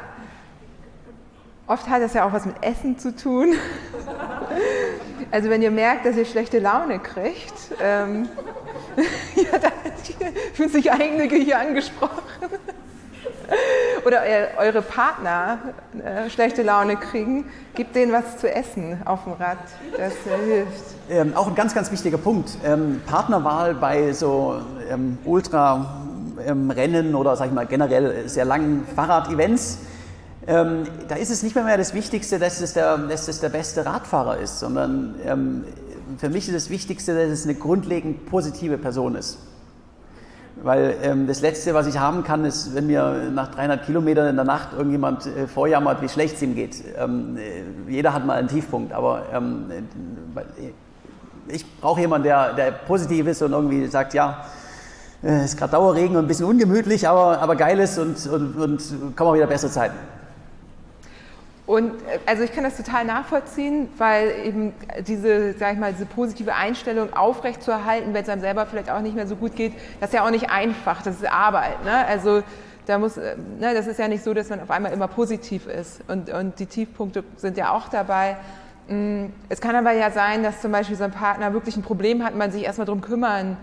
Oft 1.68 1.90
hat 1.90 2.02
das 2.02 2.14
ja 2.14 2.26
auch 2.26 2.32
was 2.32 2.46
mit 2.46 2.56
Essen 2.62 2.98
zu 2.98 3.14
tun. 3.14 3.54
Also 5.32 5.50
wenn 5.50 5.62
ihr 5.62 5.72
merkt, 5.72 6.06
dass 6.06 6.16
ihr 6.16 6.24
schlechte 6.24 6.60
Laune 6.60 7.00
kriegt, 7.00 7.54
ähm, 7.84 8.30
ja, 9.36 9.60
da 9.60 9.68
fühlt 10.54 10.72
sich 10.72 10.90
einige 10.90 11.36
hier 11.36 11.60
angesprochen. 11.60 12.24
Oder 14.06 14.22
eure 14.58 14.82
Partner 14.82 15.60
äh, 16.04 16.30
schlechte 16.30 16.64
Laune 16.64 16.96
kriegen, 16.96 17.46
gebt 17.76 17.96
denen 17.96 18.14
was 18.14 18.38
zu 18.38 18.50
essen 18.50 19.02
auf 19.04 19.26
dem 19.26 19.34
Rad. 19.34 19.58
Das 19.98 20.14
äh, 20.14 20.46
hilft. 20.46 20.84
Ähm, 21.10 21.36
auch 21.36 21.48
ein 21.48 21.56
ganz, 21.56 21.76
ganz 21.76 21.92
wichtiger 21.92 22.18
Punkt. 22.18 22.58
Ähm, 22.64 23.02
Partnerwahl 23.06 23.76
bei 23.76 24.14
so 24.14 24.62
ähm, 24.90 25.18
Ultra-Rennen 25.26 27.16
oder 27.16 27.36
sag 27.36 27.48
ich 27.48 27.54
mal 27.54 27.66
generell 27.66 28.30
sehr 28.30 28.46
langen 28.46 28.88
Fahrrad-Events 28.96 29.80
ähm, 30.48 30.84
da 31.10 31.16
ist 31.16 31.30
es 31.30 31.44
nicht 31.44 31.56
mehr, 31.56 31.66
mehr 31.66 31.78
das 31.78 31.94
Wichtigste, 31.94 32.40
dass 32.40 32.62
es, 32.62 32.74
der, 32.74 32.98
dass 32.98 33.28
es 33.28 33.42
der 33.42 33.50
beste 33.50 33.86
Radfahrer 33.86 34.38
ist, 34.38 34.60
sondern 34.60 35.16
ähm, 35.26 35.66
für 36.18 36.30
mich 36.30 36.48
ist 36.48 36.56
das 36.56 36.70
Wichtigste, 36.70 37.14
dass 37.14 37.30
es 37.40 37.44
eine 37.44 37.56
grundlegend 37.56 38.26
positive 38.28 38.78
Person 38.78 39.16
ist. 39.16 39.40
Weil 40.64 40.96
ähm, 41.04 41.28
das 41.28 41.42
Letzte, 41.42 41.74
was 41.74 41.86
ich 41.86 42.00
haben 42.00 42.24
kann, 42.24 42.46
ist, 42.46 42.74
wenn 42.74 42.88
mir 42.88 43.30
nach 43.32 43.54
300 43.54 43.86
Kilometern 43.86 44.30
in 44.30 44.36
der 44.38 44.46
Nacht 44.46 44.70
irgendjemand 44.76 45.26
äh, 45.26 45.48
vorjammert, 45.48 46.02
wie 46.02 46.10
schlecht 46.10 46.38
es 46.38 46.42
ihm 46.42 46.56
geht. 46.56 46.82
Ähm, 46.98 47.38
äh, 47.38 47.92
jeder 47.92 48.14
hat 48.14 48.26
mal 48.26 48.38
einen 48.38 48.48
Tiefpunkt, 48.48 48.94
aber 48.94 49.24
ähm, 49.34 49.66
äh, 50.36 51.54
ich 51.54 51.80
brauche 51.80 52.00
jemanden, 52.00 52.24
der, 52.24 52.54
der 52.54 52.72
positiv 52.72 53.28
ist 53.28 53.42
und 53.42 53.52
irgendwie 53.52 53.86
sagt, 53.88 54.14
ja, 54.14 54.46
es 55.22 55.30
äh, 55.30 55.46
ist 55.46 55.58
gerade 55.58 55.74
Dauerregen 55.74 56.16
und 56.16 56.24
ein 56.24 56.28
bisschen 56.28 56.46
ungemütlich, 56.46 57.08
aber, 57.08 57.40
aber 57.40 57.56
geil 57.56 57.80
ist 57.80 58.00
und, 58.00 58.26
und, 58.28 58.56
und 58.56 59.16
kommen 59.16 59.30
auch 59.30 59.36
wieder 59.36 59.48
bessere 59.48 59.72
Zeiten. 59.72 59.96
Und 61.68 61.92
äh, 61.92 62.20
also 62.26 62.42
ich 62.42 62.54
kann 62.54 62.64
das 62.64 62.78
total 62.78 63.06
nachvollziehen, 63.06 63.90
weil 63.98 64.32
eben 64.46 64.74
diese, 65.06 65.54
sag 65.54 65.74
ich 65.74 65.80
mal, 65.80 65.94
diese 65.94 66.08
positive 66.08 66.56
Einstellung 66.56 67.14
aufrechtzuerhalten, 67.14 68.16
wenn 68.16 68.24
es 68.24 68.30
einem 68.30 68.42
selber 68.42 68.66
vielleicht 68.66 68.90
auch 68.90 69.02
nicht 69.02 69.16
mehr 69.16 69.28
so 69.28 69.36
gut 69.36 69.56
geht, 69.56 69.74
das 70.00 70.10
ist 70.10 70.16
ja 70.16 70.26
auch 70.26 70.32
nicht 70.32 70.50
einfach, 70.50 71.04
das 71.04 71.18
ist 71.18 71.32
Arbeit. 71.32 71.84
Ne? 71.84 72.08
Also 72.08 72.42
da 72.88 72.98
muss, 72.98 73.18
äh, 73.18 73.36
ne, 73.60 73.74
das 73.74 73.86
ist 73.86 74.00
ja 74.00 74.08
nicht 74.08 74.24
so, 74.24 74.34
dass 74.34 74.50
man 74.50 74.62
auf 74.62 74.72
einmal 74.72 74.94
immer 74.94 75.10
positiv 75.10 75.68
ist. 75.68 76.02
Und, 76.08 76.30
und 76.30 76.58
die 76.58 76.66
Tiefpunkte 76.66 77.24
sind 77.36 77.58
ja 77.58 77.72
auch 77.72 77.90
dabei. 77.90 78.38
Mm, 78.88 79.26
es 79.50 79.60
kann 79.60 79.76
aber 79.76 79.92
ja 79.92 80.10
sein, 80.10 80.44
dass 80.44 80.62
zum 80.62 80.72
Beispiel 80.72 80.96
so 80.96 81.04
ein 81.04 81.12
Partner 81.12 81.52
wirklich 81.52 81.76
ein 81.76 81.84
Problem 81.84 82.24
hat, 82.24 82.34
man 82.34 82.52
sich 82.52 82.64
erstmal 82.64 82.86
darum 82.86 83.02
kümmern 83.02 83.58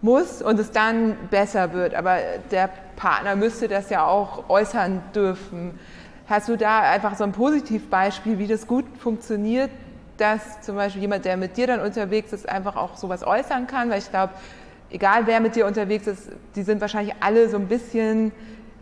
muss 0.00 0.40
und 0.40 0.58
es 0.58 0.70
dann 0.70 1.16
besser 1.30 1.74
wird. 1.74 1.94
Aber 1.94 2.16
der 2.50 2.70
Partner 2.96 3.36
müsste 3.36 3.68
das 3.68 3.90
ja 3.90 4.06
auch 4.06 4.48
äußern 4.48 5.02
dürfen. 5.14 5.78
Hast 6.26 6.48
du 6.48 6.56
da 6.56 6.80
einfach 6.80 7.16
so 7.16 7.24
ein 7.24 7.32
Positivbeispiel, 7.32 8.38
wie 8.38 8.46
das 8.46 8.66
gut 8.66 8.84
funktioniert, 8.98 9.70
dass 10.16 10.60
zum 10.62 10.76
Beispiel 10.76 11.02
jemand, 11.02 11.24
der 11.24 11.36
mit 11.36 11.56
dir 11.56 11.66
dann 11.66 11.80
unterwegs 11.80 12.32
ist, 12.32 12.48
einfach 12.48 12.76
auch 12.76 12.96
sowas 12.96 13.26
äußern 13.26 13.66
kann? 13.66 13.90
Weil 13.90 13.98
ich 13.98 14.10
glaube, 14.10 14.32
egal 14.90 15.26
wer 15.26 15.40
mit 15.40 15.54
dir 15.54 15.66
unterwegs 15.66 16.06
ist, 16.06 16.30
die 16.56 16.62
sind 16.62 16.80
wahrscheinlich 16.80 17.14
alle 17.20 17.48
so 17.50 17.56
ein 17.58 17.68
bisschen 17.68 18.32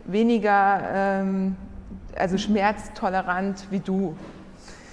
weniger 0.05 0.81
ähm, 0.93 1.55
also 2.17 2.37
schmerztolerant 2.37 3.65
wie 3.71 3.79
du, 3.79 4.15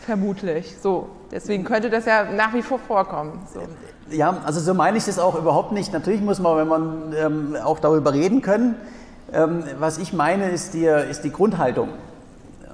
vermutlich. 0.04 0.76
So, 0.80 1.08
deswegen 1.30 1.64
könnte 1.64 1.90
das 1.90 2.06
ja 2.06 2.24
nach 2.32 2.54
wie 2.54 2.62
vor 2.62 2.78
vorkommen. 2.78 3.40
So. 3.52 3.60
Ja, 4.10 4.38
also 4.44 4.60
so 4.60 4.74
meine 4.74 4.98
ich 4.98 5.04
das 5.04 5.18
auch 5.18 5.38
überhaupt 5.38 5.72
nicht. 5.72 5.92
Natürlich 5.92 6.20
muss 6.20 6.40
man, 6.40 6.56
wenn 6.56 6.68
man 6.68 7.14
ähm, 7.16 7.56
auch 7.62 7.78
darüber 7.78 8.12
reden 8.12 8.42
können. 8.42 8.74
Ähm, 9.32 9.62
was 9.78 9.98
ich 9.98 10.12
meine, 10.12 10.48
ist 10.48 10.74
die, 10.74 10.86
ist 10.86 11.22
die 11.22 11.30
Grundhaltung. 11.30 11.90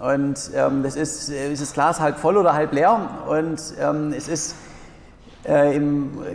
Und 0.02 0.50
ähm, 0.54 0.82
das 0.82 0.96
ist, 0.96 1.30
ist 1.30 1.62
das 1.62 1.72
Glas 1.72 2.00
halb 2.00 2.18
voll 2.18 2.36
oder 2.36 2.52
halb 2.52 2.72
leer. 2.72 3.08
Und 3.28 3.60
ähm, 3.80 4.12
es 4.12 4.28
ist 4.28 4.54
äh, 5.44 5.80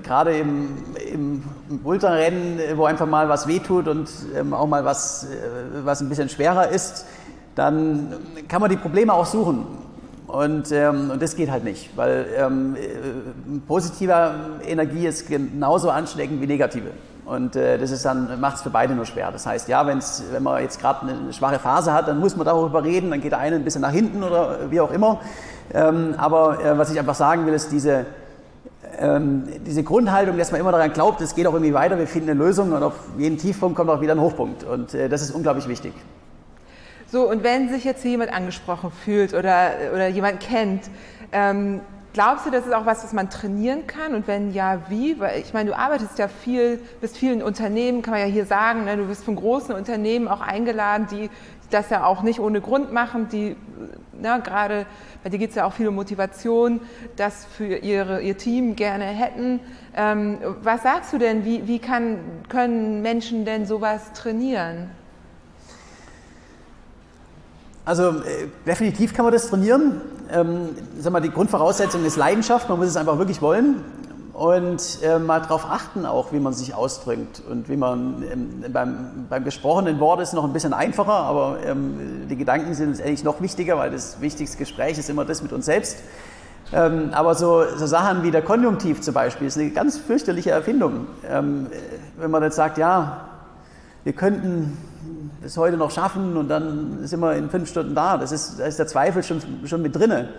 gerade 0.03 0.37
im, 0.37 0.69
im 1.11 1.43
Ultrarennen, 1.83 2.59
wo 2.75 2.85
einfach 2.85 3.07
mal 3.07 3.29
was 3.29 3.47
wehtut 3.47 3.87
und 3.87 4.09
ähm, 4.35 4.53
auch 4.53 4.67
mal 4.67 4.85
was, 4.85 5.25
äh, 5.25 5.27
was 5.83 6.01
ein 6.01 6.09
bisschen 6.09 6.29
schwerer 6.29 6.69
ist, 6.69 7.05
dann 7.55 8.13
kann 8.47 8.61
man 8.61 8.69
die 8.69 8.77
Probleme 8.77 9.13
auch 9.13 9.25
suchen. 9.25 9.65
Und, 10.27 10.71
ähm, 10.71 11.11
und 11.11 11.21
das 11.21 11.35
geht 11.35 11.51
halt 11.51 11.65
nicht, 11.65 11.95
weil 11.97 12.25
ähm, 12.37 12.75
äh, 12.75 13.59
positive 13.67 14.33
Energie 14.65 15.05
ist 15.05 15.27
genauso 15.27 15.89
ansteckend 15.89 16.41
wie 16.41 16.47
negative. 16.47 16.91
Und 17.31 17.55
äh, 17.55 17.77
das 17.77 17.91
ist 17.91 18.03
dann, 18.03 18.41
macht 18.41 18.57
es 18.57 18.61
für 18.61 18.69
beide 18.69 18.93
nur 18.93 19.05
schwer. 19.05 19.31
Das 19.31 19.45
heißt, 19.45 19.69
ja, 19.69 19.87
wenn's, 19.87 20.21
wenn 20.31 20.43
man 20.43 20.61
jetzt 20.61 20.81
gerade 20.81 21.07
eine 21.07 21.31
schwache 21.31 21.59
Phase 21.59 21.93
hat, 21.93 22.09
dann 22.09 22.19
muss 22.19 22.35
man 22.35 22.45
darüber 22.45 22.83
reden, 22.83 23.09
dann 23.09 23.21
geht 23.21 23.31
der 23.31 23.39
eine 23.39 23.55
ein 23.55 23.63
bisschen 23.63 23.83
nach 23.83 23.93
hinten 23.93 24.21
oder 24.21 24.69
wie 24.69 24.81
auch 24.81 24.91
immer. 24.91 25.21
Ähm, 25.73 26.13
aber 26.17 26.59
äh, 26.61 26.77
was 26.77 26.91
ich 26.91 26.99
einfach 26.99 27.15
sagen 27.15 27.45
will, 27.45 27.53
ist 27.53 27.71
diese, 27.71 28.05
ähm, 28.99 29.43
diese 29.65 29.81
Grundhaltung, 29.81 30.37
dass 30.37 30.51
man 30.51 30.59
immer 30.59 30.73
daran 30.73 30.91
glaubt, 30.91 31.21
es 31.21 31.33
geht 31.33 31.47
auch 31.47 31.53
irgendwie 31.53 31.73
weiter, 31.73 31.97
wir 31.97 32.05
finden 32.05 32.31
eine 32.31 32.37
Lösung 32.37 32.73
und 32.73 32.83
auf 32.83 32.95
jeden 33.17 33.37
Tiefpunkt 33.37 33.77
kommt 33.77 33.89
auch 33.89 34.01
wieder 34.01 34.11
ein 34.11 34.19
Hochpunkt. 34.19 34.65
Und 34.65 34.93
äh, 34.93 35.07
das 35.07 35.21
ist 35.21 35.31
unglaublich 35.31 35.69
wichtig. 35.69 35.93
So, 37.09 37.29
und 37.29 37.45
wenn 37.45 37.69
sich 37.69 37.85
jetzt 37.85 38.03
jemand 38.03 38.33
angesprochen 38.33 38.91
fühlt 38.91 39.33
oder, 39.33 39.69
oder 39.93 40.09
jemand 40.09 40.41
kennt, 40.41 40.83
ähm, 41.31 41.79
Glaubst 42.13 42.45
du, 42.45 42.51
das 42.51 42.65
ist 42.65 42.73
auch 42.73 42.85
was, 42.85 43.03
was 43.03 43.13
man 43.13 43.29
trainieren 43.29 43.87
kann? 43.87 44.13
Und 44.15 44.27
wenn 44.27 44.53
ja, 44.53 44.81
wie? 44.89 45.17
Weil 45.19 45.39
ich 45.39 45.53
meine, 45.53 45.69
du 45.69 45.77
arbeitest 45.77 46.19
ja 46.19 46.27
viel, 46.27 46.79
bist 46.99 47.17
vielen 47.17 47.41
Unternehmen, 47.41 48.01
kann 48.01 48.11
man 48.11 48.21
ja 48.21 48.27
hier 48.27 48.45
sagen, 48.45 48.83
ne? 48.83 48.97
du 48.97 49.05
bist 49.05 49.23
von 49.23 49.37
großen 49.37 49.73
Unternehmen 49.73 50.27
auch 50.27 50.41
eingeladen, 50.41 51.07
die 51.09 51.29
das 51.69 51.89
ja 51.89 52.05
auch 52.05 52.21
nicht 52.21 52.41
ohne 52.41 52.59
Grund 52.59 52.91
machen, 52.91 53.29
die 53.29 53.55
ne, 54.11 54.41
gerade 54.43 54.85
bei 55.23 55.29
dir 55.29 55.37
geht 55.37 55.51
es 55.51 55.55
ja 55.55 55.65
auch 55.65 55.73
viel 55.73 55.87
um 55.87 55.95
Motivation, 55.95 56.81
das 57.15 57.45
für 57.45 57.77
ihre, 57.77 58.21
ihr 58.21 58.37
Team 58.37 58.75
gerne 58.75 59.05
hätten. 59.05 59.59
Ähm, 59.95 60.37
was 60.61 60.83
sagst 60.83 61.13
du 61.13 61.17
denn, 61.17 61.45
wie, 61.45 61.67
wie 61.67 61.79
kann, 61.79 62.19
können 62.49 63.01
Menschen 63.01 63.45
denn 63.45 63.65
sowas 63.65 64.13
trainieren? 64.13 64.89
Also 67.91 68.11
äh, 68.11 68.47
definitiv 68.65 69.13
kann 69.13 69.25
man 69.25 69.33
das 69.33 69.49
trainieren. 69.49 69.99
Ähm, 70.31 70.69
sag 70.97 71.11
mal, 71.11 71.19
die 71.19 71.29
Grundvoraussetzung 71.29 72.05
ist 72.05 72.15
Leidenschaft, 72.15 72.69
man 72.69 72.79
muss 72.79 72.87
es 72.87 72.95
einfach 72.95 73.17
wirklich 73.17 73.41
wollen 73.41 73.83
und 74.31 74.99
äh, 75.03 75.19
mal 75.19 75.41
darauf 75.41 75.69
achten 75.69 76.05
auch, 76.05 76.31
wie 76.31 76.39
man 76.39 76.53
sich 76.53 76.73
ausdrückt 76.73 77.41
und 77.49 77.67
wie 77.67 77.75
man 77.75 78.23
ähm, 78.31 78.63
beim, 78.71 79.25
beim 79.29 79.43
gesprochenen 79.43 79.99
Wort 79.99 80.21
ist 80.21 80.31
noch 80.31 80.45
ein 80.45 80.53
bisschen 80.53 80.73
einfacher, 80.73 81.11
aber 81.11 81.57
ähm, 81.65 82.27
die 82.29 82.37
Gedanken 82.37 82.75
sind 82.75 82.87
uns 82.87 83.01
eigentlich 83.01 83.25
noch 83.25 83.41
wichtiger, 83.41 83.77
weil 83.77 83.91
das 83.91 84.21
wichtigste 84.21 84.57
Gespräch 84.57 84.97
ist 84.97 85.09
immer 85.09 85.25
das 85.25 85.41
mit 85.41 85.51
uns 85.51 85.65
selbst. 85.65 85.97
Ähm, 86.71 87.09
aber 87.11 87.35
so, 87.35 87.65
so, 87.75 87.87
Sachen 87.87 88.23
wie 88.23 88.31
der 88.31 88.41
Konjunktiv 88.41 89.01
zum 89.01 89.13
Beispiel 89.13 89.47
ist 89.47 89.57
eine 89.57 89.69
ganz 89.71 89.97
fürchterliche 89.97 90.51
Erfindung. 90.51 91.07
Ähm, 91.29 91.67
wenn 92.17 92.31
man 92.31 92.41
jetzt 92.41 92.55
sagt, 92.55 92.77
ja, 92.77 93.25
wir 94.05 94.13
könnten 94.13 94.77
das 95.41 95.57
heute 95.57 95.77
noch 95.77 95.91
schaffen 95.91 96.37
und 96.37 96.49
dann 96.49 96.99
sind 97.07 97.19
wir 97.19 97.35
in 97.35 97.49
fünf 97.49 97.69
Stunden 97.69 97.95
da. 97.95 98.17
Das 98.17 98.31
ist, 98.31 98.59
da 98.59 98.65
ist 98.65 98.77
der 98.77 98.87
Zweifel 98.87 99.23
schon, 99.23 99.41
schon 99.65 99.81
mit 99.81 99.95
drinne. 99.95 100.29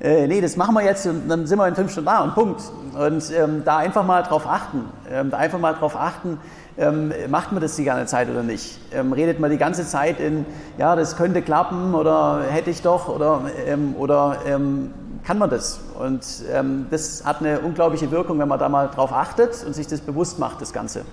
Äh, 0.00 0.26
nee, 0.26 0.40
das 0.40 0.56
machen 0.56 0.74
wir 0.74 0.82
jetzt 0.82 1.06
und 1.06 1.28
dann 1.28 1.46
sind 1.46 1.58
wir 1.58 1.66
in 1.68 1.74
fünf 1.74 1.90
Stunden 1.90 2.06
da 2.06 2.22
und 2.22 2.34
Punkt. 2.34 2.62
Und 2.98 3.32
ähm, 3.32 3.62
da 3.64 3.78
einfach 3.78 4.04
mal 4.04 4.22
drauf 4.22 4.46
achten, 4.46 4.84
ähm, 5.10 5.30
da 5.30 5.38
einfach 5.38 5.58
mal 5.58 5.72
drauf 5.72 5.96
achten, 5.96 6.38
ähm, 6.76 7.12
macht 7.28 7.52
man 7.52 7.62
das 7.62 7.76
die 7.76 7.84
ganze 7.84 8.06
Zeit 8.06 8.28
oder 8.28 8.42
nicht? 8.42 8.78
Ähm, 8.92 9.12
redet 9.12 9.38
man 9.38 9.50
die 9.50 9.58
ganze 9.58 9.86
Zeit 9.86 10.18
in, 10.18 10.44
ja, 10.78 10.96
das 10.96 11.16
könnte 11.16 11.42
klappen 11.42 11.94
oder 11.94 12.42
hätte 12.48 12.70
ich 12.70 12.82
doch 12.82 13.08
oder, 13.08 13.42
ähm, 13.66 13.94
oder 13.96 14.38
ähm, 14.46 14.92
kann 15.24 15.38
man 15.38 15.48
das? 15.48 15.80
Und 15.98 16.44
das 16.90 17.24
hat 17.24 17.40
eine 17.40 17.60
unglaubliche 17.60 18.10
Wirkung, 18.10 18.38
wenn 18.38 18.48
man 18.48 18.58
da 18.58 18.68
mal 18.68 18.88
drauf 18.88 19.10
achtet 19.10 19.64
und 19.64 19.72
sich 19.72 19.86
das 19.86 20.02
bewusst 20.02 20.38
macht, 20.38 20.60
das 20.60 20.74
Ganze. 20.74 21.06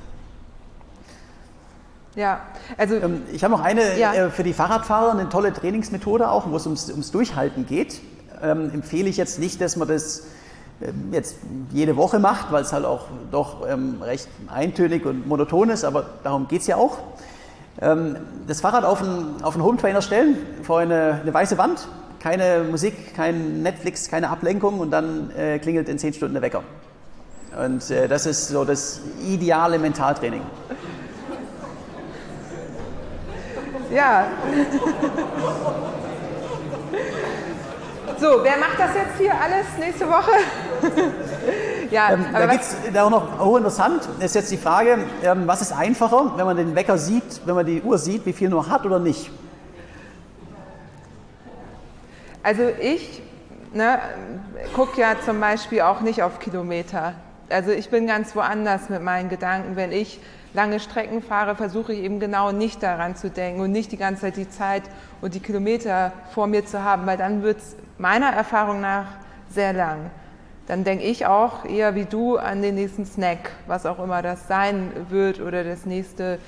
Ja, 2.16 2.42
also 2.78 2.96
ähm, 2.96 3.22
ich 3.32 3.44
habe 3.44 3.54
noch 3.54 3.62
eine 3.62 3.98
ja. 3.98 4.14
äh, 4.14 4.30
für 4.30 4.44
die 4.44 4.54
Fahrradfahrer, 4.54 5.12
eine 5.12 5.30
tolle 5.30 5.54
Trainingsmethode 5.54 6.30
auch, 6.30 6.50
wo 6.50 6.58
es 6.58 6.66
ums, 6.66 6.90
ums 6.90 7.12
Durchhalten 7.12 7.66
geht. 7.66 8.02
empfehle 8.42 9.08
ich 9.08 9.18
jetzt 9.18 9.40
nicht, 9.40 9.62
dass 9.62 9.76
man 9.76 9.88
das 9.88 10.24
ähm, 10.82 11.10
jetzt 11.12 11.36
jede 11.72 11.96
Woche 11.96 12.20
macht, 12.20 12.52
weil 12.52 12.64
es 12.64 12.74
halt 12.74 12.86
auch 12.86 13.06
doch 13.32 13.68
ähm, 13.68 14.02
recht 14.02 14.28
eintönig 14.48 15.06
und 15.06 15.28
monoton 15.28 15.70
ist, 15.70 15.84
aber 15.84 16.06
darum 16.24 16.48
geht 16.48 16.62
es 16.62 16.68
ja 16.68 16.78
auch. 16.78 16.98
Ähm, 17.80 18.18
das 18.48 18.62
Fahrrad 18.62 18.84
auf 18.84 19.02
einen, 19.02 19.44
auf 19.44 19.54
einen 19.54 19.64
Home 19.64 19.78
Trainer 19.78 20.02
stellen, 20.02 20.38
vor 20.64 20.80
eine, 20.80 21.20
eine, 21.22 21.34
weiße 21.34 21.58
Wand, 21.58 21.88
keine 22.20 22.64
Musik, 22.70 23.16
kein 23.16 23.62
Netflix, 23.62 24.10
keine 24.10 24.30
Ablenkung 24.30 24.80
und 24.80 24.92
dann 24.92 25.32
äh, 25.32 25.60
klingelt 25.60 25.88
in 25.88 25.98
10 25.98 26.14
Stunden 26.14 26.34
der 26.34 26.42
Wecker. 26.42 26.64
Und 27.64 27.90
äh, 27.92 28.08
das 28.08 28.26
ist 28.26 28.48
so 28.48 28.66
das 28.66 29.02
ideale 29.28 29.78
Mentaltraining. 29.78 30.42
Ja. 33.92 34.28
So, 38.20 38.28
wer 38.44 38.58
macht 38.58 38.80
das 38.80 38.92
jetzt 38.96 39.18
hier 39.18 39.34
alles 39.34 39.66
nächste 39.80 40.08
Woche? 40.08 40.32
ja, 41.92 42.12
ähm, 42.12 42.26
da 42.32 42.46
geht 42.46 42.62
es 42.62 42.98
auch 42.98 43.10
noch 43.10 43.40
oh, 43.40 43.58
interessant. 43.58 44.08
Ist 44.20 44.36
jetzt 44.36 44.52
die 44.52 44.58
Frage, 44.58 45.00
ähm, 45.24 45.48
was 45.48 45.62
ist 45.62 45.74
einfacher, 45.74 46.34
wenn 46.36 46.46
man 46.46 46.56
den 46.56 46.76
Wecker 46.76 46.98
sieht, 46.98 47.42
wenn 47.46 47.56
man 47.56 47.66
die 47.66 47.82
Uhr 47.82 47.98
sieht, 47.98 48.26
wie 48.26 48.34
viel 48.34 48.50
nur 48.50 48.70
hat 48.70 48.86
oder 48.86 49.00
nicht? 49.00 49.32
Also 52.44 52.64
ich 52.80 53.22
ne, 53.74 54.00
gucke 54.76 55.02
ja 55.02 55.16
zum 55.26 55.40
Beispiel 55.40 55.82
auch 55.82 56.02
nicht 56.02 56.24
auf 56.24 56.40
Kilometer. 56.40 57.14
Also 57.50 57.72
ich 57.72 57.90
bin 57.90 58.08
ganz 58.08 58.36
woanders 58.36 58.90
mit 58.90 59.02
meinen 59.02 59.30
Gedanken. 59.30 59.76
Wenn 59.76 59.92
ich 59.92 60.20
lange 60.54 60.80
Strecken 60.80 61.22
fahre, 61.22 61.56
versuche 61.56 61.94
ich 61.94 62.04
eben 62.04 62.20
genau 62.20 62.52
nicht 62.52 62.84
daran 62.84 63.16
zu 63.16 63.30
denken 63.30 63.62
und 63.62 63.72
nicht 63.72 63.92
die 63.92 63.98
ganze 63.98 64.22
Zeit 64.22 64.38
die 64.38 64.50
Zeit 64.50 64.84
und 65.22 65.34
die 65.34 65.40
Kilometer 65.40 66.12
vor 66.34 66.48
mir 66.48 66.66
zu 66.66 66.84
haben, 66.84 67.06
weil 67.06 67.18
dann 67.18 67.44
wird 67.44 67.60
es 67.60 67.76
meiner 67.98 68.30
Erfahrung 68.30 68.82
nach 68.82 69.08
sehr 69.50 69.74
lang. 69.74 70.10
Dann 70.68 70.84
denke 70.84 71.04
ich 71.04 71.26
auch 71.26 71.66
eher 71.66 71.96
wie 71.96 72.06
du 72.06 72.38
an 72.38 72.62
den 72.62 72.76
nächsten 72.76 73.06
Snack, 73.06 73.52
was 73.68 73.86
auch 73.86 74.00
immer 74.00 74.22
das 74.22 74.48
sein 74.48 74.92
wird 75.10 75.42
oder 75.42 75.64
das 75.64 75.86
nächste. 75.86 76.40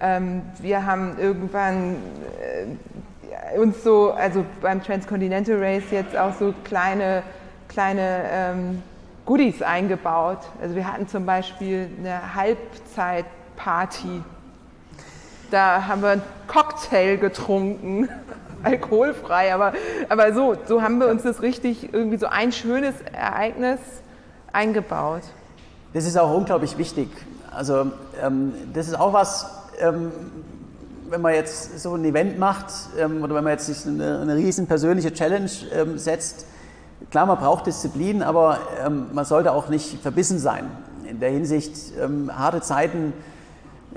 Ähm, 0.00 0.42
wir 0.60 0.86
haben 0.86 1.16
irgendwann 1.18 1.96
äh, 2.40 3.58
uns 3.58 3.82
so, 3.82 4.12
also 4.12 4.44
beim 4.60 4.82
Transcontinental 4.82 5.62
Race 5.62 5.90
jetzt 5.90 6.16
auch 6.16 6.34
so 6.34 6.54
kleine, 6.64 7.22
kleine 7.68 8.22
ähm, 8.30 8.82
Goodies 9.26 9.60
eingebaut. 9.60 10.38
Also 10.62 10.74
wir 10.74 10.90
hatten 10.90 11.08
zum 11.08 11.26
Beispiel 11.26 11.90
eine 11.98 12.34
Halbzeitparty. 13.58 14.22
Da 15.50 15.86
haben 15.86 16.02
wir 16.02 16.10
einen 16.10 16.22
Cocktail 16.46 17.16
getrunken 17.16 18.08
alkoholfrei, 18.62 19.54
aber, 19.54 19.72
aber 20.08 20.32
so, 20.34 20.56
so 20.66 20.82
haben 20.82 20.98
wir 20.98 21.08
uns 21.08 21.22
das 21.22 21.42
richtig 21.42 21.92
irgendwie 21.92 22.18
so 22.18 22.26
ein 22.26 22.52
schönes 22.52 22.94
Ereignis 23.12 23.78
eingebaut. 24.52 25.22
Das 25.94 26.04
ist 26.04 26.18
auch 26.18 26.34
unglaublich 26.34 26.76
wichtig. 26.76 27.08
Also 27.50 27.92
ähm, 28.22 28.52
das 28.74 28.88
ist 28.88 28.98
auch 28.98 29.12
was, 29.12 29.46
ähm, 29.78 30.12
wenn 31.08 31.22
man 31.22 31.34
jetzt 31.34 31.78
so 31.78 31.94
ein 31.94 32.04
Event 32.04 32.38
macht 32.38 32.66
ähm, 32.98 33.22
oder 33.22 33.34
wenn 33.34 33.44
man 33.44 33.54
jetzt 33.54 33.66
sich 33.66 33.86
eine, 33.86 34.20
eine 34.20 34.36
riesen 34.36 34.66
persönliche 34.66 35.12
Challenge 35.12 35.50
ähm, 35.72 35.96
setzt, 35.96 36.44
klar, 37.10 37.24
man 37.24 37.38
braucht 37.38 37.66
Disziplin, 37.66 38.22
aber 38.22 38.58
ähm, 38.84 39.06
man 39.12 39.24
sollte 39.24 39.52
auch 39.52 39.68
nicht 39.68 40.02
verbissen 40.02 40.38
sein. 40.38 40.66
In 41.08 41.20
der 41.20 41.30
Hinsicht, 41.30 41.74
ähm, 41.98 42.30
harte 42.36 42.60
Zeiten 42.60 43.14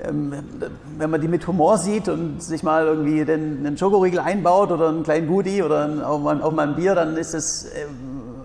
wenn 0.04 1.10
man 1.10 1.20
die 1.20 1.28
mit 1.28 1.46
Humor 1.46 1.78
sieht 1.78 2.08
und 2.08 2.42
sich 2.42 2.62
mal 2.62 2.86
irgendwie 2.86 3.20
einen 3.30 3.76
Schokoriegel 3.76 4.20
einbaut 4.20 4.70
oder 4.70 4.88
einen 4.88 5.04
kleinen 5.04 5.28
Goodie 5.28 5.62
oder 5.62 5.88
auch 6.06 6.18
mal, 6.18 6.42
auch 6.42 6.52
mal 6.52 6.68
ein 6.68 6.74
Bier, 6.74 6.94
dann 6.94 7.16
ist 7.16 7.34
es 7.34 7.66
äh, 7.66 7.86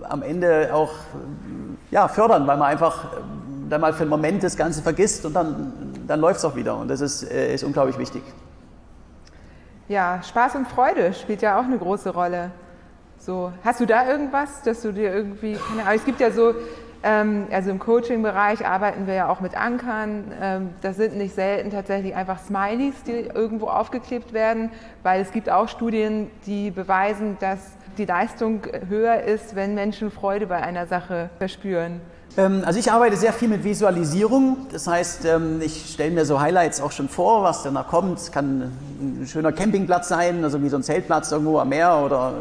am 0.08 0.22
Ende 0.22 0.70
auch 0.72 0.92
ja, 1.90 2.08
fördernd, 2.08 2.46
weil 2.46 2.56
man 2.56 2.68
einfach 2.68 3.04
äh, 3.04 3.16
dann 3.68 3.80
mal 3.80 3.92
für 3.92 4.02
einen 4.02 4.10
Moment 4.10 4.42
das 4.42 4.56
Ganze 4.56 4.82
vergisst 4.82 5.24
und 5.26 5.34
dann, 5.34 5.72
dann 6.06 6.20
läuft 6.20 6.38
es 6.38 6.44
auch 6.44 6.54
wieder. 6.54 6.76
Und 6.76 6.88
das 6.88 7.00
ist, 7.00 7.22
äh, 7.22 7.54
ist 7.54 7.64
unglaublich 7.64 7.98
wichtig. 7.98 8.22
Ja, 9.88 10.22
Spaß 10.22 10.56
und 10.56 10.68
Freude 10.68 11.14
spielt 11.14 11.42
ja 11.42 11.58
auch 11.58 11.64
eine 11.64 11.78
große 11.78 12.10
Rolle. 12.10 12.50
So, 13.18 13.52
hast 13.64 13.80
du 13.80 13.86
da 13.86 14.06
irgendwas, 14.06 14.62
dass 14.62 14.82
du 14.82 14.92
dir 14.92 15.12
irgendwie, 15.12 15.54
keine 15.54 15.82
Ahnung, 15.82 15.96
es 15.96 16.04
gibt 16.04 16.20
ja 16.20 16.30
so 16.30 16.50
ähm, 16.50 16.56
also 17.02 17.70
im 17.70 17.78
Coaching-Bereich 17.78 18.66
arbeiten 18.66 19.06
wir 19.06 19.14
ja 19.14 19.28
auch 19.28 19.40
mit 19.40 19.56
Ankern. 19.56 20.32
Ähm, 20.40 20.70
das 20.80 20.96
sind 20.96 21.16
nicht 21.16 21.34
selten 21.34 21.70
tatsächlich 21.70 22.14
einfach 22.14 22.40
Smileys, 22.40 23.02
die 23.06 23.12
irgendwo 23.12 23.68
aufgeklebt 23.68 24.32
werden, 24.32 24.70
weil 25.04 25.20
es 25.20 25.30
gibt 25.30 25.48
auch 25.48 25.68
Studien, 25.68 26.28
die 26.46 26.70
beweisen, 26.70 27.36
dass 27.40 27.60
die 27.98 28.04
Leistung 28.04 28.62
höher 28.88 29.22
ist, 29.22 29.54
wenn 29.54 29.74
Menschen 29.74 30.10
Freude 30.10 30.46
bei 30.46 30.62
einer 30.62 30.86
Sache 30.86 31.30
verspüren. 31.38 32.00
Ähm, 32.36 32.62
also 32.64 32.80
ich 32.80 32.90
arbeite 32.90 33.16
sehr 33.16 33.32
viel 33.32 33.48
mit 33.48 33.62
Visualisierung. 33.62 34.66
Das 34.72 34.88
heißt, 34.88 35.26
ich 35.60 35.92
stelle 35.92 36.10
mir 36.10 36.24
so 36.24 36.40
Highlights 36.40 36.80
auch 36.80 36.92
schon 36.92 37.08
vor, 37.08 37.44
was 37.44 37.62
danach 37.62 37.86
kommt. 37.86 38.18
Es 38.18 38.32
kann 38.32 38.72
ein 39.00 39.26
schöner 39.26 39.52
Campingplatz 39.52 40.08
sein, 40.08 40.42
also 40.42 40.60
wie 40.62 40.68
so 40.68 40.76
ein 40.76 40.82
Zeltplatz 40.82 41.30
irgendwo 41.30 41.58
am 41.60 41.68
Meer 41.68 42.02
oder 42.04 42.32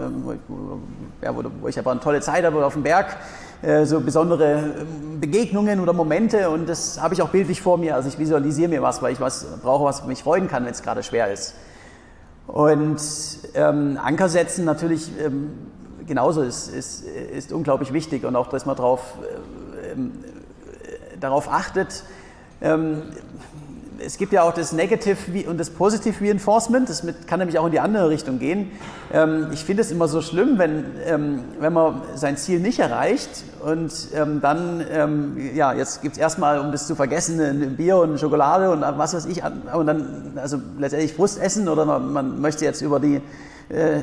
wo 1.61 1.67
ich 1.67 1.79
aber 1.79 1.91
eine 1.91 1.99
tolle 1.99 2.21
Zeit 2.21 2.43
habe 2.43 2.57
oder 2.57 2.67
auf 2.67 2.73
dem 2.73 2.83
Berg. 2.83 3.17
Äh, 3.63 3.85
so 3.85 3.99
besondere 4.01 4.75
ähm, 4.81 5.19
Begegnungen 5.19 5.79
oder 5.79 5.91
Momente 5.91 6.51
und 6.51 6.69
das 6.69 7.01
habe 7.01 7.15
ich 7.15 7.23
auch 7.23 7.29
bildlich 7.29 7.59
vor 7.59 7.79
mir. 7.79 7.95
Also 7.95 8.07
ich 8.07 8.19
visualisiere 8.19 8.69
mir 8.69 8.83
was, 8.83 9.01
weil 9.01 9.13
ich 9.13 9.19
was 9.19 9.45
brauche, 9.63 9.83
was 9.83 10.05
mich 10.05 10.21
freuen 10.21 10.47
kann, 10.47 10.63
wenn 10.63 10.71
es 10.71 10.83
gerade 10.83 11.01
schwer 11.01 11.31
ist. 11.33 11.55
Und 12.45 12.99
ähm, 13.55 13.97
Anker 14.01 14.29
setzen 14.29 14.63
natürlich 14.63 15.09
ähm, 15.19 15.49
genauso 16.05 16.43
ist, 16.43 16.67
ist, 16.67 17.03
ist 17.03 17.51
unglaublich 17.51 17.93
wichtig 17.93 18.25
und 18.25 18.35
auch, 18.35 18.47
dass 18.47 18.67
man 18.67 18.75
drauf, 18.75 19.01
äh, 19.81 19.91
ähm, 19.93 20.11
darauf 21.19 21.51
achtet. 21.51 22.03
Es 23.99 24.17
gibt 24.17 24.33
ja 24.33 24.43
auch 24.43 24.53
das 24.53 24.73
Negative 24.73 25.49
und 25.49 25.59
das 25.59 25.69
Positive 25.69 26.23
Reinforcement, 26.23 26.87
das 26.89 27.03
kann 27.25 27.39
nämlich 27.39 27.57
auch 27.57 27.65
in 27.65 27.71
die 27.71 27.79
andere 27.79 28.09
Richtung 28.09 28.39
gehen. 28.39 28.71
Ähm, 29.11 29.47
ich 29.51 29.63
finde 29.63 29.81
es 29.81 29.91
immer 29.91 30.07
so 30.07 30.21
schlimm, 30.21 30.57
wenn, 30.57 30.85
ähm, 31.05 31.43
wenn 31.59 31.73
man 31.73 32.01
sein 32.15 32.37
Ziel 32.37 32.59
nicht 32.59 32.79
erreicht 32.79 33.29
und 33.63 33.91
ähm, 34.13 34.39
dann, 34.41 34.85
ja, 35.55 35.73
jetzt 35.73 36.01
gibt 36.01 36.15
es 36.15 36.21
erstmal, 36.21 36.59
um 36.59 36.71
das 36.71 36.87
zu 36.87 36.95
vergessen, 36.95 37.39
ein 37.39 37.75
Bier 37.75 37.97
und 37.97 38.19
Schokolade 38.19 38.69
und 38.71 38.81
was 38.81 39.13
weiß 39.13 39.25
ich, 39.25 39.41
und 39.43 39.87
dann 39.87 40.33
also 40.35 40.57
letztendlich 40.77 41.13
Frust 41.13 41.41
essen 41.41 41.67
oder 41.67 41.85
man, 41.85 42.13
man 42.13 42.41
möchte 42.41 42.65
jetzt 42.65 42.81
über 42.81 42.99
die, 42.99 43.21
äh, 43.69 44.01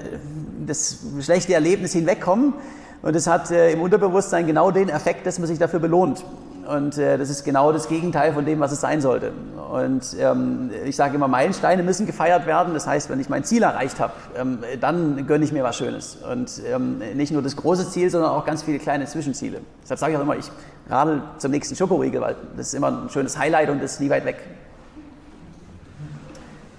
das 0.66 0.99
schlechte 1.20 1.55
Erlebnis 1.55 1.92
hinwegkommen. 1.92 2.55
Und 3.03 3.14
es 3.14 3.26
hat 3.26 3.51
äh, 3.51 3.72
im 3.72 3.82
Unterbewusstsein 3.82 4.47
genau 4.47 4.70
den 4.70 4.88
Effekt, 4.88 5.26
dass 5.26 5.38
man 5.38 5.47
sich 5.47 5.59
dafür 5.59 5.78
belohnt. 5.78 6.24
Und 6.66 6.96
äh, 6.98 7.18
das 7.18 7.30
ist 7.30 7.44
genau 7.44 7.72
das 7.72 7.88
Gegenteil 7.88 8.32
von 8.32 8.44
dem, 8.44 8.60
was 8.60 8.72
es 8.72 8.80
sein 8.80 9.00
sollte. 9.00 9.32
Und 9.70 10.16
ähm, 10.18 10.70
ich 10.84 10.96
sage 10.96 11.16
immer, 11.16 11.28
Meilensteine 11.28 11.82
müssen 11.82 12.06
gefeiert 12.06 12.46
werden. 12.46 12.74
Das 12.74 12.86
heißt, 12.86 13.10
wenn 13.10 13.20
ich 13.20 13.28
mein 13.28 13.44
Ziel 13.44 13.62
erreicht 13.62 14.00
habe, 14.00 14.12
ähm, 14.36 14.58
dann 14.80 15.26
gönne 15.26 15.44
ich 15.44 15.52
mir 15.52 15.62
was 15.62 15.76
Schönes. 15.76 16.16
Und 16.16 16.62
ähm, 16.66 16.98
nicht 17.14 17.32
nur 17.32 17.42
das 17.42 17.56
große 17.56 17.90
Ziel, 17.90 18.08
sondern 18.08 18.30
auch 18.30 18.46
ganz 18.46 18.62
viele 18.62 18.78
kleine 18.78 19.06
Zwischenziele. 19.06 19.60
Deshalb 19.82 20.00
sage 20.00 20.12
ich 20.12 20.18
auch 20.18 20.22
immer, 20.22 20.36
ich 20.36 20.50
radel 20.88 21.22
zum 21.38 21.50
nächsten 21.50 21.76
Schokoriegel, 21.76 22.20
weil 22.20 22.36
das 22.56 22.68
ist 22.68 22.74
immer 22.74 22.88
ein 22.88 23.10
schönes 23.10 23.38
Highlight 23.38 23.70
und 23.70 23.82
das 23.82 23.94
ist 23.94 24.00
nie 24.00 24.10
weit 24.10 24.24
weg. 24.24 24.36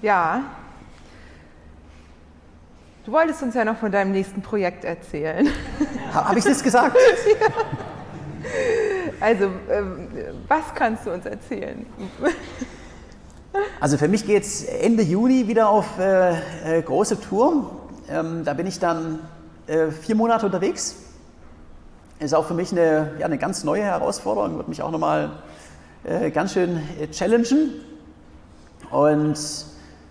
Ja. 0.01 0.41
Du 3.05 3.11
wolltest 3.11 3.43
uns 3.43 3.53
ja 3.53 3.65
noch 3.65 3.77
von 3.77 3.91
deinem 3.91 4.11
nächsten 4.11 4.41
Projekt 4.41 4.83
erzählen. 4.83 5.47
Habe 6.13 6.39
ich 6.39 6.45
das 6.45 6.63
gesagt? 6.63 6.95
ja. 7.39 7.47
Also, 9.19 9.45
ähm, 9.69 10.07
was 10.47 10.73
kannst 10.75 11.05
du 11.05 11.11
uns 11.11 11.25
erzählen? 11.25 11.85
Also 13.79 13.97
für 13.97 14.07
mich 14.07 14.25
geht 14.25 14.43
es 14.43 14.63
Ende 14.63 15.01
Juni 15.01 15.47
wieder 15.47 15.69
auf 15.69 15.97
äh, 15.97 16.79
äh, 16.79 16.81
große 16.81 17.21
Tour. 17.21 17.71
Ähm, 18.09 18.43
da 18.43 18.53
bin 18.53 18.67
ich 18.67 18.79
dann 18.79 19.19
äh, 19.67 19.91
vier 19.91 20.15
Monate 20.15 20.45
unterwegs. 20.45 20.95
Ist 22.19 22.33
auch 22.33 22.45
für 22.45 22.53
mich 22.53 22.71
eine, 22.71 23.11
ja, 23.19 23.25
eine 23.25 23.37
ganz 23.37 23.63
neue 23.63 23.83
Herausforderung, 23.83 24.57
wird 24.57 24.67
mich 24.67 24.81
auch 24.81 24.91
nochmal 24.91 25.31
äh, 26.03 26.31
ganz 26.31 26.53
schön 26.53 26.81
äh, 26.99 27.07
challengen. 27.07 27.75
Und 28.91 29.37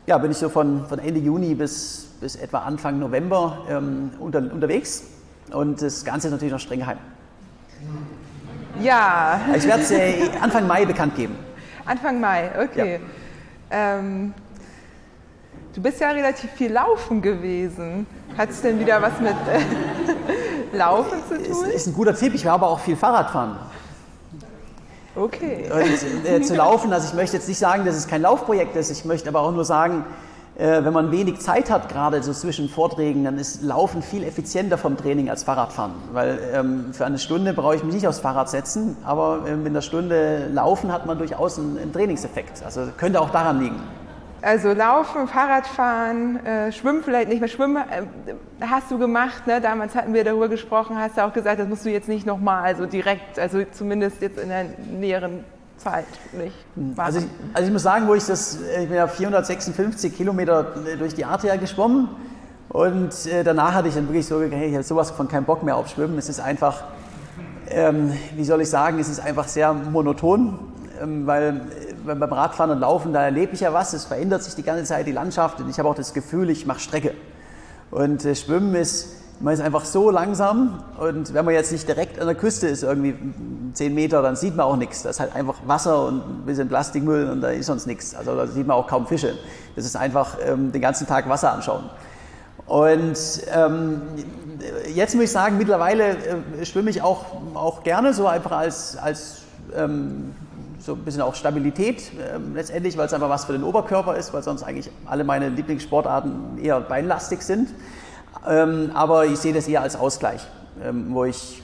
ja, 0.07 0.18
bin 0.18 0.30
ich 0.30 0.38
so 0.38 0.48
von, 0.48 0.86
von 0.86 0.98
Ende 0.98 1.20
Juni 1.20 1.55
bis, 1.55 2.09
bis 2.20 2.36
etwa 2.36 2.59
Anfang 2.59 2.98
November 2.98 3.64
ähm, 3.68 4.11
unter, 4.18 4.38
unterwegs 4.38 5.05
und 5.50 5.80
das 5.80 6.05
Ganze 6.05 6.28
ist 6.28 6.32
natürlich 6.32 6.52
noch 6.52 6.61
streng 6.61 6.80
geheim. 6.80 6.98
Ja. 8.80 9.40
Ich 9.56 9.66
werde 9.66 9.82
es 9.82 9.90
äh, 9.90 10.30
Anfang 10.40 10.66
Mai 10.66 10.84
bekannt 10.84 11.16
geben. 11.16 11.36
Anfang 11.84 12.20
Mai, 12.20 12.50
okay. 12.62 13.00
Ja. 13.70 13.98
Ähm, 13.98 14.34
du 15.74 15.82
bist 15.82 16.00
ja 16.00 16.10
relativ 16.10 16.50
viel 16.52 16.72
laufen 16.72 17.20
gewesen. 17.20 18.06
Hat 18.36 18.50
es 18.50 18.62
denn 18.62 18.80
wieder 18.80 19.00
was 19.00 19.20
mit 19.20 19.32
äh, 19.32 20.76
Laufen 20.76 21.18
zu 21.28 21.36
tun? 21.36 21.66
Ist, 21.66 21.74
ist 21.74 21.86
ein 21.88 21.94
guter 21.94 22.14
Tipp. 22.14 22.34
Ich 22.34 22.44
war 22.44 22.54
aber 22.54 22.68
auch 22.68 22.80
viel 22.80 22.96
Fahrradfahren. 22.96 23.56
Okay. 25.16 25.70
Und, 25.72 26.26
äh, 26.26 26.40
zu 26.42 26.56
laufen, 26.56 26.92
also 26.92 27.06
ich 27.08 27.14
möchte 27.14 27.36
jetzt 27.36 27.46
nicht 27.48 27.58
sagen, 27.58 27.84
dass 27.84 27.94
es 27.94 28.08
kein 28.08 28.22
Laufprojekt 28.22 28.74
ist. 28.74 28.90
Ich 28.90 29.04
möchte 29.04 29.28
aber 29.28 29.40
auch 29.40 29.52
nur 29.52 29.64
sagen, 29.64 30.04
wenn 30.57 30.92
man 30.92 31.11
wenig 31.11 31.40
Zeit 31.40 31.70
hat, 31.70 31.88
gerade 31.88 32.22
so 32.22 32.32
zwischen 32.32 32.68
Vorträgen, 32.68 33.24
dann 33.24 33.38
ist 33.38 33.62
Laufen 33.62 34.02
viel 34.02 34.22
effizienter 34.22 34.78
vom 34.78 34.96
Training 34.96 35.28
als 35.28 35.42
Fahrradfahren. 35.42 35.94
Weil 36.12 36.38
ähm, 36.52 36.92
für 36.92 37.05
eine 37.05 37.18
Stunde 37.18 37.52
brauche 37.55 37.74
ich 37.76 37.82
mich 37.82 37.94
nicht 37.94 38.07
aufs 38.07 38.20
Fahrrad 38.20 38.48
setzen, 38.48 38.96
aber 39.05 39.40
ähm, 39.46 39.64
mit 39.64 39.72
einer 39.72 39.82
Stunde 39.82 40.48
Laufen 40.52 40.92
hat 40.92 41.07
man 41.07 41.18
durchaus 41.18 41.59
einen, 41.59 41.78
einen 41.78 41.92
Trainingseffekt. 41.92 42.62
Also 42.64 42.88
könnte 42.96 43.20
auch 43.20 43.30
daran 43.30 43.61
liegen. 43.61 43.80
Also 44.44 44.74
Laufen, 44.74 45.26
Fahrradfahren, 45.26 46.44
äh, 46.44 46.70
Schwimmen 46.70 47.02
vielleicht 47.02 47.30
nicht 47.30 47.40
mehr. 47.40 47.48
Schwimmen 47.48 47.76
äh, 47.76 48.02
hast 48.61 48.90
du 48.90 48.98
gemacht, 48.98 49.46
ne? 49.46 49.59
damals 49.62 49.94
hatten 49.94 50.12
wir 50.12 50.22
darüber 50.22 50.50
gesprochen, 50.50 50.98
hast 50.98 51.16
du 51.16 51.24
auch 51.24 51.32
gesagt, 51.32 51.61
das 51.61 51.66
musst 51.66 51.86
du 51.86 51.90
jetzt 51.90 52.09
nicht 52.09 52.26
nochmal, 52.26 52.62
also 52.64 52.84
direkt, 52.84 53.38
also 53.38 53.62
zumindest 53.72 54.20
jetzt 54.20 54.38
in 54.38 54.50
der 54.50 54.66
näheren 55.00 55.44
Zeit 55.85 56.07
machen. 56.74 56.95
Also 56.97 57.18
ich, 57.18 57.26
also 57.53 57.66
ich 57.66 57.72
muss 57.72 57.82
sagen, 57.82 58.09
wo 58.09 58.14
ich 58.14 58.24
das, 58.24 58.59
ich 58.80 58.89
bin 58.89 58.97
ja 58.97 59.07
456 59.07 60.16
Kilometer 60.16 60.66
äh, 60.87 60.97
durch 60.97 61.14
die 61.14 61.24
Adria 61.24 61.57
geschwommen 61.57 62.09
und 62.70 63.26
äh, 63.26 63.45
danach 63.45 63.74
hatte 63.74 63.89
ich 63.89 63.95
dann 63.95 64.09
wirklich 64.09 64.26
so, 64.26 64.41
hey, 64.43 64.68
ich 64.68 64.74
habe 64.74 64.82
sowas 64.82 65.11
von 65.11 65.28
keinen 65.28 65.45
Bock 65.45 65.62
mehr 65.62 65.76
auf 65.76 65.89
Schwimmen. 65.89 66.18
Es 66.18 66.28
ist 66.28 66.41
einfach, 66.41 66.85
ähm, 67.68 68.12
wie 68.35 68.45
soll 68.45 68.62
ich 68.62 68.70
sagen, 68.70 68.99
es 68.99 69.09
ist 69.09 69.20
einfach 69.20 69.47
sehr 69.47 69.72
monoton, 69.72 70.59
ähm, 71.01 71.26
weil 71.26 71.61
beim 72.05 72.22
Radfahren 72.22 72.70
und 72.70 72.80
Laufen, 72.80 73.12
da 73.12 73.22
erlebe 73.22 73.55
ich 73.55 73.61
ja 73.61 73.72
was, 73.72 73.93
es 73.93 74.05
verändert 74.05 74.43
sich 74.43 74.55
die 74.55 74.62
ganze 74.62 74.85
Zeit 74.85 75.07
die 75.07 75.12
Landschaft 75.12 75.61
und 75.61 75.70
ich 75.70 75.78
habe 75.78 75.89
auch 75.89 75.95
das 75.95 76.14
Gefühl, 76.14 76.51
ich 76.51 76.66
mache 76.66 76.80
Strecke. 76.80 77.14
Und 77.91 78.24
äh, 78.24 78.35
Schwimmen 78.35 78.74
ist, 78.74 79.23
man 79.41 79.55
ist 79.55 79.61
einfach 79.61 79.85
so 79.85 80.11
langsam 80.11 80.82
und 80.99 81.35
wenn 81.35 81.45
man 81.45 81.55
jetzt 81.55 81.72
nicht 81.72 81.89
direkt 81.89 82.20
an 82.20 82.26
der 82.26 82.37
Küste 82.37 82.66
ist, 82.68 82.82
irgendwie 82.82 83.14
10 83.72 83.95
Meter, 83.95 84.22
dann 84.22 84.37
sieht 84.37 84.57
man 84.57 84.66
auch 84.66 84.76
nichts. 84.76 85.03
Das 85.03 85.16
ist 85.16 85.20
halt 85.20 85.35
einfach 85.35 85.57
Wasser 85.66 86.07
und 86.07 86.18
ein 86.18 86.43
bisschen 86.47 86.68
Plastikmüll 86.68 87.28
und 87.28 87.41
da 87.41 87.49
ist 87.49 87.66
sonst 87.66 87.87
nichts. 87.87 88.14
Also 88.14 88.37
da 88.37 88.47
sieht 88.47 88.66
man 88.66 88.76
auch 88.76 88.87
kaum 88.87 89.07
Fische. 89.07 89.35
Das 89.76 89.85
ist 89.85 89.97
einfach 89.97 90.37
ähm, 90.45 90.72
den 90.72 90.80
ganzen 90.80 91.07
Tag 91.07 91.28
Wasser 91.28 91.53
anschauen. 91.53 91.91
Und 92.66 93.18
ähm, 93.53 94.03
jetzt 94.95 95.14
muss 95.14 95.24
ich 95.24 95.32
sagen, 95.32 95.59
mittlerweile 95.59 96.16
äh, 96.16 96.64
schwimme 96.64 96.91
ich 96.91 97.03
auch, 97.03 97.24
auch 97.55 97.82
gerne, 97.82 98.14
so 98.14 98.26
einfach 98.26 98.53
als, 98.53 98.97
als 98.97 99.43
ähm, 99.76 100.35
so 100.78 100.93
ein 100.93 101.01
bisschen 101.01 101.22
auch 101.22 101.35
Stabilität 101.35 102.12
äh, 102.18 102.39
letztendlich, 102.55 102.97
weil 102.97 103.07
es 103.07 103.12
einfach 103.12 103.28
was 103.28 103.45
für 103.45 103.53
den 103.53 103.64
Oberkörper 103.64 104.16
ist, 104.16 104.32
weil 104.32 104.43
sonst 104.43 104.62
eigentlich 104.62 104.91
alle 105.07 105.24
meine 105.24 105.49
Lieblingssportarten 105.49 106.59
eher 106.62 106.80
beinlastig 106.80 107.43
sind. 107.43 107.68
Ähm, 108.47 108.91
aber 108.95 109.26
ich 109.26 109.39
sehe 109.39 109.53
das 109.53 109.68
eher 109.68 109.82
als 109.82 109.97
Ausgleich, 109.97 110.47
ähm, 110.82 111.07
wo 111.11 111.24
ich 111.24 111.62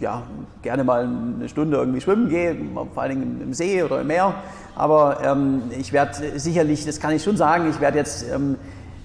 ja, 0.00 0.22
gerne 0.62 0.84
mal 0.84 1.04
eine 1.04 1.48
Stunde 1.48 1.76
irgendwie 1.76 2.00
schwimmen 2.00 2.28
gehe, 2.28 2.56
vor 2.92 3.08
Dingen 3.08 3.40
im 3.42 3.54
See 3.54 3.82
oder 3.82 4.00
im 4.00 4.08
Meer. 4.08 4.34
Aber 4.76 5.18
ähm, 5.24 5.62
ich 5.78 5.92
werde 5.92 6.38
sicherlich, 6.38 6.84
das 6.84 7.00
kann 7.00 7.12
ich 7.12 7.22
schon 7.22 7.36
sagen, 7.36 7.70
ich 7.70 7.80
werde 7.80 7.98
jetzt 7.98 8.26
ähm, 8.28 8.56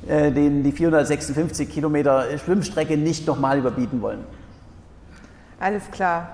äh, 0.08 0.32
den, 0.32 0.64
die 0.64 0.72
456 0.72 1.70
Kilometer 1.70 2.26
Schwimmstrecke 2.38 2.98
nicht 2.98 3.28
nochmal 3.28 3.60
überbieten 3.60 4.02
wollen. 4.02 4.24
Alles 5.60 5.84
klar. 5.92 6.30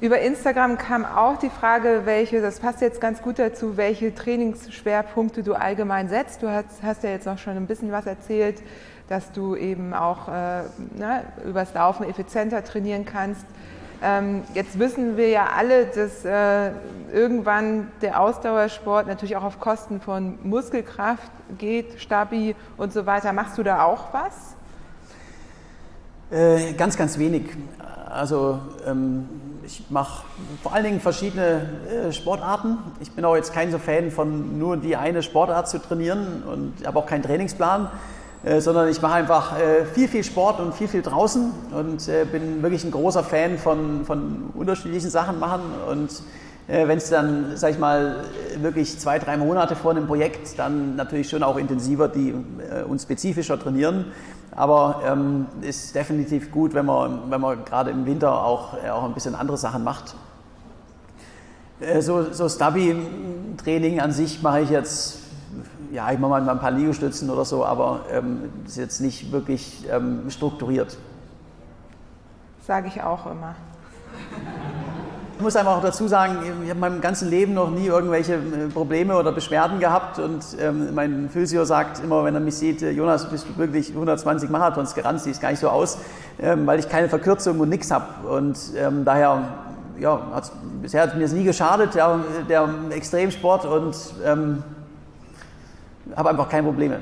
Über 0.00 0.20
Instagram 0.20 0.78
kam 0.78 1.04
auch 1.04 1.38
die 1.38 1.50
Frage, 1.50 2.02
welche, 2.04 2.40
das 2.40 2.60
passt 2.60 2.80
jetzt 2.80 3.00
ganz 3.00 3.22
gut 3.22 3.38
dazu, 3.38 3.76
welche 3.76 4.14
Trainingsschwerpunkte 4.14 5.42
du 5.42 5.54
allgemein 5.54 6.08
setzt. 6.08 6.42
Du 6.42 6.48
hast, 6.48 6.82
hast 6.82 7.02
ja 7.02 7.10
jetzt 7.10 7.26
noch 7.26 7.38
schon 7.38 7.56
ein 7.56 7.66
bisschen 7.66 7.90
was 7.90 8.06
erzählt, 8.06 8.62
dass 9.08 9.32
du 9.32 9.56
eben 9.56 9.94
auch 9.94 10.28
äh, 10.28 10.62
na, 10.96 11.22
übers 11.44 11.74
Laufen 11.74 12.08
effizienter 12.08 12.62
trainieren 12.64 13.04
kannst. 13.04 13.46
Ähm, 14.00 14.42
jetzt 14.54 14.78
wissen 14.78 15.16
wir 15.16 15.28
ja 15.28 15.48
alle, 15.56 15.86
dass 15.86 16.24
äh, 16.24 16.70
irgendwann 17.12 17.88
der 18.00 18.20
Ausdauersport 18.20 19.08
natürlich 19.08 19.36
auch 19.36 19.42
auf 19.42 19.58
Kosten 19.58 20.00
von 20.00 20.38
Muskelkraft 20.44 21.30
geht, 21.56 22.00
Stabi 22.00 22.54
und 22.76 22.92
so 22.92 23.06
weiter. 23.06 23.32
Machst 23.32 23.58
du 23.58 23.62
da 23.62 23.82
auch 23.82 24.12
was? 24.12 24.54
Äh, 26.30 26.74
ganz, 26.74 26.96
ganz 26.96 27.18
wenig. 27.18 27.56
Also 28.08 28.60
ähm, 28.86 29.28
ich 29.64 29.90
mache 29.90 30.24
vor 30.62 30.72
allen 30.74 30.84
Dingen 30.84 31.00
verschiedene 31.00 31.68
äh, 32.08 32.12
Sportarten. 32.12 32.78
Ich 33.00 33.12
bin 33.12 33.24
auch 33.24 33.34
jetzt 33.34 33.52
kein 33.52 33.70
so 33.70 33.78
Fan 33.78 34.10
von 34.10 34.58
nur 34.58 34.76
die 34.76 34.96
eine 34.96 35.22
Sportart 35.22 35.68
zu 35.68 35.78
trainieren 35.78 36.42
und 36.44 36.86
habe 36.86 36.98
auch 36.98 37.06
keinen 37.06 37.22
Trainingsplan, 37.22 37.90
äh, 38.48 38.60
sondern 38.62 38.88
ich 38.88 39.02
mache 39.02 39.14
einfach 39.14 39.58
äh, 39.58 39.84
viel, 39.84 40.08
viel 40.08 40.24
Sport 40.24 40.58
und 40.58 40.74
viel, 40.74 40.88
viel 40.88 41.02
draußen 41.02 41.52
und 41.72 42.08
äh, 42.08 42.24
bin 42.24 42.62
wirklich 42.62 42.82
ein 42.82 42.90
großer 42.90 43.22
Fan 43.22 43.58
von, 43.58 44.06
von 44.06 44.50
unterschiedlichen 44.54 45.10
Sachen 45.10 45.38
machen 45.38 45.60
und 45.90 46.22
äh, 46.66 46.88
wenn 46.88 46.96
es 46.96 47.10
dann, 47.10 47.56
sag 47.56 47.72
ich 47.72 47.78
mal, 47.78 48.24
wirklich 48.60 48.98
zwei, 48.98 49.18
drei 49.18 49.36
Monate 49.36 49.76
vor 49.76 49.90
einem 49.90 50.06
Projekt, 50.06 50.58
dann 50.58 50.96
natürlich 50.96 51.28
schon 51.28 51.42
auch 51.42 51.58
intensiver 51.58 52.08
die, 52.08 52.30
äh, 52.30 52.84
und 52.84 53.02
spezifischer 53.02 53.58
trainieren. 53.58 54.06
Aber 54.52 55.02
ähm, 55.06 55.46
ist 55.60 55.94
definitiv 55.94 56.50
gut, 56.50 56.72
wenn 56.72 56.86
man, 56.86 57.30
wenn 57.30 57.40
man 57.40 57.64
gerade 57.66 57.90
im 57.90 58.06
Winter 58.06 58.44
auch, 58.44 58.74
auch 58.90 59.04
ein 59.04 59.14
bisschen 59.14 59.34
andere 59.34 59.58
Sachen 59.58 59.84
macht. 59.84 60.14
So 62.00 62.32
so 62.32 62.48
Stubby-Training 62.48 64.00
an 64.00 64.10
sich 64.10 64.42
mache 64.42 64.62
ich 64.62 64.70
jetzt, 64.70 65.18
ja, 65.92 66.10
ich 66.12 66.18
mache 66.18 66.30
mal 66.30 66.48
ein 66.48 66.58
paar 66.58 66.70
Liegestützen 66.70 67.30
oder 67.30 67.44
so, 67.44 67.64
aber 67.64 68.00
ähm, 68.12 68.50
ist 68.66 68.76
jetzt 68.76 69.00
nicht 69.00 69.32
wirklich 69.32 69.86
ähm, 69.90 70.30
strukturiert. 70.30 70.96
Sage 72.66 72.88
ich 72.88 73.02
auch 73.02 73.26
immer. 73.26 73.54
Ich 75.36 75.42
muss 75.42 75.54
einfach 75.54 75.76
auch 75.76 75.82
dazu 75.82 76.08
sagen, 76.08 76.38
ich 76.42 76.50
habe 76.50 76.72
in 76.72 76.80
meinem 76.80 77.00
ganzen 77.00 77.30
Leben 77.30 77.54
noch 77.54 77.70
nie 77.70 77.86
irgendwelche 77.86 78.34
äh, 78.34 78.68
Probleme 78.74 79.16
oder 79.16 79.30
Beschwerden 79.30 79.78
gehabt 79.78 80.18
und 80.18 80.44
ähm, 80.60 80.92
mein 80.94 81.30
Physio 81.30 81.64
sagt 81.64 82.02
immer, 82.02 82.24
wenn 82.24 82.34
er 82.34 82.40
mich 82.40 82.56
sieht, 82.56 82.82
äh, 82.82 82.90
Jonas, 82.90 83.30
bist 83.30 83.46
du 83.48 83.56
wirklich 83.56 83.90
120 83.90 84.50
Marathons 84.50 84.96
gerannt, 84.96 85.20
siehst 85.20 85.40
gar 85.40 85.50
nicht 85.50 85.60
so 85.60 85.68
aus, 85.68 85.98
ähm, 86.40 86.66
weil 86.66 86.80
ich 86.80 86.88
keine 86.88 87.08
Verkürzung 87.08 87.60
und 87.60 87.68
nichts 87.68 87.92
habe 87.92 88.28
und 88.28 88.58
ähm, 88.76 89.04
daher, 89.04 89.42
ja, 90.00 90.20
bisher 90.82 91.02
hat 91.02 91.16
mir 91.16 91.24
es 91.24 91.32
nie 91.32 91.44
geschadet, 91.44 91.94
ja, 91.94 92.18
der 92.48 92.68
Extremsport 92.90 93.64
und 93.64 93.96
ähm, 94.26 94.64
habe 96.18 96.30
einfach 96.30 96.48
keine 96.48 96.64
Probleme. 96.64 97.00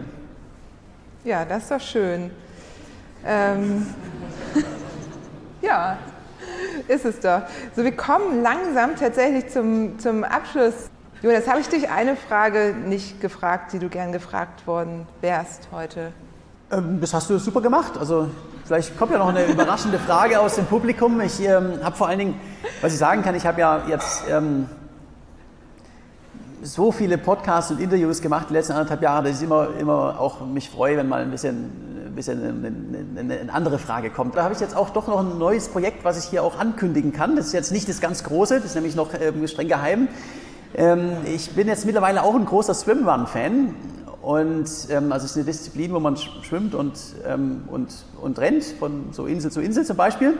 Ja, 1.24 1.44
das 1.44 1.64
ist 1.64 1.70
doch 1.72 1.80
schön. 1.80 2.30
Ähm, 3.24 3.86
ja, 5.62 5.96
ist 6.86 7.04
es 7.04 7.18
doch. 7.18 7.42
So, 7.74 7.82
wir 7.82 7.96
kommen 7.96 8.42
langsam 8.42 8.94
tatsächlich 8.94 9.48
zum, 9.48 9.98
zum 9.98 10.22
Abschluss. 10.22 10.90
Jonas, 11.22 11.48
habe 11.48 11.60
ich 11.60 11.68
dich 11.68 11.90
eine 11.90 12.14
Frage 12.14 12.74
nicht 12.86 13.20
gefragt, 13.20 13.72
die 13.72 13.78
du 13.78 13.88
gern 13.88 14.12
gefragt 14.12 14.66
worden 14.66 15.08
wärst 15.22 15.68
heute? 15.72 16.12
Ähm, 16.70 17.00
das 17.00 17.14
hast 17.14 17.30
du 17.30 17.38
super 17.38 17.62
gemacht. 17.62 17.96
Also 17.98 18.28
vielleicht 18.64 18.98
kommt 18.98 19.12
ja 19.12 19.18
noch 19.18 19.28
eine 19.28 19.46
überraschende 19.46 19.98
Frage 19.98 20.38
aus 20.38 20.56
dem 20.56 20.66
Publikum. 20.66 21.20
Ich 21.22 21.40
ähm, 21.40 21.80
habe 21.82 21.96
vor 21.96 22.08
allen 22.08 22.18
Dingen, 22.18 22.40
was 22.82 22.92
ich 22.92 22.98
sagen 22.98 23.22
kann, 23.22 23.34
ich 23.34 23.46
habe 23.46 23.60
ja 23.60 23.82
jetzt 23.88 24.24
ähm, 24.28 24.68
so 26.62 26.92
viele 26.92 27.18
Podcasts 27.18 27.70
und 27.70 27.80
Interviews 27.80 28.20
gemacht 28.20 28.46
die 28.50 28.54
letzten 28.54 28.72
anderthalb 28.72 29.02
Jahre, 29.02 29.28
dass 29.28 29.38
ich 29.38 29.42
immer, 29.42 29.68
immer 29.78 30.18
auch 30.20 30.44
mich 30.46 30.70
freue, 30.70 30.96
wenn 30.96 31.08
mal 31.08 31.22
ein 31.22 31.30
bisschen 31.30 31.86
bisschen 32.16 32.42
eine, 32.42 33.20
eine, 33.20 33.34
eine, 33.40 33.52
andere 33.52 33.78
Frage 33.78 34.10
kommt. 34.10 34.34
Da 34.36 34.42
habe 34.42 34.54
ich 34.54 34.60
jetzt 34.60 34.74
auch 34.74 34.90
doch 34.90 35.06
noch 35.06 35.20
ein 35.20 35.38
neues 35.38 35.68
Projekt, 35.68 36.02
was 36.02 36.18
ich 36.18 36.28
hier 36.30 36.42
auch 36.42 36.58
ankündigen 36.58 37.12
kann. 37.12 37.36
Das 37.36 37.46
ist 37.46 37.52
jetzt 37.52 37.70
nicht 37.70 37.88
das 37.88 38.00
ganz 38.00 38.24
große, 38.24 38.56
das 38.56 38.64
ist 38.64 38.74
nämlich 38.74 38.96
noch 38.96 39.10
ähm, 39.20 39.46
streng 39.46 39.68
geheim. 39.68 40.08
Ähm, 40.74 41.12
ich 41.26 41.50
bin 41.50 41.68
jetzt 41.68 41.86
mittlerweile 41.86 42.24
auch 42.24 42.34
ein 42.34 42.44
großer 42.44 42.74
Swimrun-Fan. 42.74 43.74
Und 44.22 44.68
ähm, 44.90 45.12
also 45.12 45.24
es 45.24 45.32
ist 45.32 45.36
eine 45.36 45.44
Disziplin, 45.44 45.92
wo 45.92 46.00
man 46.00 46.16
schwimmt 46.16 46.74
und, 46.74 46.98
ähm, 47.24 47.62
und, 47.68 47.94
und 48.20 48.38
rennt, 48.40 48.64
von 48.64 49.12
so 49.12 49.26
Insel 49.26 49.52
zu 49.52 49.60
Insel 49.60 49.84
zum 49.84 49.96
Beispiel. 49.96 50.36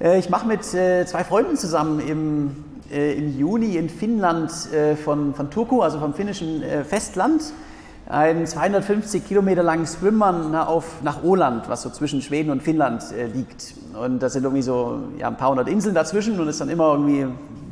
Äh, 0.00 0.18
ich 0.18 0.30
mache 0.30 0.46
mit 0.46 0.72
äh, 0.74 1.04
zwei 1.04 1.24
Freunden 1.24 1.56
zusammen 1.56 2.00
im, 2.00 2.56
äh, 2.90 3.14
im 3.14 3.38
Juni 3.38 3.76
in 3.76 3.88
Finnland 3.88 4.50
von, 5.04 5.34
von 5.34 5.50
Turku, 5.50 5.82
also 5.82 5.98
vom 5.98 6.14
finnischen 6.14 6.62
Festland, 6.84 7.42
einen 8.08 8.46
250 8.46 9.26
Kilometer 9.26 9.62
langen 9.62 9.86
Swimrun 9.86 10.54
auf, 10.54 11.02
nach 11.02 11.22
Åland, 11.22 11.68
was 11.68 11.82
so 11.82 11.90
zwischen 11.90 12.22
Schweden 12.22 12.50
und 12.50 12.62
Finnland 12.62 13.04
liegt. 13.32 13.74
Und 14.00 14.20
da 14.20 14.28
sind 14.28 14.42
irgendwie 14.42 14.62
so 14.62 14.98
ja, 15.18 15.28
ein 15.28 15.36
paar 15.36 15.50
hundert 15.50 15.68
Inseln 15.68 15.94
dazwischen 15.94 16.38
und 16.40 16.48
ist 16.48 16.60
dann 16.60 16.70
immer 16.70 16.92
irgendwie 16.92 17.26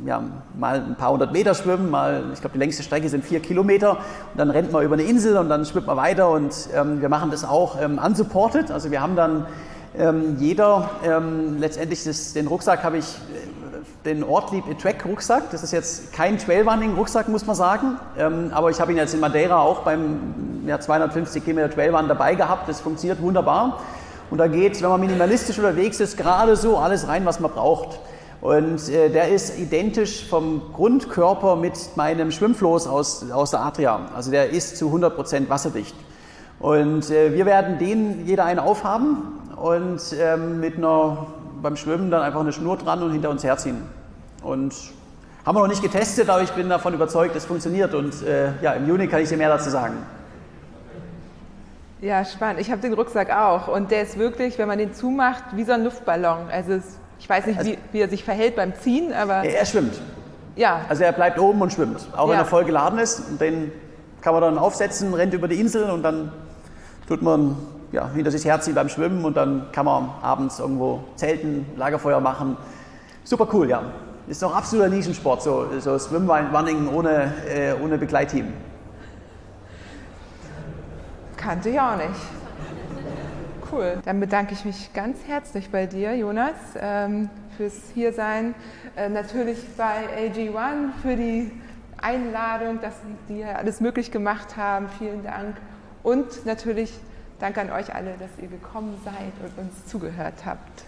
ja, 0.05 0.23
mal 0.57 0.75
ein 0.75 0.95
paar 0.95 1.11
hundert 1.11 1.33
Meter 1.33 1.53
schwimmen, 1.53 1.89
mal, 1.89 2.23
ich 2.33 2.39
glaube, 2.39 2.53
die 2.53 2.59
längste 2.59 2.83
Strecke 2.83 3.09
sind 3.09 3.25
vier 3.25 3.41
Kilometer. 3.41 3.91
Und 3.91 4.37
dann 4.37 4.49
rennt 4.49 4.71
man 4.71 4.85
über 4.85 4.93
eine 4.93 5.03
Insel 5.03 5.35
und 5.37 5.49
dann 5.49 5.65
schwimmt 5.65 5.87
man 5.87 5.97
weiter. 5.97 6.29
Und 6.29 6.69
ähm, 6.73 7.01
wir 7.01 7.09
machen 7.09 7.31
das 7.31 7.43
auch 7.43 7.81
ähm, 7.81 7.99
unsupported. 8.03 8.71
Also 8.71 8.91
wir 8.91 9.01
haben 9.01 9.17
dann 9.17 9.45
ähm, 9.97 10.37
jeder, 10.39 10.89
ähm, 11.03 11.57
letztendlich 11.59 12.03
das, 12.03 12.33
den 12.33 12.47
Rucksack 12.47 12.83
habe 12.83 12.97
ich, 12.97 13.05
äh, 13.05 14.05
den 14.05 14.23
Ortlieb 14.23 14.63
Track 14.79 15.05
Rucksack. 15.05 15.51
Das 15.51 15.63
ist 15.63 15.71
jetzt 15.71 16.13
kein 16.13 16.37
Trailrunning 16.37 16.95
Rucksack, 16.95 17.27
muss 17.27 17.45
man 17.45 17.55
sagen. 17.55 17.97
Ähm, 18.17 18.51
aber 18.53 18.69
ich 18.69 18.79
habe 18.79 18.91
ihn 18.91 18.97
jetzt 18.97 19.13
in 19.13 19.19
Madeira 19.19 19.61
auch 19.61 19.79
beim 19.79 20.63
ja, 20.65 20.79
250 20.79 21.43
Kilometer 21.43 21.73
Trailrun 21.73 22.07
dabei 22.07 22.35
gehabt. 22.35 22.69
Das 22.69 22.79
funktioniert 22.81 23.21
wunderbar. 23.21 23.79
Und 24.29 24.37
da 24.37 24.47
geht, 24.47 24.81
wenn 24.81 24.89
man 24.89 25.01
minimalistisch 25.01 25.57
unterwegs 25.57 25.99
ist, 25.99 26.17
gerade 26.17 26.55
so 26.55 26.77
alles 26.77 27.07
rein, 27.07 27.25
was 27.25 27.39
man 27.39 27.51
braucht. 27.51 27.99
Und 28.41 28.87
äh, 28.89 29.09
der 29.09 29.29
ist 29.29 29.59
identisch 29.59 30.25
vom 30.29 30.61
Grundkörper 30.73 31.55
mit 31.55 31.73
meinem 31.95 32.31
Schwimmfloß 32.31 32.87
aus, 32.87 33.29
aus 33.31 33.51
der 33.51 33.61
Adria. 33.61 34.01
Also 34.15 34.31
der 34.31 34.51
ist 34.51 34.77
zu 34.77 34.89
100% 34.93 35.49
wasserdicht. 35.49 35.95
Und 36.59 37.09
äh, 37.09 37.33
wir 37.33 37.45
werden 37.45 37.79
den 37.79 38.25
jeder 38.25 38.45
einen 38.45 38.59
aufhaben 38.59 39.39
und 39.61 40.01
ähm, 40.17 40.59
mit 40.59 40.77
einer, 40.77 41.27
beim 41.61 41.75
Schwimmen 41.75 42.11
dann 42.11 42.21
einfach 42.21 42.39
eine 42.39 42.53
Schnur 42.53 42.77
dran 42.77 43.03
und 43.03 43.11
hinter 43.11 43.29
uns 43.29 43.43
herziehen. 43.43 43.81
Und 44.41 44.73
haben 45.45 45.55
wir 45.55 45.61
noch 45.61 45.67
nicht 45.67 45.81
getestet, 45.81 46.29
aber 46.29 46.41
ich 46.41 46.51
bin 46.51 46.69
davon 46.69 46.93
überzeugt, 46.93 47.35
es 47.35 47.45
funktioniert. 47.45 47.93
Und 47.93 48.21
äh, 48.23 48.51
ja, 48.61 48.73
im 48.73 48.87
Juni 48.87 49.07
kann 49.07 49.21
ich 49.21 49.29
dir 49.29 49.37
mehr 49.37 49.49
dazu 49.49 49.69
sagen. 49.69 49.97
Ja, 52.01 52.23
spannend. 52.23 52.61
Ich 52.61 52.71
habe 52.71 52.81
den 52.81 52.93
Rucksack 52.93 53.29
auch 53.35 53.67
und 53.67 53.91
der 53.91 54.03
ist 54.03 54.17
wirklich, 54.17 54.57
wenn 54.57 54.67
man 54.67 54.77
den 54.77 54.93
zumacht, 54.93 55.43
wie 55.53 55.65
so 55.65 55.73
ein 55.73 55.83
Luftballon. 55.83 56.49
Also 56.49 56.73
es 56.73 56.97
ich 57.19 57.29
weiß 57.29 57.45
nicht, 57.45 57.59
also, 57.59 57.71
wie, 57.71 57.77
wie, 57.91 57.99
er 57.99 58.09
sich 58.09 58.23
verhält 58.23 58.55
beim 58.55 58.73
Ziehen, 58.75 59.13
aber. 59.13 59.43
Er, 59.43 59.65
schwimmt. 59.65 59.99
Ja. 60.55 60.81
Also 60.87 61.03
er 61.03 61.11
bleibt 61.11 61.37
oben 61.37 61.61
und 61.61 61.73
schwimmt. 61.73 62.07
Auch 62.15 62.27
ja. 62.27 62.31
wenn 62.31 62.39
er 62.39 62.45
voll 62.45 62.63
geladen 62.63 62.97
ist. 62.97 63.23
Den 63.41 63.71
kann 64.21 64.33
man 64.33 64.41
dann 64.41 64.57
aufsetzen, 64.57 65.13
rennt 65.13 65.33
über 65.33 65.47
die 65.47 65.59
Insel 65.59 65.89
und 65.89 66.03
dann 66.03 66.31
tut 67.07 67.21
man 67.21 67.57
ja, 67.91 68.09
hinter 68.09 68.31
sich 68.31 68.45
herziehen 68.45 68.75
beim 68.75 68.89
Schwimmen 68.89 69.25
und 69.25 69.35
dann 69.35 69.71
kann 69.71 69.85
man 69.85 70.09
abends 70.21 70.59
irgendwo 70.59 71.03
zelten, 71.15 71.65
Lagerfeuer 71.75 72.19
machen. 72.19 72.57
Super 73.23 73.47
cool, 73.53 73.69
ja. 73.69 73.81
Ist 74.27 74.41
noch 74.41 74.55
absoluter 74.55 74.89
Nischensport, 74.89 75.41
so, 75.41 75.67
so 75.79 75.97
Swimrunning 75.97 76.87
ohne, 76.89 77.33
äh, 77.47 77.73
ohne 77.83 77.97
Begleitteam. 77.97 78.53
Kannte 81.35 81.69
ich 81.69 81.79
auch 81.79 81.95
nicht. 81.95 82.09
Cool. 83.71 83.99
Dann 84.03 84.19
bedanke 84.19 84.53
ich 84.53 84.65
mich 84.65 84.93
ganz 84.93 85.17
herzlich 85.27 85.69
bei 85.69 85.85
dir, 85.85 86.15
Jonas, 86.15 86.55
ähm, 86.79 87.29
fürs 87.55 87.75
Hiersein. 87.93 88.55
Äh, 88.95 89.09
natürlich 89.09 89.59
bei 89.77 90.07
AG1 90.17 90.91
für 91.01 91.15
die 91.15 91.51
Einladung, 92.01 92.81
dass 92.81 92.93
Sie 93.27 93.35
hier 93.35 93.57
alles 93.57 93.79
möglich 93.79 94.11
gemacht 94.11 94.57
haben. 94.57 94.87
Vielen 94.97 95.23
Dank. 95.23 95.55
Und 96.03 96.45
natürlich 96.45 96.99
danke 97.39 97.61
an 97.61 97.71
euch 97.71 97.93
alle, 97.93 98.15
dass 98.17 98.29
ihr 98.41 98.47
gekommen 98.47 98.99
seid 99.03 99.33
und 99.43 99.57
uns 99.57 99.85
zugehört 99.85 100.45
habt. 100.45 100.83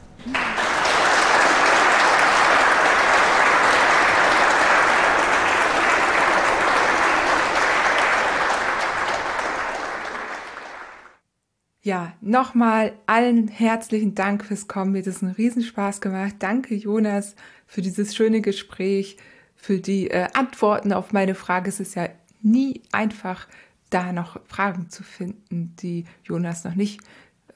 Ja, 11.83 12.13
nochmal 12.21 12.93
allen 13.07 13.47
herzlichen 13.47 14.13
Dank 14.13 14.45
fürs 14.45 14.67
Kommen. 14.67 14.91
Mir 14.91 14.99
hat 14.99 15.07
es 15.07 15.23
einen 15.23 15.31
Riesenspaß 15.31 15.99
gemacht. 15.99 16.35
Danke, 16.37 16.75
Jonas, 16.75 17.35
für 17.65 17.81
dieses 17.81 18.15
schöne 18.15 18.41
Gespräch, 18.41 19.17
für 19.55 19.79
die 19.79 20.11
äh, 20.11 20.27
Antworten 20.33 20.93
auf 20.93 21.11
meine 21.11 21.33
Frage. 21.33 21.69
Es 21.69 21.79
ist 21.79 21.95
ja 21.95 22.09
nie 22.43 22.83
einfach, 22.91 23.47
da 23.91 24.11
noch 24.11 24.39
Fragen 24.47 24.89
zu 24.89 25.03
finden, 25.03 25.75
die 25.81 26.05
Jonas 26.23 26.63
noch 26.63 26.75
nicht 26.75 27.01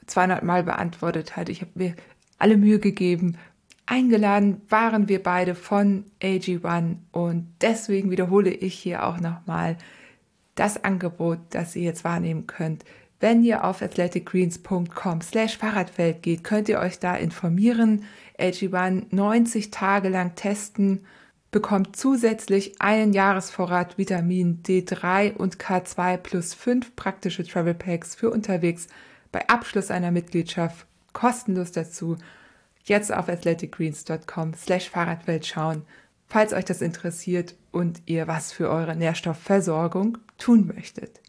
200 0.05 0.43
Mal 0.43 0.63
beantwortet 0.63 1.35
hat. 1.35 1.49
Ich 1.49 1.61
habe 1.61 1.71
mir 1.75 1.95
alle 2.37 2.57
Mühe 2.57 2.79
gegeben. 2.79 3.37
Eingeladen 3.87 4.61
waren 4.69 5.09
wir 5.09 5.21
beide 5.21 5.55
von 5.55 6.05
AG1 6.21 6.97
und 7.11 7.47
deswegen 7.61 8.11
wiederhole 8.11 8.51
ich 8.51 8.75
hier 8.75 9.05
auch 9.05 9.19
nochmal 9.19 9.77
das 10.55 10.83
Angebot, 10.83 11.39
das 11.49 11.75
ihr 11.75 11.83
jetzt 11.83 12.03
wahrnehmen 12.03 12.47
könnt 12.47 12.85
wenn 13.19 13.43
ihr 13.43 13.63
auf 13.63 13.81
athleticgreens.com 13.81 15.21
slash 15.21 15.57
Fahrradwelt 15.57 16.21
geht, 16.21 16.43
könnt 16.43 16.69
ihr 16.69 16.79
euch 16.79 16.99
da 16.99 17.15
informieren. 17.15 18.03
AG1 18.39 19.05
90 19.11 19.71
Tage 19.71 20.09
lang 20.09 20.35
testen, 20.35 21.05
bekommt 21.55 21.95
zusätzlich 21.95 22.81
einen 22.81 23.13
Jahresvorrat 23.13 23.97
Vitamin 23.97 24.61
D3 24.61 25.37
und 25.37 25.55
K2 25.55 26.17
plus 26.17 26.53
5 26.53 26.97
praktische 26.97 27.45
Travel 27.45 27.73
Packs 27.73 28.13
für 28.13 28.29
unterwegs 28.29 28.87
bei 29.31 29.47
Abschluss 29.47 29.89
einer 29.89 30.11
Mitgliedschaft 30.11 30.85
kostenlos 31.13 31.71
dazu. 31.71 32.17
Jetzt 32.83 33.13
auf 33.13 33.29
athleticgreens.com 33.29 34.53
slash 34.55 34.89
Fahrradwelt 34.89 35.45
schauen, 35.45 35.83
falls 36.27 36.51
euch 36.51 36.65
das 36.65 36.81
interessiert 36.81 37.55
und 37.71 38.01
ihr 38.05 38.27
was 38.27 38.51
für 38.51 38.69
eure 38.69 38.97
Nährstoffversorgung 38.97 40.17
tun 40.37 40.67
möchtet. 40.75 41.21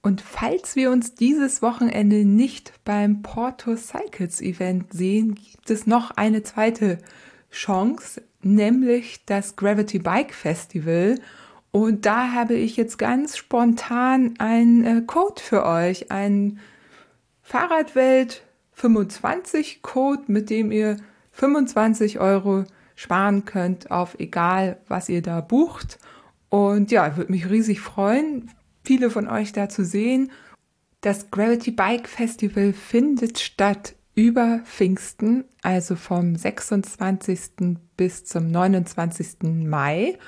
Und 0.00 0.22
falls 0.22 0.74
wir 0.74 0.90
uns 0.90 1.14
dieses 1.14 1.60
Wochenende 1.60 2.24
nicht 2.24 2.72
beim 2.86 3.20
Porto 3.20 3.76
Cycles 3.76 4.40
Event 4.40 4.94
sehen, 4.94 5.34
gibt 5.34 5.68
es 5.68 5.86
noch 5.86 6.12
eine 6.12 6.42
zweite 6.42 6.96
Chance, 7.56 8.22
nämlich 8.42 9.24
das 9.26 9.56
Gravity 9.56 9.98
Bike 9.98 10.34
Festival. 10.34 11.18
Und 11.72 12.06
da 12.06 12.32
habe 12.32 12.54
ich 12.54 12.76
jetzt 12.76 12.98
ganz 12.98 13.36
spontan 13.36 14.34
einen 14.38 14.84
äh, 14.84 15.02
Code 15.06 15.42
für 15.42 15.64
euch, 15.64 16.10
einen 16.10 16.60
Fahrradwelt 17.42 18.42
25 18.72 19.82
Code, 19.82 20.22
mit 20.26 20.50
dem 20.50 20.70
ihr 20.70 20.98
25 21.32 22.20
Euro 22.20 22.64
sparen 22.94 23.44
könnt 23.44 23.90
auf 23.90 24.18
egal, 24.18 24.78
was 24.88 25.08
ihr 25.08 25.22
da 25.22 25.40
bucht. 25.40 25.98
Und 26.48 26.90
ja, 26.90 27.16
würde 27.16 27.32
mich 27.32 27.48
riesig 27.50 27.80
freuen 27.80 28.50
viele 28.86 29.10
von 29.10 29.28
euch 29.28 29.52
da 29.52 29.68
zu 29.68 29.84
sehen. 29.84 30.30
Das 31.00 31.30
Gravity 31.30 31.72
Bike 31.72 32.08
Festival 32.08 32.72
findet 32.72 33.38
statt 33.38 33.95
über 34.16 34.60
Pfingsten, 34.64 35.44
also 35.62 35.94
vom 35.94 36.34
26. 36.34 37.76
bis 37.96 38.24
zum 38.24 38.50
29. 38.50 39.42
Mai. 39.64 40.18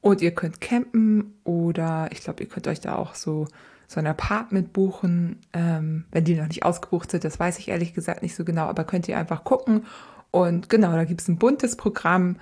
Und 0.00 0.22
ihr 0.22 0.34
könnt 0.34 0.62
campen 0.62 1.34
oder 1.44 2.08
ich 2.10 2.22
glaube, 2.22 2.42
ihr 2.42 2.48
könnt 2.48 2.66
euch 2.66 2.80
da 2.80 2.96
auch 2.96 3.14
so, 3.14 3.46
so 3.86 4.00
ein 4.00 4.06
Apartment 4.06 4.72
buchen, 4.72 5.38
ähm, 5.52 6.06
wenn 6.10 6.24
die 6.24 6.34
noch 6.34 6.48
nicht 6.48 6.64
ausgebucht 6.64 7.10
sind. 7.10 7.22
Das 7.22 7.38
weiß 7.38 7.58
ich 7.58 7.68
ehrlich 7.68 7.92
gesagt 7.92 8.22
nicht 8.22 8.34
so 8.34 8.44
genau, 8.44 8.64
aber 8.64 8.84
könnt 8.84 9.06
ihr 9.06 9.18
einfach 9.18 9.44
gucken. 9.44 9.84
Und 10.30 10.70
genau, 10.70 10.92
da 10.92 11.04
gibt 11.04 11.20
es 11.20 11.28
ein 11.28 11.36
buntes 11.36 11.76
Programm, 11.76 12.36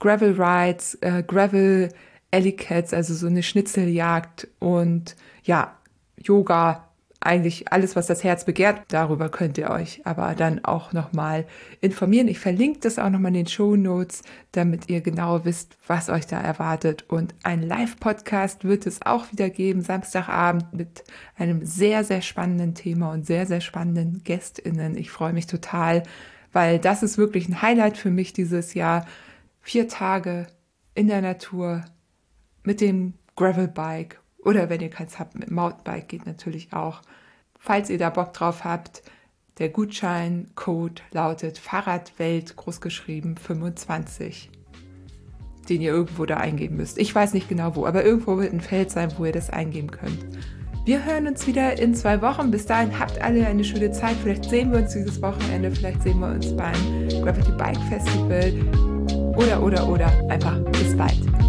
Gravel 0.00 0.34
Rides, 0.40 0.96
äh, 1.02 1.22
Gravel 1.24 1.90
Alley 2.32 2.56
Cats, 2.56 2.92
also 2.92 3.14
so 3.14 3.28
eine 3.28 3.44
Schnitzeljagd 3.44 4.48
und 4.58 5.14
ja, 5.44 5.76
Yoga, 6.16 6.89
eigentlich 7.20 7.70
alles, 7.70 7.96
was 7.96 8.06
das 8.06 8.24
Herz 8.24 8.46
begehrt. 8.46 8.82
Darüber 8.88 9.28
könnt 9.28 9.58
ihr 9.58 9.70
euch 9.70 10.00
aber 10.04 10.34
dann 10.34 10.64
auch 10.64 10.94
nochmal 10.94 11.46
informieren. 11.82 12.28
Ich 12.28 12.38
verlinke 12.38 12.80
das 12.80 12.98
auch 12.98 13.10
nochmal 13.10 13.30
in 13.30 13.44
den 13.44 13.46
Show 13.46 13.76
Notes, 13.76 14.22
damit 14.52 14.88
ihr 14.88 15.02
genau 15.02 15.44
wisst, 15.44 15.76
was 15.86 16.08
euch 16.08 16.26
da 16.26 16.40
erwartet. 16.40 17.04
Und 17.08 17.34
ein 17.42 17.62
Live-Podcast 17.62 18.64
wird 18.64 18.86
es 18.86 19.02
auch 19.02 19.30
wieder 19.32 19.50
geben, 19.50 19.82
Samstagabend 19.82 20.72
mit 20.72 21.04
einem 21.36 21.64
sehr, 21.66 22.04
sehr 22.04 22.22
spannenden 22.22 22.74
Thema 22.74 23.12
und 23.12 23.26
sehr, 23.26 23.44
sehr 23.46 23.60
spannenden 23.60 24.22
GästInnen. 24.24 24.96
Ich 24.96 25.10
freue 25.10 25.34
mich 25.34 25.46
total, 25.46 26.02
weil 26.52 26.78
das 26.78 27.02
ist 27.02 27.18
wirklich 27.18 27.48
ein 27.48 27.60
Highlight 27.60 27.98
für 27.98 28.10
mich 28.10 28.32
dieses 28.32 28.72
Jahr. 28.72 29.04
Vier 29.60 29.88
Tage 29.88 30.46
in 30.94 31.06
der 31.06 31.20
Natur, 31.20 31.84
mit 32.62 32.80
dem 32.80 33.14
Gravelbike 33.36 34.19
oder 34.44 34.70
wenn 34.70 34.80
ihr 34.80 34.90
keins 34.90 35.18
habt, 35.18 35.38
mit 35.38 35.50
Mountainbike 35.50 36.08
geht 36.08 36.26
natürlich 36.26 36.72
auch. 36.72 37.02
Falls 37.58 37.90
ihr 37.90 37.98
da 37.98 38.10
Bock 38.10 38.32
drauf 38.32 38.64
habt, 38.64 39.02
der 39.58 39.68
Gutscheincode 39.68 41.02
lautet 41.10 41.58
Fahrradwelt 41.58 42.56
großgeschrieben 42.56 43.36
25, 43.36 44.50
den 45.68 45.82
ihr 45.82 45.92
irgendwo 45.92 46.24
da 46.24 46.38
eingeben 46.38 46.76
müsst. 46.76 46.98
Ich 46.98 47.14
weiß 47.14 47.34
nicht 47.34 47.48
genau 47.48 47.76
wo, 47.76 47.84
aber 47.84 48.04
irgendwo 48.04 48.38
wird 48.38 48.54
ein 48.54 48.62
Feld 48.62 48.90
sein, 48.90 49.12
wo 49.18 49.26
ihr 49.26 49.32
das 49.32 49.50
eingeben 49.50 49.90
könnt. 49.90 50.24
Wir 50.86 51.04
hören 51.04 51.26
uns 51.26 51.46
wieder 51.46 51.78
in 51.78 51.94
zwei 51.94 52.22
Wochen. 52.22 52.50
Bis 52.50 52.64
dahin 52.64 52.98
habt 52.98 53.20
alle 53.20 53.46
eine 53.46 53.62
schöne 53.62 53.92
Zeit. 53.92 54.16
Vielleicht 54.22 54.46
sehen 54.46 54.72
wir 54.72 54.78
uns 54.78 54.94
dieses 54.94 55.20
Wochenende, 55.20 55.70
vielleicht 55.70 56.02
sehen 56.02 56.18
wir 56.20 56.28
uns 56.28 56.56
beim 56.56 56.74
Gravity 57.22 57.52
Bike 57.52 57.78
Festival 57.90 58.52
oder 59.36 59.62
oder 59.62 59.88
oder 59.88 60.30
einfach 60.30 60.58
bis 60.72 60.96
bald. 60.96 61.39